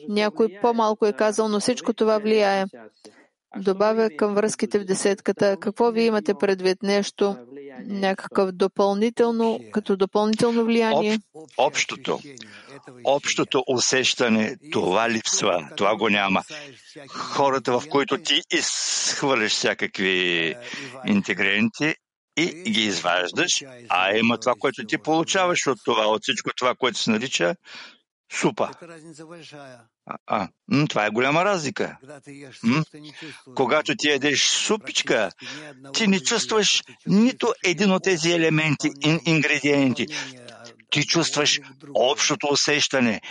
Някой 0.10 0.58
по-малко 0.62 1.06
е 1.06 1.14
казал, 1.14 1.48
но 1.48 1.60
всичко 1.60 1.94
това 1.94 2.18
влияе. 2.18 2.66
Добавя 3.56 4.10
към 4.18 4.36
връзките 4.36 4.80
в 4.80 4.86
десетката. 4.86 5.58
Какво 5.60 5.92
ви 5.92 6.04
имате 6.04 6.34
предвид? 6.40 6.84
Нещо, 6.84 7.38
някакъв 7.86 8.52
допълнително, 8.52 9.60
като 9.72 9.98
допълнително 9.98 10.66
влияние? 10.66 11.20
Об, 11.34 11.50
общото, 11.58 12.20
общото 13.04 13.64
усещане, 13.68 14.56
това 14.72 15.10
липсва, 15.10 15.70
това 15.78 15.96
го 15.96 16.10
няма. 16.10 16.44
Хората, 17.10 17.80
в 17.80 17.84
които 17.90 18.18
ти 18.18 18.42
изхвърляш 18.52 19.52
всякакви 19.52 20.56
интегренти 21.06 21.96
и 22.38 22.72
ги 22.72 22.82
изваждаш, 22.82 23.64
а 23.90 24.18
има 24.18 24.38
това, 24.38 24.54
което 24.60 24.86
ти 24.86 24.98
получаваш 24.98 25.68
от 25.68 25.78
това, 25.86 26.06
от 26.08 26.24
всичко 26.24 26.50
това, 26.58 26.76
което 26.76 27.00
се 27.00 27.12
нарича 27.12 27.56
супа. 28.34 28.72
А, 30.06 30.18
а, 30.28 30.48
това 30.90 31.06
е 31.06 31.10
голяма 31.10 31.46
разлика. 31.46 31.98
М? 32.64 32.84
Когато 33.56 33.96
ти 33.96 34.08
ядеш 34.08 34.44
супичка, 34.48 35.32
ти 35.94 36.08
не 36.08 36.20
чувстваш 36.20 36.84
нито 37.08 37.54
един 37.64 37.92
от 37.92 38.04
тези 38.04 38.32
елементи, 38.32 38.90
ин, 39.02 39.20
ингредиенти. 39.26 40.08
Ти 40.90 41.06
чувстваш 41.06 41.60
общото 41.94 42.48
усещане, 42.52 43.22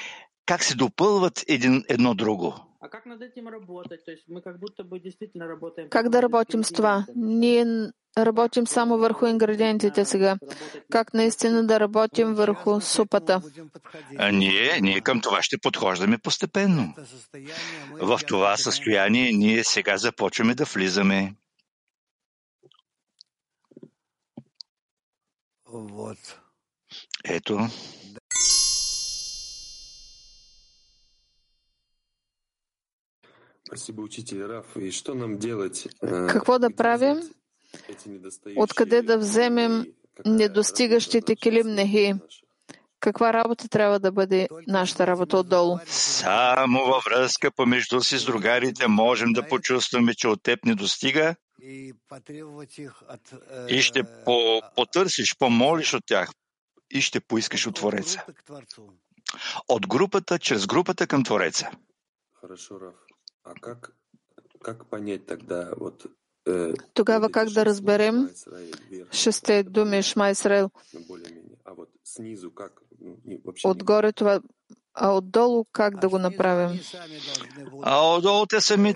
как 0.46 0.64
се 0.64 0.74
допълват 0.74 1.44
един 1.48 1.84
едно 1.88 2.14
друго. 2.14 2.65
А 2.86 2.88
как 2.88 3.04
над 3.06 3.20
этим 3.20 3.48
работать? 3.48 4.04
То 4.04 4.12
есть 4.12 4.28
мы 4.28 4.40
как 4.40 4.60
будто 4.60 4.84
бы 4.84 5.00
действительно 5.00 5.48
работаем... 5.48 5.88
Как 5.88 6.08
да 6.08 6.20
работим 6.20 6.62
с 6.62 6.70
това? 6.70 7.06
Ние 7.16 7.90
работим 8.16 8.66
само 8.66 8.98
върху 8.98 9.26
ингредиентите 9.26 10.04
сега. 10.04 10.38
Как 10.90 11.14
наистина 11.14 11.66
да 11.66 11.80
работим 11.80 12.34
върху 12.34 12.80
супата? 12.80 13.42
А 14.18 14.30
ние, 14.30 14.80
ние 14.80 15.00
към 15.00 15.20
това 15.20 15.42
ще 15.42 15.58
подхождаме 15.58 16.18
постепенно. 16.18 16.94
В 17.90 18.20
това 18.26 18.56
състояние 18.56 19.32
ние 19.32 19.64
сега 19.64 19.96
започваме 19.96 20.54
да 20.54 20.64
влизаме. 20.64 21.34
Ето. 27.24 27.58
Какво 36.28 36.58
да 36.58 36.70
правим? 36.76 37.20
Откъде 38.56 39.02
да 39.02 39.18
вземем 39.18 39.86
недостигащите 40.26 41.36
килимнехи? 41.36 42.14
Каква 43.00 43.32
работа 43.32 43.68
трябва 43.68 44.00
да 44.00 44.12
бъде 44.12 44.48
нашата 44.66 45.06
работа 45.06 45.38
отдолу? 45.38 45.78
Само 45.86 46.84
във 46.84 47.04
връзка 47.04 47.50
помежду 47.50 48.00
си 48.00 48.18
с 48.18 48.24
другарите 48.24 48.88
можем 48.88 49.32
да 49.32 49.48
почувстваме, 49.48 50.14
че 50.14 50.28
от 50.28 50.42
теб 50.42 50.64
не 50.64 50.74
достига 50.74 51.34
и 53.68 53.82
ще 53.82 54.02
по- 54.24 54.62
потърсиш, 54.76 55.36
помолиш 55.38 55.94
от 55.94 56.02
тях 56.06 56.30
и 56.90 57.00
ще 57.00 57.20
поискаш 57.20 57.66
от 57.66 57.74
Твореца. 57.74 58.24
От 59.68 59.86
групата, 59.86 60.38
чрез 60.38 60.66
групата 60.66 61.06
към 61.06 61.24
Твореца. 61.24 61.70
А 63.46 63.54
как, 63.54 63.92
как 64.62 64.86
понять 64.86 65.26
тогда 65.26 65.70
вот 65.76 66.06
тогава 66.94 67.28
как 67.28 67.48
да 67.50 67.64
разберем 67.64 68.30
шесте 69.12 69.62
думи 69.62 70.02
Шма 70.02 70.30
Исраил? 70.30 70.70
Отгоре 73.64 74.12
това, 74.12 74.40
а 74.94 75.12
отдолу 75.12 75.64
как 75.72 76.00
да 76.00 76.08
го 76.08 76.18
направим? 76.18 76.80
А 77.82 78.14
отдолу 78.14 78.46
те 78.46 78.60
сами 78.60 78.94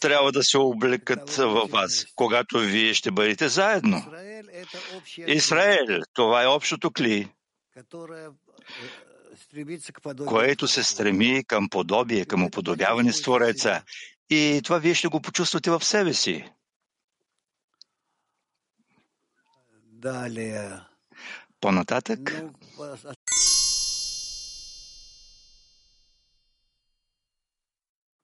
трябва 0.00 0.32
да 0.32 0.42
се 0.42 0.58
облекат 0.58 1.30
в 1.30 1.68
вас, 1.70 2.06
когато 2.14 2.58
вие 2.58 2.94
ще 2.94 3.10
бъдете 3.10 3.48
заедно. 3.48 4.02
Израел, 5.26 6.02
това 6.12 6.42
е 6.42 6.46
общото 6.46 6.90
кли, 6.90 7.32
което 10.26 10.68
се 10.68 10.84
стреми 10.84 11.44
към 11.44 11.68
подобие, 11.68 12.24
към 12.24 12.44
уподобяване 12.44 13.12
с 13.12 13.22
Твореца. 13.22 13.82
И 14.30 14.60
това 14.64 14.78
вие 14.78 14.94
ще 14.94 15.08
го 15.08 15.20
почувствате 15.20 15.70
в 15.70 15.84
себе 15.84 16.14
си. 16.14 16.52
По-нататък. 21.60 22.42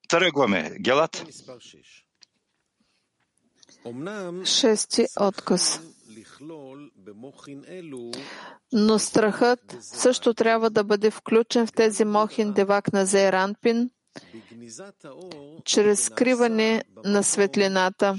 Тръгваме. 0.09 0.77
Гелат. 0.81 1.25
Шести 4.45 5.07
отказ. 5.21 5.81
Но 8.73 8.99
страхът 8.99 9.77
също 9.81 10.35
трябва 10.35 10.71
да 10.71 10.85
бъде 10.85 11.11
включен 11.11 11.67
в 11.67 11.73
тези 11.73 12.05
мохин 12.05 12.53
девак 12.53 12.93
на 12.93 13.07
Зейранпин, 13.07 13.91
чрез 15.65 16.05
скриване 16.05 16.85
на 17.05 17.23
светлината, 17.23 18.15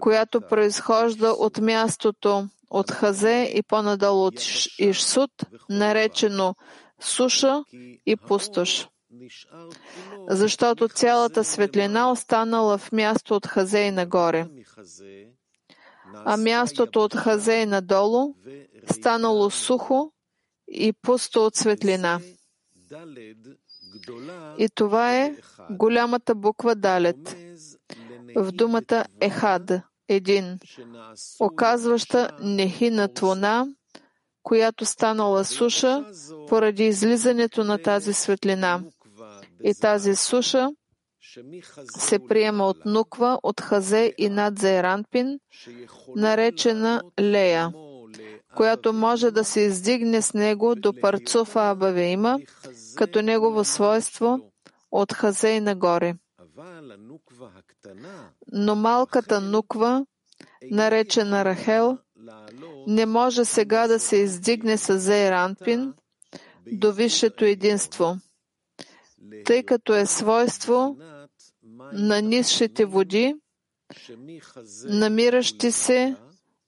която 0.00 0.40
произхожда 0.40 1.28
от 1.30 1.58
мястото 1.58 2.48
от 2.70 2.90
Хазе 2.90 3.52
и 3.54 3.62
по-надолу 3.62 4.26
от 4.26 4.40
Ишсуд, 4.78 5.30
наречено 5.70 6.54
суша 7.00 7.64
и 8.06 8.16
пустош. 8.16 8.88
Защото 10.28 10.88
цялата 10.88 11.44
светлина 11.44 12.10
останала 12.10 12.78
в 12.78 12.92
място 12.92 13.34
от 13.34 13.46
Хазей 13.46 13.90
нагоре, 13.90 14.46
а 16.24 16.36
мястото 16.36 17.00
от 17.04 17.14
Хазей 17.14 17.66
надолу 17.66 18.34
станало 18.92 19.50
сухо 19.50 20.12
и 20.68 20.92
пусто 20.92 21.46
от 21.46 21.56
светлина. 21.56 22.20
И 24.58 24.68
това 24.74 25.16
е 25.16 25.36
голямата 25.70 26.34
буква 26.34 26.74
Далет 26.74 27.36
в 28.36 28.52
думата 28.52 29.04
Ехад, 29.20 29.72
един, 30.08 30.58
оказваща 31.40 32.30
нехи 32.40 32.90
на 32.90 33.08
твона, 33.08 33.66
която 34.42 34.84
станала 34.86 35.44
суша 35.44 36.04
поради 36.48 36.84
излизането 36.84 37.64
на 37.64 37.78
тази 37.78 38.12
светлина. 38.12 38.82
И 39.64 39.74
тази 39.74 40.16
суша 40.16 40.70
се 41.96 42.18
приема 42.18 42.66
от 42.66 42.84
Нуква, 42.84 43.38
от 43.42 43.60
Хазе 43.60 44.14
и 44.18 44.28
над 44.28 44.58
Зайранпин, 44.58 45.38
наречена 46.16 47.02
Лея, 47.20 47.72
която 48.54 48.92
може 48.92 49.30
да 49.30 49.44
се 49.44 49.60
издигне 49.60 50.22
с 50.22 50.34
него 50.34 50.74
до 50.74 51.00
парцуфа 51.00 51.70
Абавейма, 51.70 52.38
като 52.94 53.22
негово 53.22 53.64
свойство 53.64 54.40
от 54.90 55.12
Хазей 55.12 55.60
нагоре. 55.60 56.14
Но 58.52 58.74
малката 58.74 59.40
Нуква, 59.40 60.06
наречена 60.70 61.44
Рахел, 61.44 61.98
не 62.86 63.06
може 63.06 63.44
сега 63.44 63.86
да 63.86 63.98
се 64.00 64.16
издигне 64.16 64.76
с 64.76 64.98
Зейранпин 64.98 65.94
до 66.72 66.92
висшето 66.92 67.44
единство, 67.44 68.16
тъй 69.44 69.62
като 69.62 69.94
е 69.94 70.06
свойство 70.06 70.96
на 71.92 72.22
низшите 72.22 72.84
води, 72.84 73.34
намиращи 74.84 75.72
се 75.72 76.16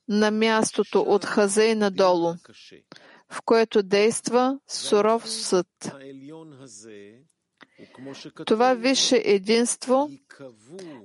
на 0.08 0.30
мястото 0.30 1.00
от 1.00 1.24
Хазей 1.24 1.74
надолу, 1.74 2.34
в 3.32 3.42
което 3.44 3.82
действа 3.82 4.58
суров 4.68 5.30
съд. 5.30 5.66
Това 8.46 8.74
висше 8.74 9.22
единство 9.24 10.10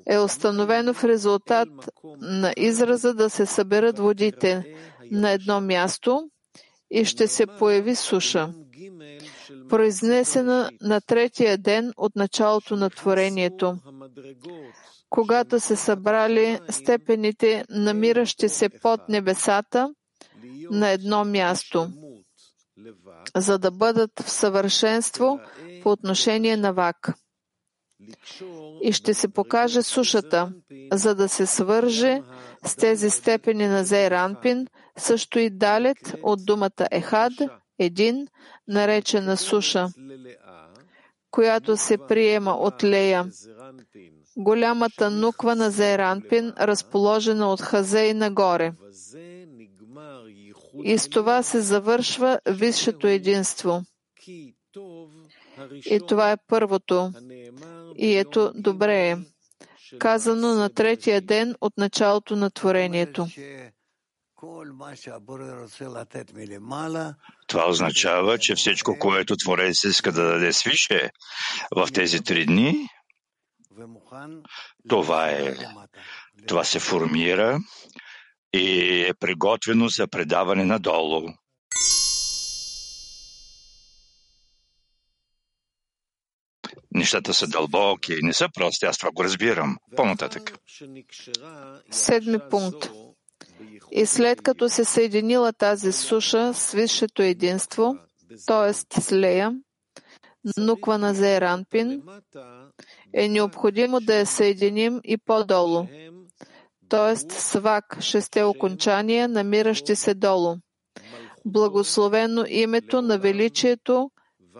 е 0.06 0.20
установено 0.20 0.94
в 0.94 1.04
резултат 1.04 1.70
на 2.22 2.54
израза 2.58 3.14
да 3.14 3.30
се 3.30 3.46
съберат 3.46 4.00
водите 4.00 4.76
на 5.12 5.32
едно 5.32 5.62
място 5.62 6.30
и 6.92 7.06
ще 7.06 7.28
се 7.28 7.46
появи 7.46 7.96
суша, 7.96 8.54
произнесена 9.70 10.70
на 10.82 11.02
третия 11.02 11.58
ден 11.58 11.94
от 11.98 12.16
началото 12.16 12.76
на 12.76 12.90
творението, 12.90 13.78
когато 15.10 15.60
се 15.60 15.76
събрали 15.76 16.60
степените, 16.70 17.66
намиращи 17.70 18.50
се 18.50 18.70
под 18.70 19.10
небесата, 19.10 19.90
на 20.72 20.90
едно 20.90 21.26
място, 21.26 21.88
за 23.36 23.60
да 23.60 23.72
бъдат 23.72 24.12
в 24.20 24.30
съвършенство 24.30 25.40
по 25.84 25.92
отношение 25.92 26.58
на 26.58 26.74
вак. 26.74 27.14
И 28.82 28.94
ще 28.94 29.14
се 29.14 29.28
покаже 29.28 29.84
сушата, 29.84 30.54
за 30.94 31.16
да 31.16 31.30
се 31.30 31.46
свърже 31.46 32.22
с 32.66 32.76
тези 32.76 33.10
степени 33.10 33.68
на 33.68 33.84
Зейранпин, 33.84 34.68
също 34.98 35.40
и 35.40 35.50
далет 35.50 36.16
от 36.24 36.46
думата 36.46 36.88
Ехад, 36.92 37.34
един, 37.86 38.28
наречена 38.68 39.38
суша, 39.38 39.88
която 41.32 41.78
се 41.78 41.98
приема 41.98 42.52
от 42.52 42.84
Лея, 42.84 43.26
голямата 44.38 45.12
нуква 45.12 45.56
на 45.56 45.72
Зейранпин, 45.72 46.54
разположена 46.60 47.52
от 47.52 47.62
Хазей 47.62 48.14
нагоре. 48.14 48.74
И 50.84 50.98
с 50.98 51.10
това 51.10 51.44
се 51.44 51.62
завършва 51.62 52.40
висшето 52.50 53.08
единство. 53.08 53.82
И 55.86 56.00
това 56.08 56.32
е 56.32 56.38
първото. 56.48 57.12
И 57.98 58.18
ето 58.18 58.52
добре 58.56 59.10
е. 59.10 59.18
Казано 60.00 60.56
на 60.56 60.70
третия 60.70 61.22
ден 61.22 61.56
от 61.62 61.78
началото 61.78 62.36
на 62.36 62.50
творението. 62.50 63.28
Това 67.48 67.70
означава, 67.70 68.38
че 68.38 68.56
всичко, 68.56 69.00
което 69.00 69.38
Творец 69.38 69.84
иска 69.84 70.12
да 70.12 70.24
даде 70.24 70.54
свише 70.54 71.10
в 71.76 71.88
тези 71.94 72.22
три 72.22 72.46
дни, 72.46 72.88
това 74.90 75.30
е. 75.30 75.56
Това 76.48 76.64
се 76.64 76.80
формира 76.80 77.60
и 78.54 79.02
е 79.10 79.14
приготвено 79.14 79.88
за 79.88 80.08
предаване 80.08 80.66
надолу. 80.66 81.30
Нещата 86.92 87.34
са 87.34 87.48
дълбоки 87.48 88.14
и 88.14 88.24
не 88.24 88.34
са 88.34 88.50
прости, 88.54 88.86
аз 88.86 88.98
това 88.98 89.12
го 89.12 89.24
разбирам. 89.24 89.78
По-нататък. 89.96 90.58
Седми 91.92 92.40
пункт. 92.50 92.92
И 93.92 94.06
след 94.06 94.42
като 94.42 94.70
се 94.70 94.86
съединила 94.86 95.54
тази 95.54 95.92
суша 95.92 96.54
с 96.54 96.72
висшето 96.72 97.22
единство, 97.22 97.96
т.е. 98.48 98.74
с 98.74 99.12
Лея, 99.12 99.56
нуква 100.58 100.98
на 100.98 101.14
Зейранпин, 101.14 102.02
е 103.14 103.28
необходимо 103.28 104.00
да 104.00 104.16
я 104.16 104.26
съединим 104.26 105.00
и 105.04 105.18
по-долу, 105.18 105.88
т.е. 106.90 107.16
с 107.16 107.60
вак, 107.60 107.98
шесте 108.02 108.44
окончания, 108.44 109.28
намиращи 109.28 109.96
се 109.96 110.14
долу. 110.14 110.56
Благословено 111.46 112.46
името 112.48 113.02
на 113.02 113.18
величието, 113.18 114.12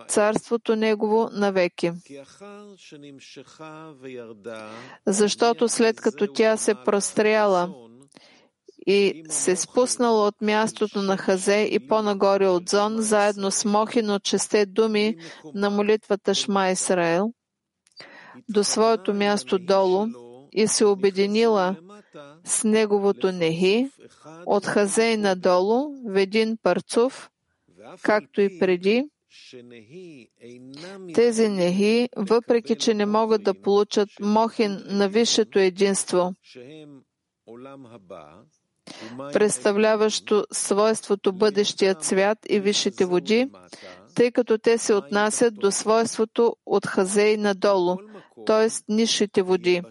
царството 0.08 0.76
Негово 0.76 1.28
навеки. 1.32 1.92
Защото 5.06 5.68
след 5.68 6.00
като 6.00 6.26
тя 6.26 6.56
се 6.56 6.74
простряла 6.74 7.74
и 8.86 9.24
се 9.28 9.56
спуснала 9.56 10.26
от 10.26 10.42
мястото 10.42 11.02
на 11.02 11.16
Хазе 11.16 11.68
и 11.70 11.88
по-нагоре 11.88 12.48
от 12.48 12.68
Зон, 12.68 12.96
заедно 12.98 13.50
с 13.50 13.64
Мохин 13.64 14.10
от 14.10 14.26
шесте 14.26 14.66
думи 14.66 15.16
на 15.54 15.70
молитвата 15.70 16.34
Шма 16.34 16.70
Исраел, 16.70 17.32
до 18.48 18.64
своето 18.64 19.14
място 19.14 19.58
долу 19.58 20.06
и 20.52 20.66
се 20.66 20.84
обединила 20.84 21.76
с 22.44 22.64
неговото 22.64 23.32
нехи 23.32 23.90
от 24.46 24.66
Хазей 24.66 25.16
надолу 25.16 25.94
в 26.04 26.16
един 26.16 26.56
парцов, 26.62 27.30
както 28.02 28.40
и 28.40 28.58
преди, 28.58 29.04
тези 31.14 31.48
нехи, 31.48 32.08
въпреки 32.16 32.76
че 32.76 32.94
не 32.94 33.06
могат 33.06 33.42
да 33.42 33.54
получат 33.54 34.08
мохин 34.20 34.82
на 34.86 35.08
висшето 35.08 35.58
единство, 35.58 36.34
представляващо 39.32 40.44
свойството 40.52 41.32
бъдещия 41.32 41.94
цвят 41.94 42.38
и 42.48 42.60
висшите 42.60 43.04
води, 43.04 43.50
тъй 44.14 44.30
като 44.30 44.58
те 44.58 44.78
се 44.78 44.94
отнасят 44.94 45.54
до 45.54 45.70
свойството 45.70 46.56
от 46.66 46.86
Хазей 46.86 47.36
надолу, 47.36 47.96
т.е. 48.46 48.92
нишите 48.92 49.42
води. 49.42 49.82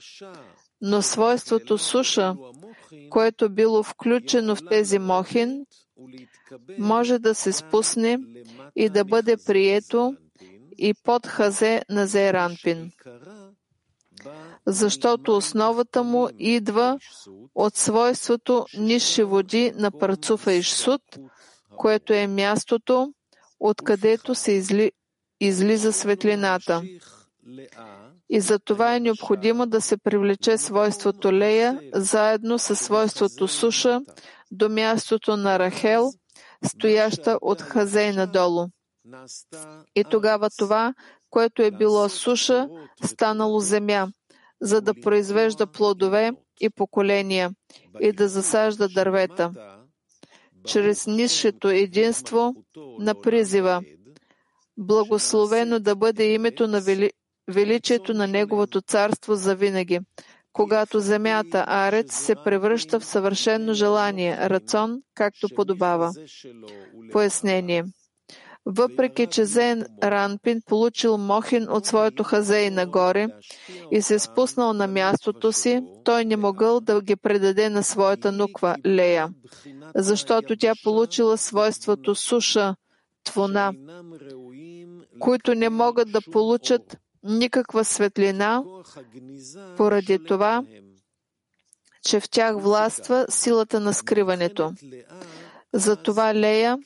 Но 0.81 1.01
свойството 1.01 1.77
суша, 1.77 2.35
което 3.09 3.49
било 3.49 3.83
включено 3.83 4.55
в 4.55 4.61
тези 4.69 4.99
мохин, 4.99 5.65
може 6.79 7.19
да 7.19 7.35
се 7.35 7.51
спусне 7.51 8.19
и 8.75 8.89
да 8.89 9.05
бъде 9.05 9.37
прието 9.45 10.15
и 10.77 10.93
под 11.03 11.27
хазе 11.27 11.81
на 11.89 12.07
Зейранпин. 12.07 12.91
Защото 14.67 15.37
основата 15.37 16.03
му 16.03 16.29
идва 16.37 16.99
от 17.55 17.75
свойството 17.75 18.65
нисши 18.77 19.23
води 19.23 19.71
на 19.75 19.91
Парцуфа 19.91 20.53
Ишсуд, 20.53 21.01
което 21.77 22.13
е 22.13 22.27
мястото, 22.27 23.13
откъдето 23.59 24.35
се 24.35 24.51
изли... 24.51 24.91
излиза 25.39 25.93
светлината. 25.93 26.81
И 28.29 28.41
за 28.41 28.59
това 28.59 28.95
е 28.95 28.99
необходимо 28.99 29.65
да 29.65 29.81
се 29.81 29.97
привлече 29.97 30.57
свойството 30.57 31.33
Лея 31.33 31.79
заедно 31.93 32.59
с 32.59 32.75
свойството 32.75 33.47
Суша 33.47 34.01
до 34.51 34.69
мястото 34.69 35.37
на 35.37 35.59
Рахел, 35.59 36.11
стояща 36.65 37.37
от 37.41 37.61
Хазей 37.61 38.11
надолу. 38.11 38.67
И 39.95 40.03
тогава 40.03 40.49
това, 40.57 40.93
което 41.29 41.61
е 41.61 41.71
било 41.71 42.09
суша, 42.09 42.67
станало 43.03 43.59
земя, 43.59 44.07
за 44.61 44.81
да 44.81 44.93
произвежда 44.93 45.67
плодове 45.67 46.31
и 46.61 46.69
поколения 46.69 47.51
и 47.99 48.11
да 48.11 48.27
засажда 48.27 48.87
дървета. 48.89 49.51
Чрез 50.65 51.07
нисшето 51.07 51.69
единство 51.69 52.55
на 52.99 53.21
призива. 53.21 53.81
Благословено 54.77 55.79
да 55.79 55.95
бъде 55.95 56.33
името 56.33 56.67
на 56.67 56.81
вели... 56.81 57.11
величието 57.47 58.13
на 58.13 58.27
Неговото 58.27 58.81
царство 58.81 59.35
за 59.35 59.55
винаги. 59.55 59.99
Когато 60.53 60.99
земята, 60.99 61.65
арец, 61.67 62.15
се 62.15 62.35
превръща 62.35 62.99
в 62.99 63.05
съвършено 63.05 63.73
желание, 63.73 64.49
рацион, 64.49 65.01
както 65.15 65.47
подобава. 65.55 66.11
Пояснение. 67.11 67.83
Въпреки, 68.65 69.27
че 69.27 69.45
Зен 69.45 69.85
Ранпин 70.03 70.61
получил 70.65 71.17
Мохин 71.17 71.69
от 71.69 71.85
своето 71.85 72.23
хазей 72.23 72.69
нагоре 72.69 73.27
и 73.91 74.01
се 74.01 74.19
спуснал 74.19 74.73
на 74.73 74.87
мястото 74.87 75.51
си, 75.51 75.81
той 76.03 76.25
не 76.25 76.37
могъл 76.37 76.79
да 76.79 77.01
ги 77.01 77.15
предаде 77.15 77.69
на 77.69 77.83
своята 77.83 78.31
нуква 78.31 78.75
Лея, 78.85 79.29
защото 79.95 80.57
тя 80.57 80.73
получила 80.83 81.37
свойството 81.37 82.15
суша, 82.15 82.75
твона, 83.23 83.73
които 85.19 85.55
не 85.55 85.69
могат 85.69 86.11
да 86.11 86.21
получат 86.31 86.97
никаква 87.23 87.85
светлина, 87.85 88.63
поради 89.77 90.19
това, 90.27 90.63
че 92.05 92.19
в 92.19 92.29
тях 92.29 92.55
властва 92.57 93.25
силата 93.29 93.79
на 93.79 93.93
скриването. 93.93 94.73
Затова 95.73 96.35
Лея 96.35 96.77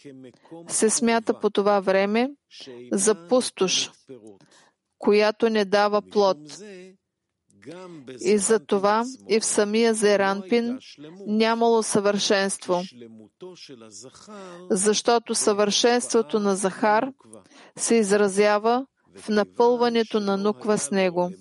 се 0.68 0.90
смята 0.90 1.40
по 1.40 1.49
това 1.49 1.80
време 1.80 2.30
за 2.91 3.28
пустош, 3.28 3.91
която 4.98 5.49
не 5.49 5.66
дава 5.66 6.02
плод. 6.02 6.38
И 8.22 8.38
за 8.38 8.60
това 8.60 9.06
и 9.30 9.40
в 9.40 9.45
самия 9.45 9.94
Зеранпин 9.94 10.80
нямало 11.28 11.84
съвършенство, 11.84 12.82
защото 14.70 15.36
съвършенството 15.36 16.40
на 16.40 16.56
Захар 16.56 17.12
се 17.78 17.95
изразява 17.95 18.86
в 19.18 19.30
напълването 19.30 20.20
на 20.20 20.38
нуква 20.38 20.78
с 20.78 20.91
него. 20.91 21.32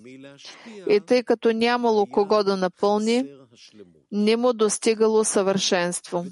И 0.89 1.01
тъй 1.01 1.23
като 1.23 1.53
нямало 1.53 2.07
кого 2.07 2.45
да 2.45 2.57
напълни, 2.57 3.25
не 4.15 4.37
му 4.37 4.53
достигало 4.53 5.25
съвършенство. 5.25 6.25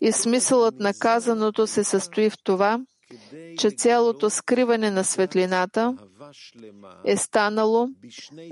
И 0.00 0.12
смисълът 0.12 0.74
на 0.78 0.94
казаното 0.94 1.66
се 1.66 1.84
състои 1.84 2.30
в 2.30 2.36
това, 2.44 2.80
че 3.58 3.70
цялото 3.70 4.30
скриване 4.30 4.90
на 4.90 5.04
светлината 5.04 5.96
е 7.04 7.16
станало, 7.16 7.88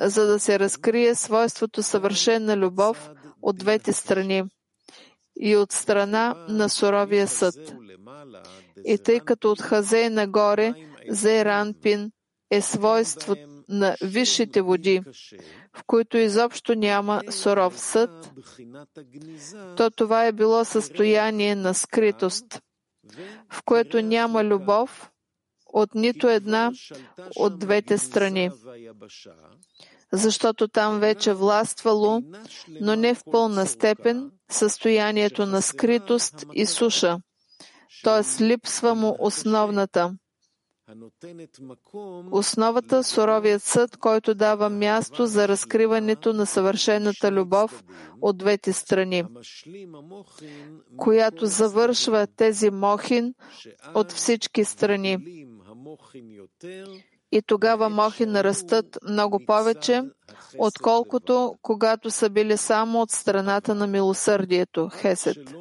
за 0.00 0.26
да 0.26 0.40
се 0.40 0.58
разкрие 0.58 1.14
свойството 1.14 1.82
съвършена 1.82 2.56
любов 2.56 3.10
от 3.42 3.56
двете 3.56 3.92
страни 3.92 4.42
и 5.40 5.56
от 5.56 5.72
страна 5.72 6.46
на 6.48 6.68
суровия 6.68 7.28
съд. 7.28 7.74
И 8.84 8.98
тъй 8.98 9.20
като 9.20 9.50
от 9.50 9.60
Хазей 9.60 10.10
нагоре 10.10 10.74
Зейранпин 11.08 12.10
е 12.50 12.60
свойство 12.60 13.36
на 13.68 13.96
висшите 14.02 14.62
води, 14.62 15.02
в 15.74 15.82
които 15.86 16.16
изобщо 16.16 16.74
няма 16.74 17.22
суров 17.30 17.80
съд, 17.80 18.10
то 19.76 19.90
това 19.90 20.26
е 20.26 20.32
било 20.32 20.64
състояние 20.64 21.54
на 21.54 21.74
скритост, 21.74 22.62
в 23.50 23.62
което 23.64 24.00
няма 24.00 24.44
любов 24.44 25.10
от 25.66 25.94
нито 25.94 26.28
една 26.28 26.72
от 27.36 27.58
двете 27.58 27.98
страни, 27.98 28.50
защото 30.12 30.68
там 30.68 31.00
вече 31.00 31.32
властвало, 31.32 32.22
но 32.80 32.96
не 32.96 33.14
в 33.14 33.22
пълна 33.32 33.66
степен, 33.66 34.30
състоянието 34.50 35.46
на 35.46 35.62
скритост 35.62 36.44
и 36.52 36.66
суша, 36.66 37.18
т.е. 38.04 38.44
липсва 38.44 38.94
му 38.94 39.16
основната 39.18 40.12
Основата 42.30 43.04
суровият 43.04 43.62
съд, 43.62 43.96
който 43.96 44.34
дава 44.34 44.70
място 44.70 45.26
за 45.26 45.48
разкриването 45.48 46.32
на 46.32 46.46
съвършената 46.46 47.32
любов 47.32 47.84
от 48.20 48.38
двете 48.38 48.72
страни, 48.72 49.24
която 50.96 51.46
завършва 51.46 52.26
тези 52.36 52.70
мохин 52.70 53.34
от 53.94 54.12
всички 54.12 54.64
страни. 54.64 55.18
И 57.32 57.42
тогава 57.42 57.88
мохин 57.88 58.36
растат 58.40 58.98
много 59.08 59.40
повече, 59.46 60.02
отколкото 60.58 61.54
когато 61.62 62.10
са 62.10 62.30
били 62.30 62.56
само 62.56 63.00
от 63.00 63.10
страната 63.10 63.74
на 63.74 63.86
милосърдието, 63.86 64.88
Хесед. 64.92 65.54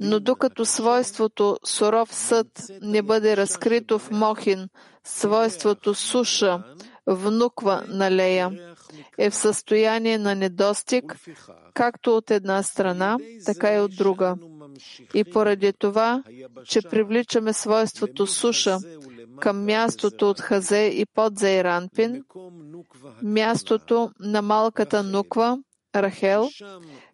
Но 0.00 0.20
докато 0.20 0.64
свойството 0.64 1.56
суров 1.64 2.14
съд 2.14 2.46
не 2.82 3.02
бъде 3.02 3.36
разкрито 3.36 3.98
в 3.98 4.10
Мохин, 4.10 4.68
свойството 5.04 5.94
суша, 5.94 6.62
внуква 7.06 7.84
на 7.88 8.10
Лея, 8.10 8.50
е 9.18 9.30
в 9.30 9.34
състояние 9.34 10.18
на 10.18 10.34
недостиг, 10.34 11.16
както 11.74 12.16
от 12.16 12.30
една 12.30 12.62
страна, 12.62 13.18
така 13.46 13.74
и 13.74 13.80
от 13.80 13.96
друга. 13.96 14.36
И 15.14 15.24
поради 15.24 15.72
това, 15.78 16.22
че 16.64 16.82
привличаме 16.82 17.52
свойството 17.52 18.26
суша 18.26 18.78
към 19.40 19.64
мястото 19.64 20.30
от 20.30 20.40
Хазе 20.40 20.90
и 20.94 21.06
под 21.14 21.38
Зейранпин, 21.38 22.22
мястото 23.22 24.10
на 24.20 24.42
малката 24.42 25.02
нуква, 25.02 25.58
Рахел, 25.96 26.48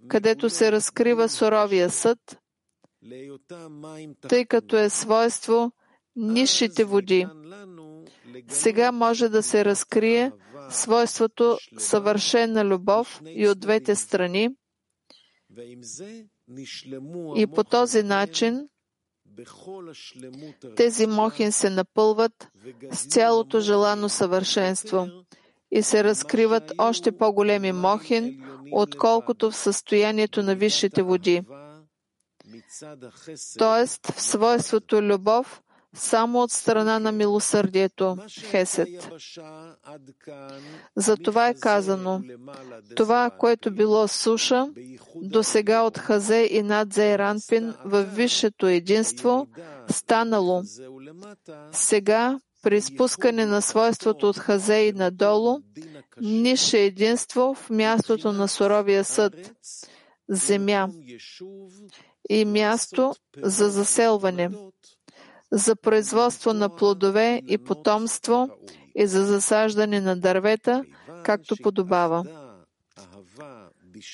където 0.08 0.50
се 0.50 0.72
разкрива 0.72 1.28
суровия 1.28 1.90
съд, 1.90 2.18
тъй 4.28 4.44
като 4.44 4.76
е 4.76 4.90
свойство 4.90 5.72
нишите 6.16 6.84
води. 6.84 7.26
Сега 8.48 8.92
може 8.92 9.28
да 9.28 9.42
се 9.42 9.64
разкрие 9.64 10.32
свойството 10.70 11.58
съвършена 11.78 12.64
любов 12.64 13.20
и 13.26 13.48
от 13.48 13.60
двете 13.60 13.94
страни. 13.96 14.48
И 17.36 17.46
по 17.54 17.64
този 17.64 18.02
начин 18.02 18.68
тези 20.76 21.06
мохин 21.06 21.52
се 21.52 21.70
напълват 21.70 22.48
с 22.92 23.06
цялото 23.06 23.60
желано 23.60 24.08
съвършенство 24.08 25.06
и 25.70 25.82
се 25.82 26.04
разкриват 26.04 26.72
още 26.78 27.12
по-големи 27.12 27.72
мохин, 27.72 28.42
отколкото 28.72 29.50
в 29.50 29.56
състоянието 29.56 30.42
на 30.42 30.54
висшите 30.54 31.02
води. 31.02 31.42
Тоест 33.58 34.06
в 34.06 34.22
свойството 34.22 35.02
любов 35.02 35.62
само 35.96 36.42
от 36.42 36.50
страна 36.50 36.98
на 36.98 37.12
милосърдието, 37.12 38.16
Хесед. 38.40 38.88
За 40.96 41.16
това 41.16 41.48
е 41.48 41.54
казано, 41.54 42.22
това, 42.96 43.30
което 43.30 43.70
било 43.70 44.08
суша, 44.08 44.68
до 45.16 45.42
сега 45.42 45.82
от 45.82 45.98
Хазе 45.98 46.48
и 46.50 46.62
над 46.62 46.92
Зейранпин 46.92 47.74
в 47.84 48.02
висшето 48.04 48.66
единство, 48.66 49.46
станало. 49.90 50.62
Сега, 51.72 52.40
при 52.62 52.80
спускане 52.80 53.46
на 53.46 53.62
свойството 53.62 54.28
от 54.28 54.38
Хазе 54.38 54.76
и 54.76 54.92
надолу, 54.92 55.58
нише 56.20 56.78
единство 56.78 57.54
в 57.54 57.70
мястото 57.70 58.32
на 58.32 58.48
суровия 58.48 59.04
съд, 59.04 59.52
земя 60.28 60.88
и 62.28 62.44
място 62.44 63.14
за 63.42 63.70
заселване, 63.70 64.50
за 65.52 65.76
производство 65.76 66.52
на 66.52 66.76
плодове 66.76 67.42
и 67.48 67.58
потомство 67.58 68.48
и 68.94 69.06
за 69.06 69.24
засаждане 69.24 70.00
на 70.00 70.16
дървета, 70.16 70.84
както 71.22 71.56
подобава. 71.62 72.24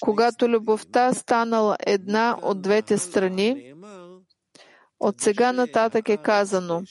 Когато 0.01 0.48
любовта 0.48 1.14
станала 1.14 1.76
една 1.86 2.39
от 2.43 2.62
двете 2.62 2.98
страни, 2.98 3.74
от 5.01 5.20
сега 5.20 5.52
нататък 5.52 6.09
е 6.09 6.16
казано, 6.16 6.82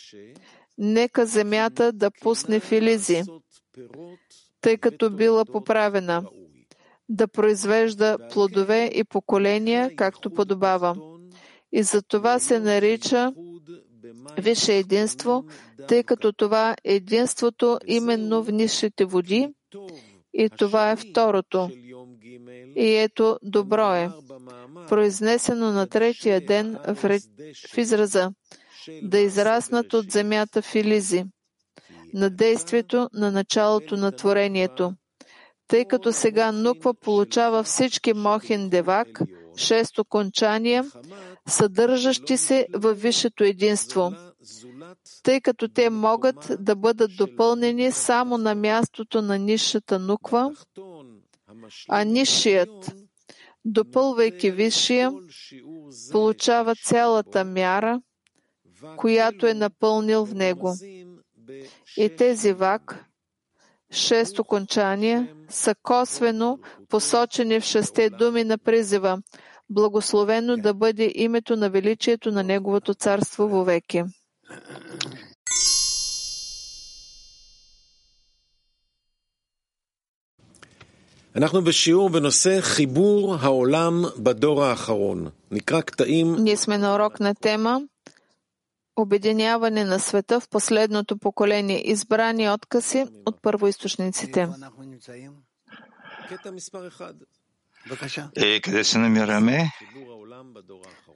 нека 0.78 1.26
земята 1.26 1.94
да 1.94 2.12
пусне 2.12 2.60
филизи, 2.60 3.24
тъй 4.62 4.78
като 4.78 5.10
била 5.10 5.46
поправена, 5.46 6.24
да 7.10 7.28
произвежда 7.28 8.18
плодове 8.34 8.86
и 8.86 9.04
поколения, 9.04 9.96
както 9.96 10.34
подобава. 10.34 10.96
И 11.72 11.84
за 11.84 12.02
това 12.02 12.40
се 12.40 12.60
нарича 12.60 13.34
висше 14.38 14.78
единство, 14.78 15.44
тъй 15.88 16.04
като 16.04 16.34
това 16.34 16.72
е 16.72 16.96
единството 16.96 17.80
именно 17.88 18.44
в 18.44 18.52
нишите 18.52 19.06
води, 19.06 19.50
и 20.34 20.50
това 20.50 20.92
е 20.92 20.96
второто. 20.96 21.70
И 22.76 22.96
ето 22.96 23.40
добро 23.44 23.94
е, 23.94 24.10
произнесено 24.90 25.72
на 25.72 25.88
третия 25.88 26.46
ден 26.46 26.78
в, 26.88 27.06
ре... 27.06 27.20
в 27.74 27.78
израза 27.78 28.32
да 29.02 29.20
израснат 29.20 29.94
от 29.94 30.12
земята 30.12 30.62
филизи, 30.62 31.24
на 32.14 32.30
действието 32.30 33.10
на 33.14 33.32
началото 33.32 33.98
на 33.98 34.12
творението. 34.12 34.94
Тъй 35.68 35.86
като 35.86 36.14
сега 36.14 36.52
Нуква 36.52 36.94
получава 36.94 37.64
всички 37.64 38.14
Мохин 38.14 38.70
Девак, 38.70 39.22
шест 39.62 40.00
окончания, 40.00 40.86
съдържащи 41.48 42.38
се 42.38 42.68
във 42.74 43.02
висшето 43.02 43.44
единство, 43.44 44.14
тъй 45.24 45.42
като 45.42 45.68
те 45.68 45.90
могат 45.90 46.52
да 46.60 46.76
бъдат 46.76 47.12
допълнени 47.18 47.92
само 47.92 48.38
на 48.38 48.56
мястото 48.56 49.22
на 49.22 49.40
нишата 49.40 50.00
Нуква, 50.00 50.52
а 51.90 52.04
нишият, 52.04 52.96
допълвайки 53.66 54.52
висшия, 54.52 55.12
получава 56.12 56.76
цялата 56.76 57.46
мяра, 57.46 58.02
която 58.98 59.48
е 59.48 59.54
напълнил 59.54 60.26
в 60.26 60.34
него. 60.34 60.76
И 61.98 62.16
тези 62.16 62.54
вак, 62.54 63.06
шест 63.92 64.40
окончания, 64.40 65.36
са 65.50 65.76
косвено 65.84 66.60
посочени 66.90 67.60
в 67.60 67.64
шесте 67.64 68.10
думи 68.10 68.44
на 68.44 68.58
призива. 68.58 69.22
Благословено 69.72 70.58
да 70.58 70.74
бъде 70.74 71.12
името 71.16 71.56
на 71.56 71.70
величието 71.70 72.32
на 72.32 72.44
Неговото 72.44 72.94
царство 72.94 73.48
вовеки. 73.48 74.04
Ние 86.16 86.58
сме 86.58 86.78
на 86.78 86.96
урок 86.96 87.20
на 87.20 87.36
тема 87.36 87.82
Обединяване 88.96 89.84
на 89.84 90.00
света 90.00 90.40
в 90.40 90.50
последното 90.50 91.18
поколение, 91.18 91.92
избрани 91.92 92.50
откази 92.50 93.06
от 93.26 93.42
първоисточниците. 93.42 94.50
Е, 98.36 98.62
къде 98.62 98.84
се 98.84 98.98
намираме? 98.98 99.72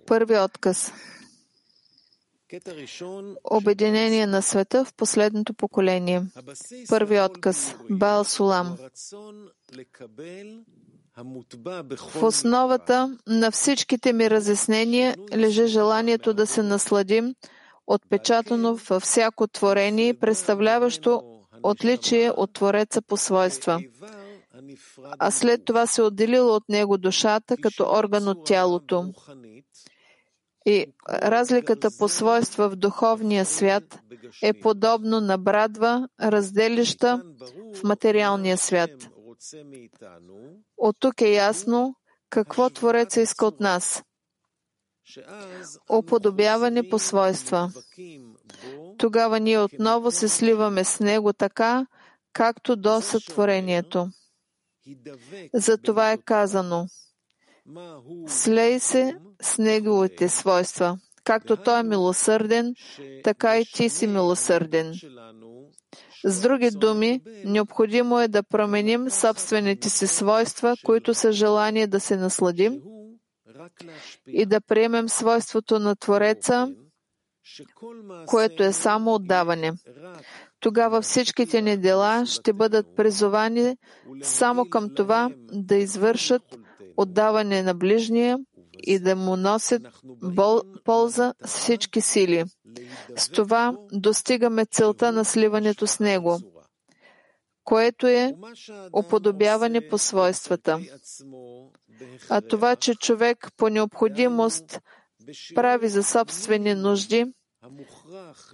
Първи 0.08 0.40
отказ. 0.40 0.94
Обединение 3.44 4.28
на 4.28 4.42
света 4.42 4.86
в 4.86 4.94
последното 4.94 5.54
поколение. 5.54 6.24
Първи 6.90 7.20
отказ. 7.20 7.76
Баал 7.90 8.24
Сулам. 8.24 8.78
В 12.14 12.24
основата 12.24 13.18
на 13.28 13.52
всичките 13.52 14.14
ми 14.14 14.30
разяснения 14.30 15.16
лежи 15.36 15.68
желанието 15.68 16.34
да 16.34 16.48
се 16.48 16.64
насладим 16.64 17.36
отпечатано 17.88 18.76
във 18.76 19.04
всяко 19.04 19.48
творение, 19.48 20.14
представляващо 20.14 21.22
отличие 21.64 22.32
от 22.32 22.54
Твореца 22.54 23.02
по 23.02 23.18
свойства. 23.18 23.82
А 25.20 25.32
след 25.32 25.66
това 25.66 25.88
се 25.88 26.02
отделила 26.02 26.56
от 26.56 26.70
него 26.70 26.98
душата 26.98 27.58
като 27.58 27.84
орган 27.84 28.28
от 28.28 28.46
тялото. 28.46 29.14
И 30.66 30.86
разликата 31.10 31.90
по 32.00 32.10
свойства 32.10 32.70
в 32.70 32.76
духовния 32.76 33.46
свят 33.46 34.00
е 34.44 34.54
подобно 34.54 35.22
на 35.22 35.38
брадва, 35.38 36.08
разделища 36.22 37.24
в 37.76 37.84
материалния 37.84 38.58
свят. 38.58 38.92
От 40.78 40.96
тук 41.00 41.22
е 41.22 41.30
ясно 41.30 41.96
какво 42.30 42.70
Твореца 42.70 43.22
иска 43.22 43.46
от 43.46 43.60
нас. 43.60 44.04
Уподобяване 45.90 46.90
по 46.90 47.00
свойства. 47.00 47.72
Тогава 48.98 49.40
ние 49.40 49.60
отново 49.60 50.12
се 50.12 50.30
сливаме 50.30 50.84
с 50.84 51.00
Него 51.00 51.34
така, 51.34 51.88
както 52.34 52.76
до 52.76 53.02
сътворението. 53.02 54.10
За 55.54 55.78
това 55.78 56.12
е 56.12 56.18
казано 56.18 56.88
Слей 58.28 58.80
се 58.80 59.16
с 59.42 59.58
Неговите 59.58 60.30
свойства. 60.30 60.98
Както 61.24 61.58
Той 61.58 61.80
е 61.80 61.84
милосърден, 61.84 62.76
така 63.24 63.60
и 63.60 63.66
ти 63.66 63.90
си 63.90 64.08
милосърден. 64.08 64.94
С 66.26 66.42
други 66.42 66.72
думи, 66.72 67.22
необходимо 67.46 68.20
е 68.20 68.28
да 68.28 68.44
променим 68.44 69.10
собствените 69.10 69.90
си 69.90 70.08
свойства, 70.08 70.76
които 70.84 71.14
са 71.14 71.32
желание 71.32 71.88
да 71.88 72.00
се 72.00 72.18
насладим, 72.18 72.82
и 74.28 74.46
да 74.46 74.62
приемем 74.62 75.10
свойството 75.10 75.80
на 75.80 75.96
Твореца, 75.96 76.68
което 78.26 78.64
е 78.64 78.74
само 78.74 79.14
отдаване. 79.14 79.72
Тогава 80.60 81.02
всичките 81.02 81.62
ни 81.62 81.78
дела 81.78 82.26
ще 82.26 82.54
бъдат 82.54 82.96
призвани 82.96 83.78
само 84.24 84.70
към 84.70 84.96
това 84.96 85.30
да 85.52 85.76
извършат 85.76 86.42
отдаване 86.98 87.64
на 87.64 87.74
ближния 87.74 88.38
и 88.74 89.00
да 89.00 89.16
му 89.16 89.36
носят 89.36 89.82
бол, 90.24 90.62
полза 90.84 91.34
с 91.46 91.58
всички 91.58 92.02
сили. 92.02 92.44
С 93.16 93.30
това 93.30 93.78
достигаме 93.92 94.66
целта 94.66 95.12
на 95.12 95.26
сливането 95.26 95.88
с 95.88 96.00
него, 96.00 96.40
което 97.64 98.08
е 98.08 98.34
уподобяване 98.98 99.88
по 99.88 99.98
свойствата. 99.98 100.80
А 102.30 102.42
това, 102.42 102.76
че 102.76 102.96
човек 102.96 103.48
по 103.58 103.70
необходимост 103.70 104.80
прави 105.56 105.90
за 105.90 106.04
собствени 106.04 106.74
нужди, 106.76 107.26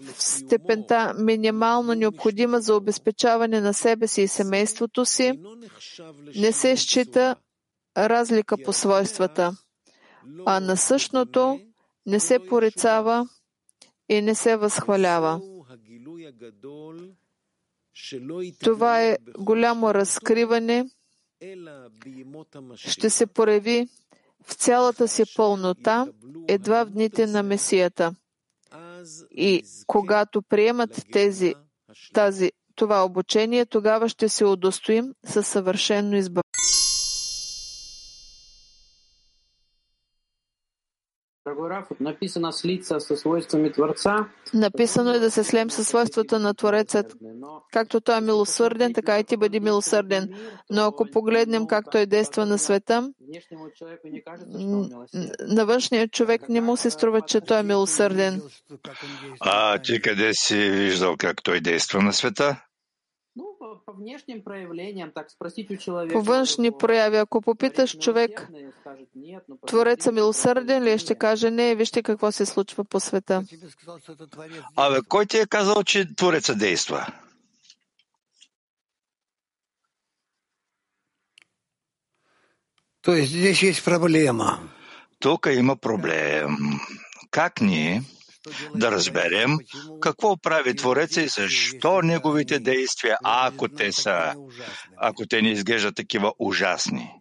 в 0.01 0.23
степента 0.23 1.13
минимално 1.17 1.93
необходима 1.95 2.61
за 2.61 2.75
обезпечаване 2.75 3.61
на 3.61 3.73
себе 3.73 4.07
си 4.07 4.21
и 4.21 4.27
семейството 4.27 5.05
си, 5.05 5.39
не 6.35 6.51
се 6.51 6.77
счита 6.77 7.35
разлика 7.97 8.57
по 8.65 8.73
свойствата, 8.73 9.57
а 10.45 10.59
на 10.59 10.77
същото 10.77 11.59
не 12.05 12.19
се 12.19 12.39
порицава 12.39 13.27
и 14.09 14.21
не 14.21 14.35
се 14.35 14.55
възхвалява. 14.55 15.41
Това 18.63 19.03
е 19.03 19.17
голямо 19.37 19.93
разкриване, 19.93 20.89
ще 22.75 23.09
се 23.09 23.25
прояви 23.27 23.87
в 24.47 24.53
цялата 24.53 25.07
си 25.07 25.23
пълнота 25.35 26.07
едва 26.47 26.83
в 26.83 26.89
дните 26.89 27.27
на 27.27 27.43
Месията. 27.43 28.15
И 29.31 29.63
когато 29.87 30.41
приемат 30.41 31.05
тези, 31.11 31.53
тази, 32.13 32.51
това 32.75 33.05
обучение, 33.05 33.65
тогава 33.65 34.09
ще 34.09 34.29
се 34.29 34.45
удостоим 34.45 35.13
със 35.25 35.47
съвършено 35.47 36.15
избавление. 36.15 36.40
Написано 44.53 45.13
е 45.13 45.19
да 45.19 45.31
се 45.31 45.43
слем 45.43 45.69
със 45.69 45.87
свойствата 45.87 46.39
на 46.39 46.53
Твореца. 46.53 47.03
Както 47.73 48.01
той 48.01 48.17
е 48.17 48.21
милосърден, 48.21 48.93
така 48.93 49.19
и 49.19 49.23
ти 49.23 49.37
бъди 49.37 49.59
милосърден. 49.59 50.29
Но 50.69 50.81
ако 50.81 51.05
погледнем 51.11 51.67
как 51.67 51.85
той 51.91 52.05
действа 52.05 52.45
на 52.45 52.57
света, 52.57 53.11
на 55.47 55.65
външния 55.65 56.07
човек 56.07 56.49
не 56.49 56.61
му 56.61 56.77
се 56.77 56.91
струва, 56.91 57.21
че 57.21 57.41
той 57.41 57.59
е 57.59 57.63
милосърден. 57.63 58.41
А 59.39 59.77
ти 59.77 60.01
къде 60.01 60.33
си 60.33 60.69
виждал 60.69 61.15
как 61.17 61.43
той 61.43 61.59
действа 61.61 62.01
на 62.01 62.13
света? 62.13 62.61
По 63.85 63.93
внешним 63.93 64.43
проявлениям, 64.43 65.11
так 65.11 65.31
спросить 65.31 65.71
у 65.71 65.77
человека. 65.77 66.13
По 66.13 66.21
външни 66.21 66.71
прояви, 66.71 67.17
ако 67.17 67.41
попиташ 67.41 67.97
човек, 67.97 68.49
Творец 69.67 70.05
е 70.05 70.11
милосърден 70.11 70.83
ли, 70.83 70.99
ще 70.99 71.15
каже 71.15 71.51
не, 71.51 71.75
вижте 71.75 72.03
какво 72.03 72.31
се 72.31 72.45
случва 72.45 72.83
по 72.83 72.99
света. 72.99 73.43
Абе, 74.75 74.99
кой 75.07 75.25
ти 75.25 75.37
е 75.37 75.45
казал, 75.45 75.83
че 75.83 76.15
Твореца 76.15 76.55
действа? 76.55 77.07
То 83.01 83.15
есть 83.15 83.31
здесь 83.31 83.63
есть 83.63 83.83
проблема. 83.83 84.59
Тук 85.19 85.47
има 85.51 85.75
проблем. 85.75 86.57
Как 87.31 87.61
ние 87.61 88.03
да 88.75 88.91
разберем 88.91 89.57
какво 90.01 90.37
прави 90.37 90.75
Твореца 90.75 91.21
и 91.21 91.27
защо 91.27 92.01
неговите 92.01 92.59
действия, 92.59 93.17
ако 93.23 93.67
те 93.67 93.91
са, 93.91 94.35
ако 94.97 95.27
те 95.27 95.41
не 95.41 95.49
изглеждат 95.49 95.95
такива 95.95 96.33
ужасни. 96.39 97.11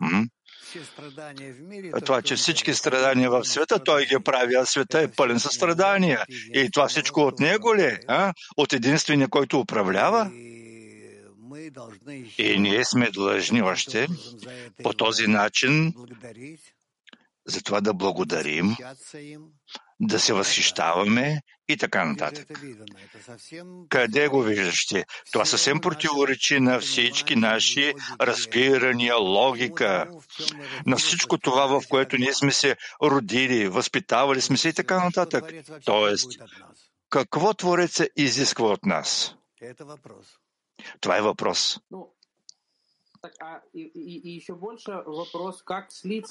М? 0.00 0.26
Това, 2.04 2.22
че 2.22 2.36
всички 2.36 2.74
страдания 2.74 3.30
в 3.30 3.44
света, 3.44 3.84
той 3.84 4.06
ги 4.06 4.16
прави, 4.24 4.54
а 4.54 4.66
света 4.66 5.00
е 5.00 5.08
пълен 5.08 5.40
със 5.40 5.54
страдания. 5.54 6.24
И 6.54 6.70
това 6.72 6.88
всичко 6.88 7.20
от 7.20 7.40
него 7.40 7.76
ли? 7.76 7.82
е? 7.82 7.98
А? 8.08 8.32
От 8.56 8.72
единствения, 8.72 9.28
който 9.28 9.60
управлява? 9.60 10.30
И 12.38 12.58
ние 12.58 12.84
сме 12.84 13.10
длъжни 13.10 13.62
още 13.62 14.06
по 14.82 14.92
този 14.92 15.26
начин 15.26 15.94
за 17.46 17.62
това 17.62 17.80
да 17.80 17.94
благодарим, 17.94 18.76
да 20.00 20.20
се 20.20 20.32
възхищаваме 20.32 21.40
и 21.68 21.76
така 21.76 22.04
нататък. 22.04 22.48
Къде 23.88 24.28
го 24.28 24.42
виждате? 24.42 25.04
Това 25.32 25.44
съвсем 25.44 25.80
противоречи 25.80 26.60
на 26.60 26.80
всички 26.80 27.36
наши 27.36 27.94
разбирания, 28.20 29.16
логика, 29.16 30.10
на 30.86 30.96
всичко 30.96 31.38
това, 31.38 31.66
в 31.66 31.82
което 31.88 32.16
ние 32.16 32.34
сме 32.34 32.52
се 32.52 32.76
родили, 33.02 33.68
възпитавали 33.68 34.40
сме 34.40 34.56
се 34.56 34.68
и 34.68 34.72
така 34.72 35.04
нататък. 35.04 35.44
Тоест, 35.84 36.30
какво 37.10 37.54
Твореца 37.54 38.08
изисква 38.16 38.66
от 38.66 38.86
нас? 38.86 39.34
Това 41.00 41.16
е 41.16 41.22
въпрос. 41.22 41.78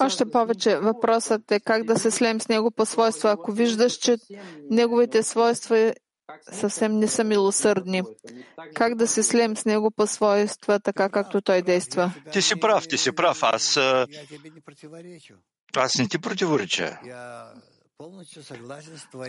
Още 0.00 0.30
повече 0.30 0.78
въпросът 0.78 1.52
е 1.52 1.60
как 1.60 1.84
да 1.84 1.98
се 1.98 2.10
слеем 2.10 2.40
с 2.40 2.48
него 2.48 2.70
по 2.70 2.86
свойства. 2.86 3.30
Ако 3.30 3.52
виждаш, 3.52 3.92
че 3.92 4.16
неговите 4.70 5.22
свойства 5.22 5.94
съвсем 6.52 6.98
не 6.98 7.08
са 7.08 7.24
милосърдни, 7.24 8.02
как 8.74 8.94
да 8.94 9.06
се 9.06 9.22
слеем 9.22 9.56
с 9.56 9.64
него 9.64 9.90
по 9.90 10.06
свойства, 10.06 10.80
така 10.80 11.08
както 11.08 11.40
той 11.40 11.62
действа? 11.62 12.12
Ти 12.32 12.42
си 12.42 12.60
прав, 12.60 12.88
ти 12.88 12.98
си 12.98 13.12
прав. 13.12 13.42
Аз, 13.42 13.76
аз 15.76 15.98
не 15.98 16.08
ти 16.08 16.18
противореча. 16.18 16.98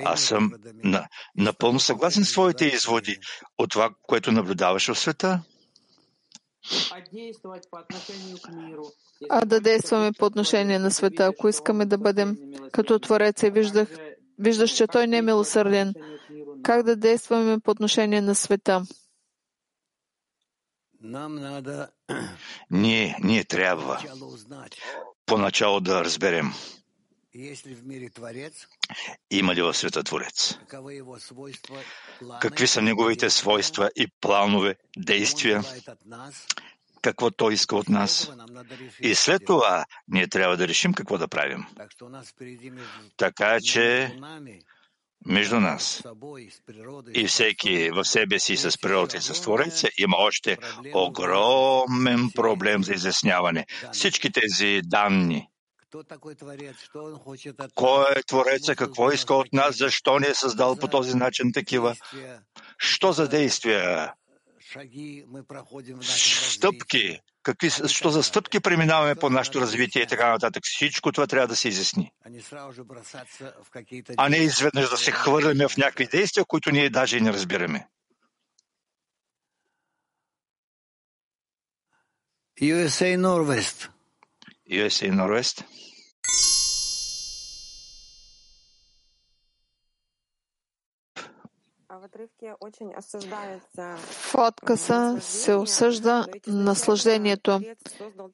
Аз 0.06 0.22
съм 0.22 0.52
на, 0.84 1.08
напълно 1.36 1.80
съгласен 1.80 2.26
с 2.26 2.32
твоите 2.32 2.66
изводи 2.66 3.18
от 3.58 3.72
това, 3.72 3.90
което 4.02 4.32
наблюдаваш 4.32 4.88
в 4.88 5.00
света. 5.00 5.44
А 9.30 9.46
да 9.46 9.60
действаме 9.62 10.12
по 10.12 10.26
отношение 10.26 10.80
на 10.80 10.92
света, 10.92 11.24
ако 11.26 11.48
искаме 11.48 11.86
да 11.86 11.98
бъдем 11.98 12.38
като 12.72 13.00
Творец 13.00 13.44
и 13.44 13.50
виждах, 13.50 13.88
виждаш, 14.40 14.72
че 14.72 14.88
Той 14.88 15.08
не 15.08 15.18
е 15.18 15.22
милосърден, 15.22 15.94
как 16.64 16.84
да 16.84 16.96
действаме 16.96 17.60
по 17.60 17.72
отношение 17.72 18.22
на 18.22 18.36
света? 18.36 18.84
Ние, 22.72 23.18
ние 23.24 23.44
трябва 23.44 24.00
поначало 25.26 25.80
да 25.80 26.04
разберем 26.04 26.52
има 29.32 29.56
ли 29.56 29.62
в 29.62 29.74
света 29.74 30.04
Творец? 30.04 30.58
Какви 32.42 32.68
са 32.68 32.82
неговите 32.82 33.30
свойства 33.30 33.90
и 33.96 34.08
планове, 34.22 34.76
действия? 34.98 35.64
Какво 37.02 37.32
той 37.32 37.54
иска 37.54 37.76
от 37.76 37.90
нас? 37.90 38.32
И 39.02 39.16
след 39.16 39.42
това 39.46 39.86
ние 40.08 40.28
трябва 40.28 40.58
да 40.58 40.68
решим 40.68 40.94
какво 40.94 41.18
да 41.18 41.28
правим. 41.28 41.66
Така 43.18 43.58
че 43.62 44.16
между 45.26 45.60
нас 45.60 46.04
и 47.14 47.28
всеки 47.28 47.90
в 47.90 48.06
себе 48.06 48.40
си 48.40 48.58
с 48.58 48.78
природа 48.82 49.18
и 49.18 49.22
с 49.22 49.42
Твореца 49.42 49.88
има 49.98 50.18
още 50.18 50.58
огромен 50.94 52.32
проблем 52.36 52.84
за 52.84 52.94
изясняване. 52.94 53.66
Всички 53.92 54.32
тези 54.32 54.82
данни, 54.84 55.48
кой 57.76 58.06
е 58.16 58.24
Твореца, 58.24 58.76
какво 58.76 59.12
иска 59.12 59.34
от 59.34 59.54
нас, 59.54 59.78
защо 59.78 60.20
ни 60.20 60.28
е 60.28 60.34
създал 60.34 60.76
по 60.76 60.88
този 60.88 61.16
начин 61.16 61.54
такива? 61.54 61.96
Що 62.78 63.12
за 63.12 63.28
действия? 63.28 64.14
Стъпки. 66.50 67.20
Какви, 67.44 67.70
що 67.70 68.10
за 68.10 68.24
стъпки 68.24 68.60
преминаваме 68.60 69.16
по 69.16 69.30
нашето 69.30 69.62
развитие 69.62 70.02
и 70.02 70.08
така 70.08 70.30
нататък. 70.30 70.64
Всичко 70.66 71.12
това 71.12 71.28
трябва 71.28 71.48
да 71.48 71.56
се 71.56 71.68
изясни. 71.68 72.12
А 74.18 74.30
не 74.30 74.38
изведнъж 74.38 74.90
да 74.90 74.98
се 74.98 75.12
хвърляме 75.12 75.68
в 75.68 75.78
някакви 75.78 76.08
действия, 76.08 76.46
които 76.46 76.72
ние 76.72 76.90
даже 76.90 77.18
и 77.18 77.22
не 77.22 77.34
разбираме. 77.34 77.88
USA 82.62 83.18
Norwest. 83.18 83.97
USA 84.70 85.12
Norwest. 85.12 85.64
В 94.12 94.36
откъса 94.36 95.18
се 95.22 95.54
осъжда 95.54 96.26
наслаждението, 96.48 97.62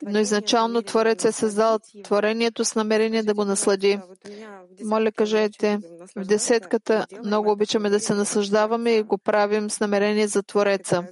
но 0.02 0.20
изначално 0.20 0.82
Творец 0.82 1.26
е 1.26 1.32
създал 1.32 1.80
творението 2.04 2.66
с 2.66 2.76
намерение 2.76 3.24
да 3.24 3.34
го 3.34 3.46
наслади. 3.46 4.00
Моля, 4.84 5.12
кажете, 5.12 5.80
в 6.16 6.26
десетката 6.26 7.06
много 7.26 7.52
обичаме 7.52 7.90
да 7.90 8.00
се 8.00 8.14
наслаждаваме 8.14 8.92
и 8.92 9.04
го 9.04 9.18
правим 9.18 9.70
с 9.70 9.80
намерение 9.80 10.28
за 10.28 10.44
Твореца. 10.44 11.04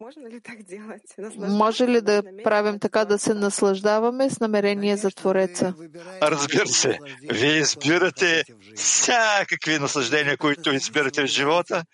Може 1.38 1.88
ли 1.88 2.00
да 2.00 2.22
правим 2.44 2.78
така 2.78 3.04
да 3.04 3.18
се 3.18 3.34
наслаждаваме 3.34 4.30
с 4.30 4.40
намерение 4.40 4.96
за 4.96 5.10
Твореца? 5.10 5.74
Разбира 6.22 6.68
се. 6.68 6.98
Вие 7.32 7.56
избирате 7.56 8.44
всякакви 8.76 9.78
наслаждения, 9.78 10.36
които 10.36 10.72
избирате 10.72 11.22
в 11.22 11.26
живота. 11.26 11.84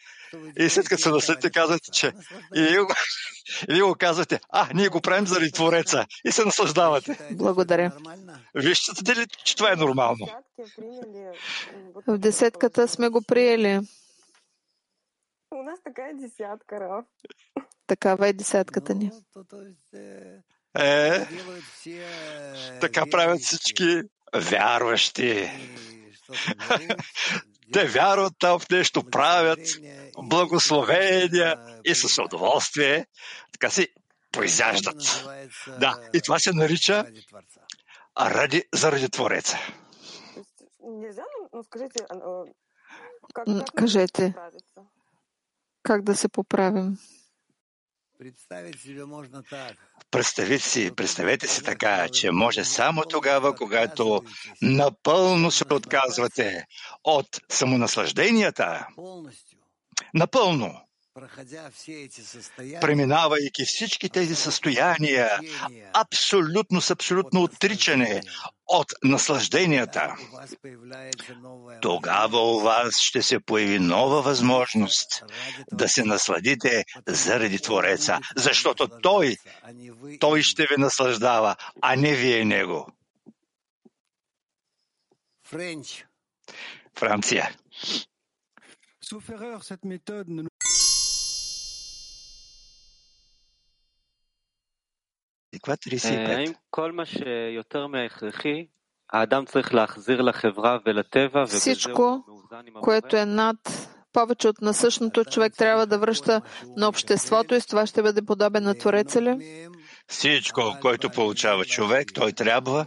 И 0.58 0.68
след 0.68 0.88
като 0.88 1.02
се 1.02 1.10
наследите, 1.10 1.50
казвате, 1.50 1.90
че... 1.90 2.12
И 2.54 2.62
вие, 2.62 2.80
го... 2.80 2.92
и 3.68 3.74
вие 3.74 3.82
го 3.82 3.94
казвате, 3.94 4.40
а, 4.48 4.68
ние 4.74 4.88
го 4.88 5.00
правим 5.00 5.26
заради 5.26 5.52
Твореца. 5.52 6.06
И 6.24 6.32
се 6.32 6.44
наслаждавате. 6.44 7.18
Благодаря. 7.30 7.92
Вие 8.54 8.74
считате 8.74 9.16
ли, 9.16 9.26
че 9.44 9.56
това 9.56 9.72
е 9.72 9.76
нормално? 9.76 10.28
В 12.06 12.18
десетката 12.18 12.88
сме 12.88 13.08
го 13.08 13.22
приели. 13.22 13.80
У 15.52 15.62
нас 15.62 15.80
такая 15.84 16.14
десятка, 16.14 16.80
Раф. 16.80 17.04
Такава 17.86 18.28
е 18.28 18.32
десятката 18.32 18.94
ни. 18.94 19.10
Е, 20.74 21.26
така 22.80 23.04
правят 23.10 23.40
всички 23.40 24.02
вярващи. 24.34 25.50
Те 27.72 27.84
вярват 27.84 28.32
там 28.38 28.60
в 28.60 28.70
нещо, 28.70 29.10
правят 29.10 29.60
благословения 30.18 31.78
и 31.84 31.94
с 31.94 32.22
удоволствие 32.22 33.06
така 33.52 33.70
си 33.70 33.88
произяждат. 34.32 35.26
Да, 35.80 36.08
и 36.14 36.20
това 36.20 36.38
се 36.38 36.52
нарича 36.52 37.04
ради, 38.20 38.64
заради 38.72 39.08
Твореца. 39.08 39.58
Кажете, 43.76 44.34
как 45.82 46.02
да 46.02 46.16
се 46.16 46.28
поправим? 46.28 46.98
Представете 50.10 50.58
си, 50.58 50.90
представете 50.96 51.48
си 51.48 51.62
така, 51.62 52.08
че 52.08 52.30
може 52.30 52.64
само 52.64 53.02
тогава, 53.02 53.54
когато 53.54 54.22
напълно 54.62 55.50
се 55.50 55.64
отказвате 55.70 56.66
от 57.04 57.40
самонаслажденията, 57.48 58.86
напълно, 60.14 60.80
преминавайки 62.80 63.64
всички 63.64 64.08
тези 64.08 64.34
състояния, 64.34 65.38
абсолютно 65.92 66.80
с 66.80 66.90
абсолютно 66.90 67.42
отричане 67.42 68.22
от 68.66 68.92
наслажденията, 69.04 70.14
тогава 71.82 72.52
у 72.56 72.60
вас 72.60 72.98
ще 72.98 73.22
се 73.22 73.40
появи 73.40 73.78
нова 73.78 74.22
възможност 74.22 75.24
да 75.72 75.88
се 75.88 76.04
насладите 76.04 76.84
заради 77.06 77.58
Твореца, 77.58 78.18
защото 78.36 78.88
Той, 79.02 79.36
Той 80.20 80.42
ще 80.42 80.62
ви 80.62 80.74
наслаждава, 80.78 81.56
а 81.82 81.96
не 81.96 82.14
вие 82.14 82.44
Него. 82.44 82.92
Франция. 86.98 87.56
Каква 95.62 95.76
35? 95.76 96.54
Всичко, 101.46 102.24
което 102.82 103.16
е 103.16 103.24
над 103.24 103.56
повече 104.12 104.48
от 104.48 104.60
насъщното, 104.60 105.24
човек 105.24 105.52
трябва 105.58 105.86
да 105.86 105.98
връща 105.98 106.42
на 106.76 106.88
обществото 106.88 107.54
и 107.54 107.60
с 107.60 107.66
това 107.66 107.86
ще 107.86 108.02
бъде 108.02 108.22
подобен 108.22 108.64
на 108.64 108.74
Твореца 108.74 109.22
ли? 109.22 109.68
Всичко, 110.06 110.76
което 110.80 111.10
получава 111.10 111.64
човек, 111.64 112.08
той 112.14 112.32
трябва 112.32 112.86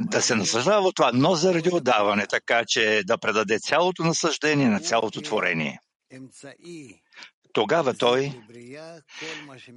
да 0.00 0.22
се 0.22 0.34
наслаждава 0.34 0.88
от 0.88 0.96
това, 0.96 1.10
но 1.14 1.34
заради 1.34 1.70
отдаване, 1.72 2.26
така 2.26 2.62
че 2.66 3.02
да 3.06 3.18
предаде 3.18 3.58
цялото 3.58 4.04
наслаждение 4.04 4.68
на 4.68 4.80
цялото 4.80 5.20
творение. 5.20 5.78
Тогава 7.56 7.94
той, 7.94 8.32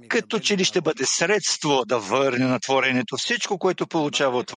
като 0.08 0.38
че 0.38 0.56
ли 0.56 0.64
ще 0.64 0.80
бъде 0.80 1.06
средство 1.06 1.82
да 1.86 1.98
върне 1.98 2.44
на 2.46 2.60
творението 2.60 3.16
всичко, 3.16 3.58
което 3.58 3.86
получава 3.86 4.38
от 4.38 4.52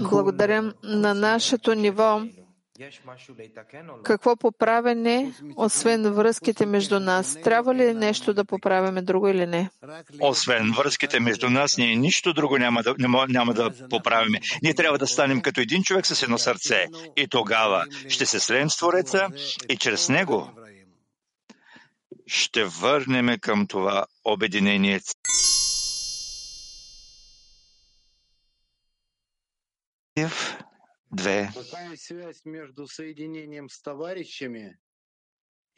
Благодарим 0.00 0.72
на 0.82 1.14
нашето 1.14 1.74
ниво. 1.74 2.20
Какво 4.02 4.36
поправяне, 4.36 5.32
освен 5.56 6.12
връзките 6.12 6.66
между 6.66 7.00
нас? 7.00 7.38
Трябва 7.44 7.74
ли 7.74 7.94
нещо 7.94 8.34
да 8.34 8.44
поправяме 8.44 9.02
друго 9.02 9.28
или 9.28 9.46
не? 9.46 9.70
Освен 10.20 10.72
връзките 10.76 11.20
между 11.20 11.50
нас, 11.50 11.76
ние 11.76 11.96
нищо 11.96 12.32
друго 12.32 12.58
няма 12.58 12.82
да, 12.82 12.94
няма 13.28 13.54
да 13.54 13.88
поправим. 13.90 14.34
Ние 14.62 14.74
трябва 14.74 14.98
да 14.98 15.06
станем 15.06 15.40
като 15.40 15.60
един 15.60 15.82
човек 15.82 16.06
с 16.06 16.22
едно 16.22 16.38
сърце. 16.38 16.86
И 17.16 17.28
тогава 17.28 17.84
ще 18.08 18.26
се 18.26 18.40
слеем 18.40 18.70
с 18.70 18.76
Твореца 18.76 19.28
и 19.68 19.76
чрез 19.76 20.08
него 20.08 20.50
ще 22.26 22.64
върнем 22.64 23.38
към 23.40 23.66
това 23.66 24.04
обединение. 24.24 25.00
Две. 31.12 31.50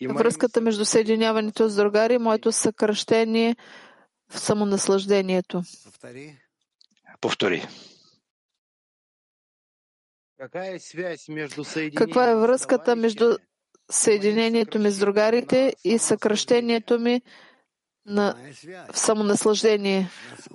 Връзката 0.02 0.60
между 0.60 0.84
съединяването 0.84 1.68
с 1.68 1.76
другари, 1.76 2.18
моето 2.18 2.52
съкръщение 2.52 3.56
в 4.30 4.38
самонаслаждението. 4.38 5.62
Повтори. 7.20 7.66
Каква 11.94 12.30
е 12.30 12.36
връзката 12.36 12.96
между 12.96 13.36
съединението 13.90 14.78
ми 14.78 14.90
с 14.90 14.98
другарите 14.98 15.74
и 15.84 15.98
съкръщението 15.98 16.98
ми 16.98 17.22
на 18.06 18.36
в 18.92 18.98
самонаслаждение? 18.98 20.10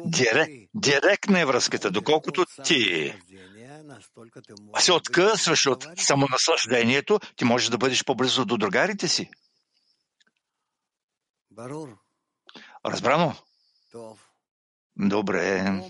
Дирек, 0.05 0.49
директна 0.75 1.39
е 1.39 1.45
връзката, 1.45 1.91
доколкото 1.91 2.45
ти 2.63 3.13
се 4.79 4.91
откъсваш 4.91 5.65
от 5.65 5.87
самонаслаждението, 5.97 7.19
ти 7.35 7.45
можеш 7.45 7.69
да 7.69 7.77
бъдеш 7.77 8.05
по-близо 8.05 8.45
до 8.45 8.57
другарите 8.57 9.07
си. 9.07 9.29
Разбрано? 12.85 13.35
Добре. 14.97 15.81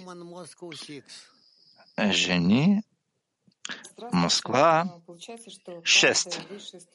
Жени. 2.12 2.84
Москва. 4.14 4.86
6. 5.08 6.46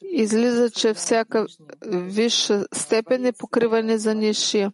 Излиза, 0.01 0.71
че 0.71 0.93
всяка 0.93 1.45
висша 1.85 2.65
степен 2.73 3.25
е 3.25 3.31
покриване 3.31 3.97
за 3.97 4.15
нишия. 4.15 4.71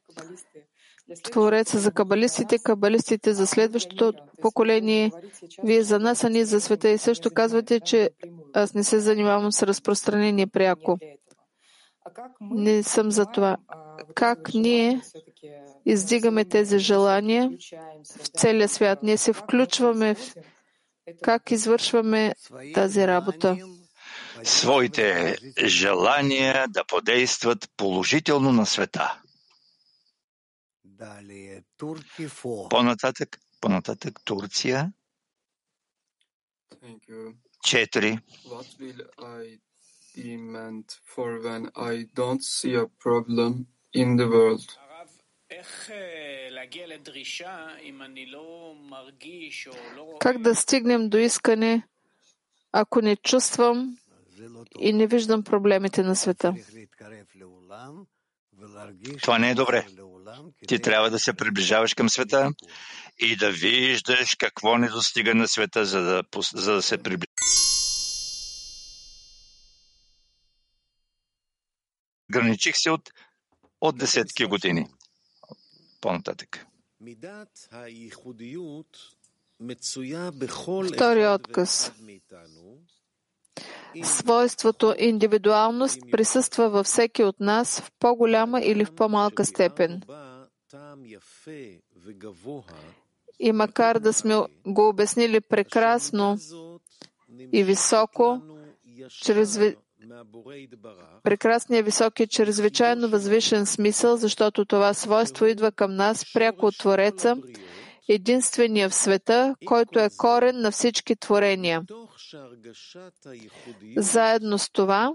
Твореца 1.24 1.80
за 1.80 1.92
кабалистите, 1.92 2.58
кабалистите 2.60 3.34
за 3.34 3.48
следващото 3.48 4.14
поколение. 4.42 5.12
Вие 5.64 5.84
за 5.84 6.00
нас, 6.00 6.24
а 6.24 6.30
ние 6.30 6.46
за 6.46 6.62
света. 6.62 6.90
И 6.90 6.98
също 6.98 7.32
казвате, 7.32 7.80
че 7.80 8.10
аз 8.54 8.74
не 8.74 8.84
се 8.84 9.00
занимавам 9.00 9.52
с 9.52 9.64
разпространение 9.64 10.48
пряко. 10.48 10.98
Не 12.42 12.84
съм 12.84 13.12
за 13.12 13.26
това. 13.26 13.58
Как 14.16 14.54
ние 14.54 15.02
издигаме 15.86 16.46
тези 16.46 16.80
желания 16.80 17.50
в 18.22 18.28
целия 18.28 18.68
свят? 18.70 19.00
Ние 19.04 19.18
се 19.18 19.34
включваме 19.34 20.16
в 20.16 20.34
как 21.22 21.52
извършваме 21.52 22.34
тази 22.74 23.08
работа? 23.08 23.58
Своите 24.44 25.38
желания 25.66 26.66
да 26.70 26.84
подействат 26.86 27.70
положително 27.78 28.52
на 28.52 28.66
света. 28.66 29.22
По-нататък, 32.70 33.40
по-нататък 33.62 34.20
Турция. 34.26 34.94
Четири. 37.64 38.20
What 38.46 38.68
will 38.80 39.02
I 39.18 39.60
demand 40.16 40.86
for 41.14 41.30
when 41.48 41.64
I 41.76 42.06
don't 42.20 42.44
see 42.44 42.74
a 42.76 42.88
problem 43.06 43.52
in 43.94 44.16
the 44.18 44.28
world? 44.28 44.78
Как 50.20 50.42
да 50.42 50.56
стигнем 50.56 51.10
до 51.10 51.18
искане, 51.18 51.88
ако 52.72 53.02
не 53.02 53.16
чувствам 53.16 53.98
и 54.80 54.94
не 54.94 55.08
виждам 55.08 55.44
проблемите 55.44 56.04
на 56.04 56.16
света? 56.16 56.56
Това 59.22 59.40
не 59.40 59.50
е 59.50 59.56
добре. 59.56 59.88
Ти 60.68 60.80
трябва 60.80 61.10
да 61.10 61.20
се 61.20 61.34
приближаваш 61.34 61.94
към 61.94 62.10
света 62.10 62.52
и 63.20 63.36
да 63.36 63.52
виждаш 63.52 64.36
какво 64.36 64.78
не 64.78 64.90
достига 64.90 65.36
на 65.36 65.48
света, 65.48 65.86
за 65.86 66.02
да, 66.02 66.24
за 66.54 66.74
да 66.74 66.82
се 66.82 66.98
приближиш. 66.98 67.28
Граничих 72.32 72.76
се 72.78 72.90
от, 72.90 73.10
от 73.82 73.98
десетки 73.98 74.46
години. 74.46 74.88
По-нататък. 76.02 76.66
Втори 80.94 81.28
отказ. 81.28 81.92
Свойството 84.04 84.96
индивидуалност 84.98 86.00
присъства 86.12 86.70
във 86.70 86.86
всеки 86.86 87.24
от 87.24 87.40
нас 87.40 87.80
в 87.80 87.92
по-голяма 88.00 88.62
или 88.62 88.86
в 88.86 88.96
по-малка 88.96 89.46
степен. 89.46 90.02
И 93.40 93.52
макар 93.52 94.00
да 94.00 94.14
сме 94.14 94.36
го 94.68 94.88
обяснили 94.88 95.42
прекрасно 95.42 96.38
и 97.52 97.64
високо, 97.64 98.42
чрез 99.10 99.60
прекрасния 101.24 101.84
високи 101.84 102.28
чрезвичайно 102.28 103.10
възвишен 103.10 103.66
смисъл, 103.66 104.18
защото 104.18 104.66
това 104.66 104.94
свойство 104.94 105.46
идва 105.46 105.72
към 105.72 105.96
нас 105.96 106.34
пряко 106.34 106.66
от 106.66 106.78
Твореца, 106.78 107.38
единствения 108.10 108.90
в 108.90 108.96
света, 108.96 109.56
който 109.66 110.00
е 110.00 110.10
корен 110.18 110.62
на 110.62 110.72
всички 110.72 111.16
творения. 111.16 111.82
Заедно 113.98 114.58
с 114.58 114.70
това, 114.70 115.14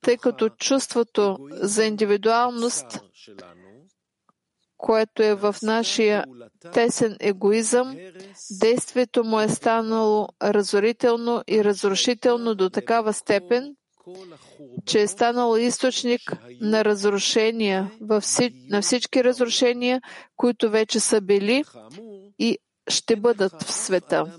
тъй 0.00 0.16
като 0.16 0.48
чувството 0.48 1.38
за 1.50 1.84
индивидуалност, 1.84 3.00
което 4.76 5.22
е 5.22 5.34
в 5.34 5.56
нашия 5.62 6.24
тесен 6.72 7.16
егоизъм, 7.20 7.96
действието 8.50 9.24
му 9.24 9.40
е 9.40 9.48
станало 9.48 10.28
разорително 10.42 11.42
и 11.48 11.64
разрушително 11.64 12.54
до 12.54 12.70
такава 12.70 13.12
степен, 13.12 13.76
че 14.86 15.00
е 15.00 15.06
станало 15.06 15.56
източник 15.56 16.20
на 16.60 16.84
разрушения, 16.84 17.90
на 18.70 18.82
всички 18.82 19.24
разрушения, 19.24 20.00
които 20.36 20.70
вече 20.70 21.00
са 21.00 21.20
били 21.20 21.64
и 22.38 22.58
ще 22.88 23.16
бъдат 23.16 23.62
в 23.62 23.72
света. 23.72 24.38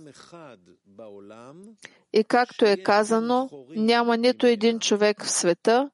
И 2.14 2.24
както 2.24 2.66
е 2.66 2.78
казано, 2.78 3.50
няма 3.70 4.18
нито 4.18 4.48
един 4.48 4.80
човек 4.80 5.24
в 5.24 5.32
света, 5.32 5.90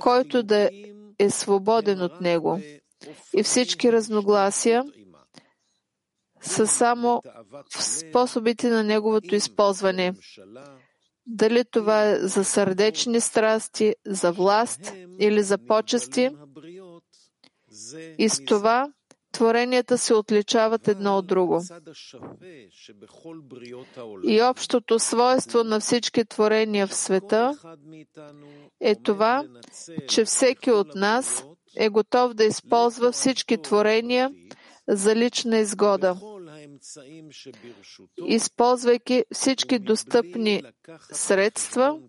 който 0.00 0.42
да 0.42 0.70
е 1.18 1.30
свободен 1.30 2.02
от 2.02 2.20
него. 2.20 2.60
И 3.36 3.42
всички 3.42 3.92
разногласия 3.92 4.84
са 6.40 6.66
само 6.66 7.22
в 7.74 7.82
способите 7.84 8.68
на 8.70 8.84
неговото 8.84 9.34
използване. 9.34 10.14
Дали 11.26 11.64
това 11.64 12.08
е 12.08 12.18
за 12.18 12.44
сърдечни 12.44 13.20
страсти, 13.20 13.94
за 14.06 14.32
власт 14.32 14.92
или 15.18 15.42
за 15.42 15.58
почести. 15.58 16.30
И 18.18 18.28
с 18.28 18.44
това 18.44 18.92
творенията 19.32 19.98
се 19.98 20.14
отличават 20.14 20.88
едно 20.88 21.18
от 21.18 21.26
друго. 21.26 21.62
И 24.24 24.42
общото 24.42 24.98
свойство 24.98 25.64
на 25.64 25.80
всички 25.80 26.24
творения 26.24 26.86
в 26.86 26.94
света 26.94 27.58
е 28.80 28.94
това, 28.94 29.44
че 30.08 30.24
всеки 30.24 30.70
от 30.70 30.94
нас 30.94 31.44
е 31.76 31.88
готов 31.88 32.34
да 32.34 32.44
използва 32.44 33.12
всички 33.12 33.62
творения 33.62 34.30
за 34.88 35.16
лична 35.16 35.58
изгода, 35.58 36.16
използвайки 38.26 39.24
всички 39.32 39.78
достъпни 39.78 40.62
средства 41.12 42.00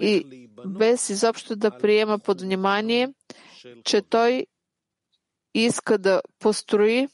и 0.00 0.48
без 0.66 1.10
изобщо 1.10 1.56
да 1.56 1.78
приема 1.78 2.18
под 2.18 2.40
внимание, 2.40 3.14
че 3.84 4.02
той 4.02 4.46
иска 5.54 5.98
да 5.98 6.22
построи 6.38 7.08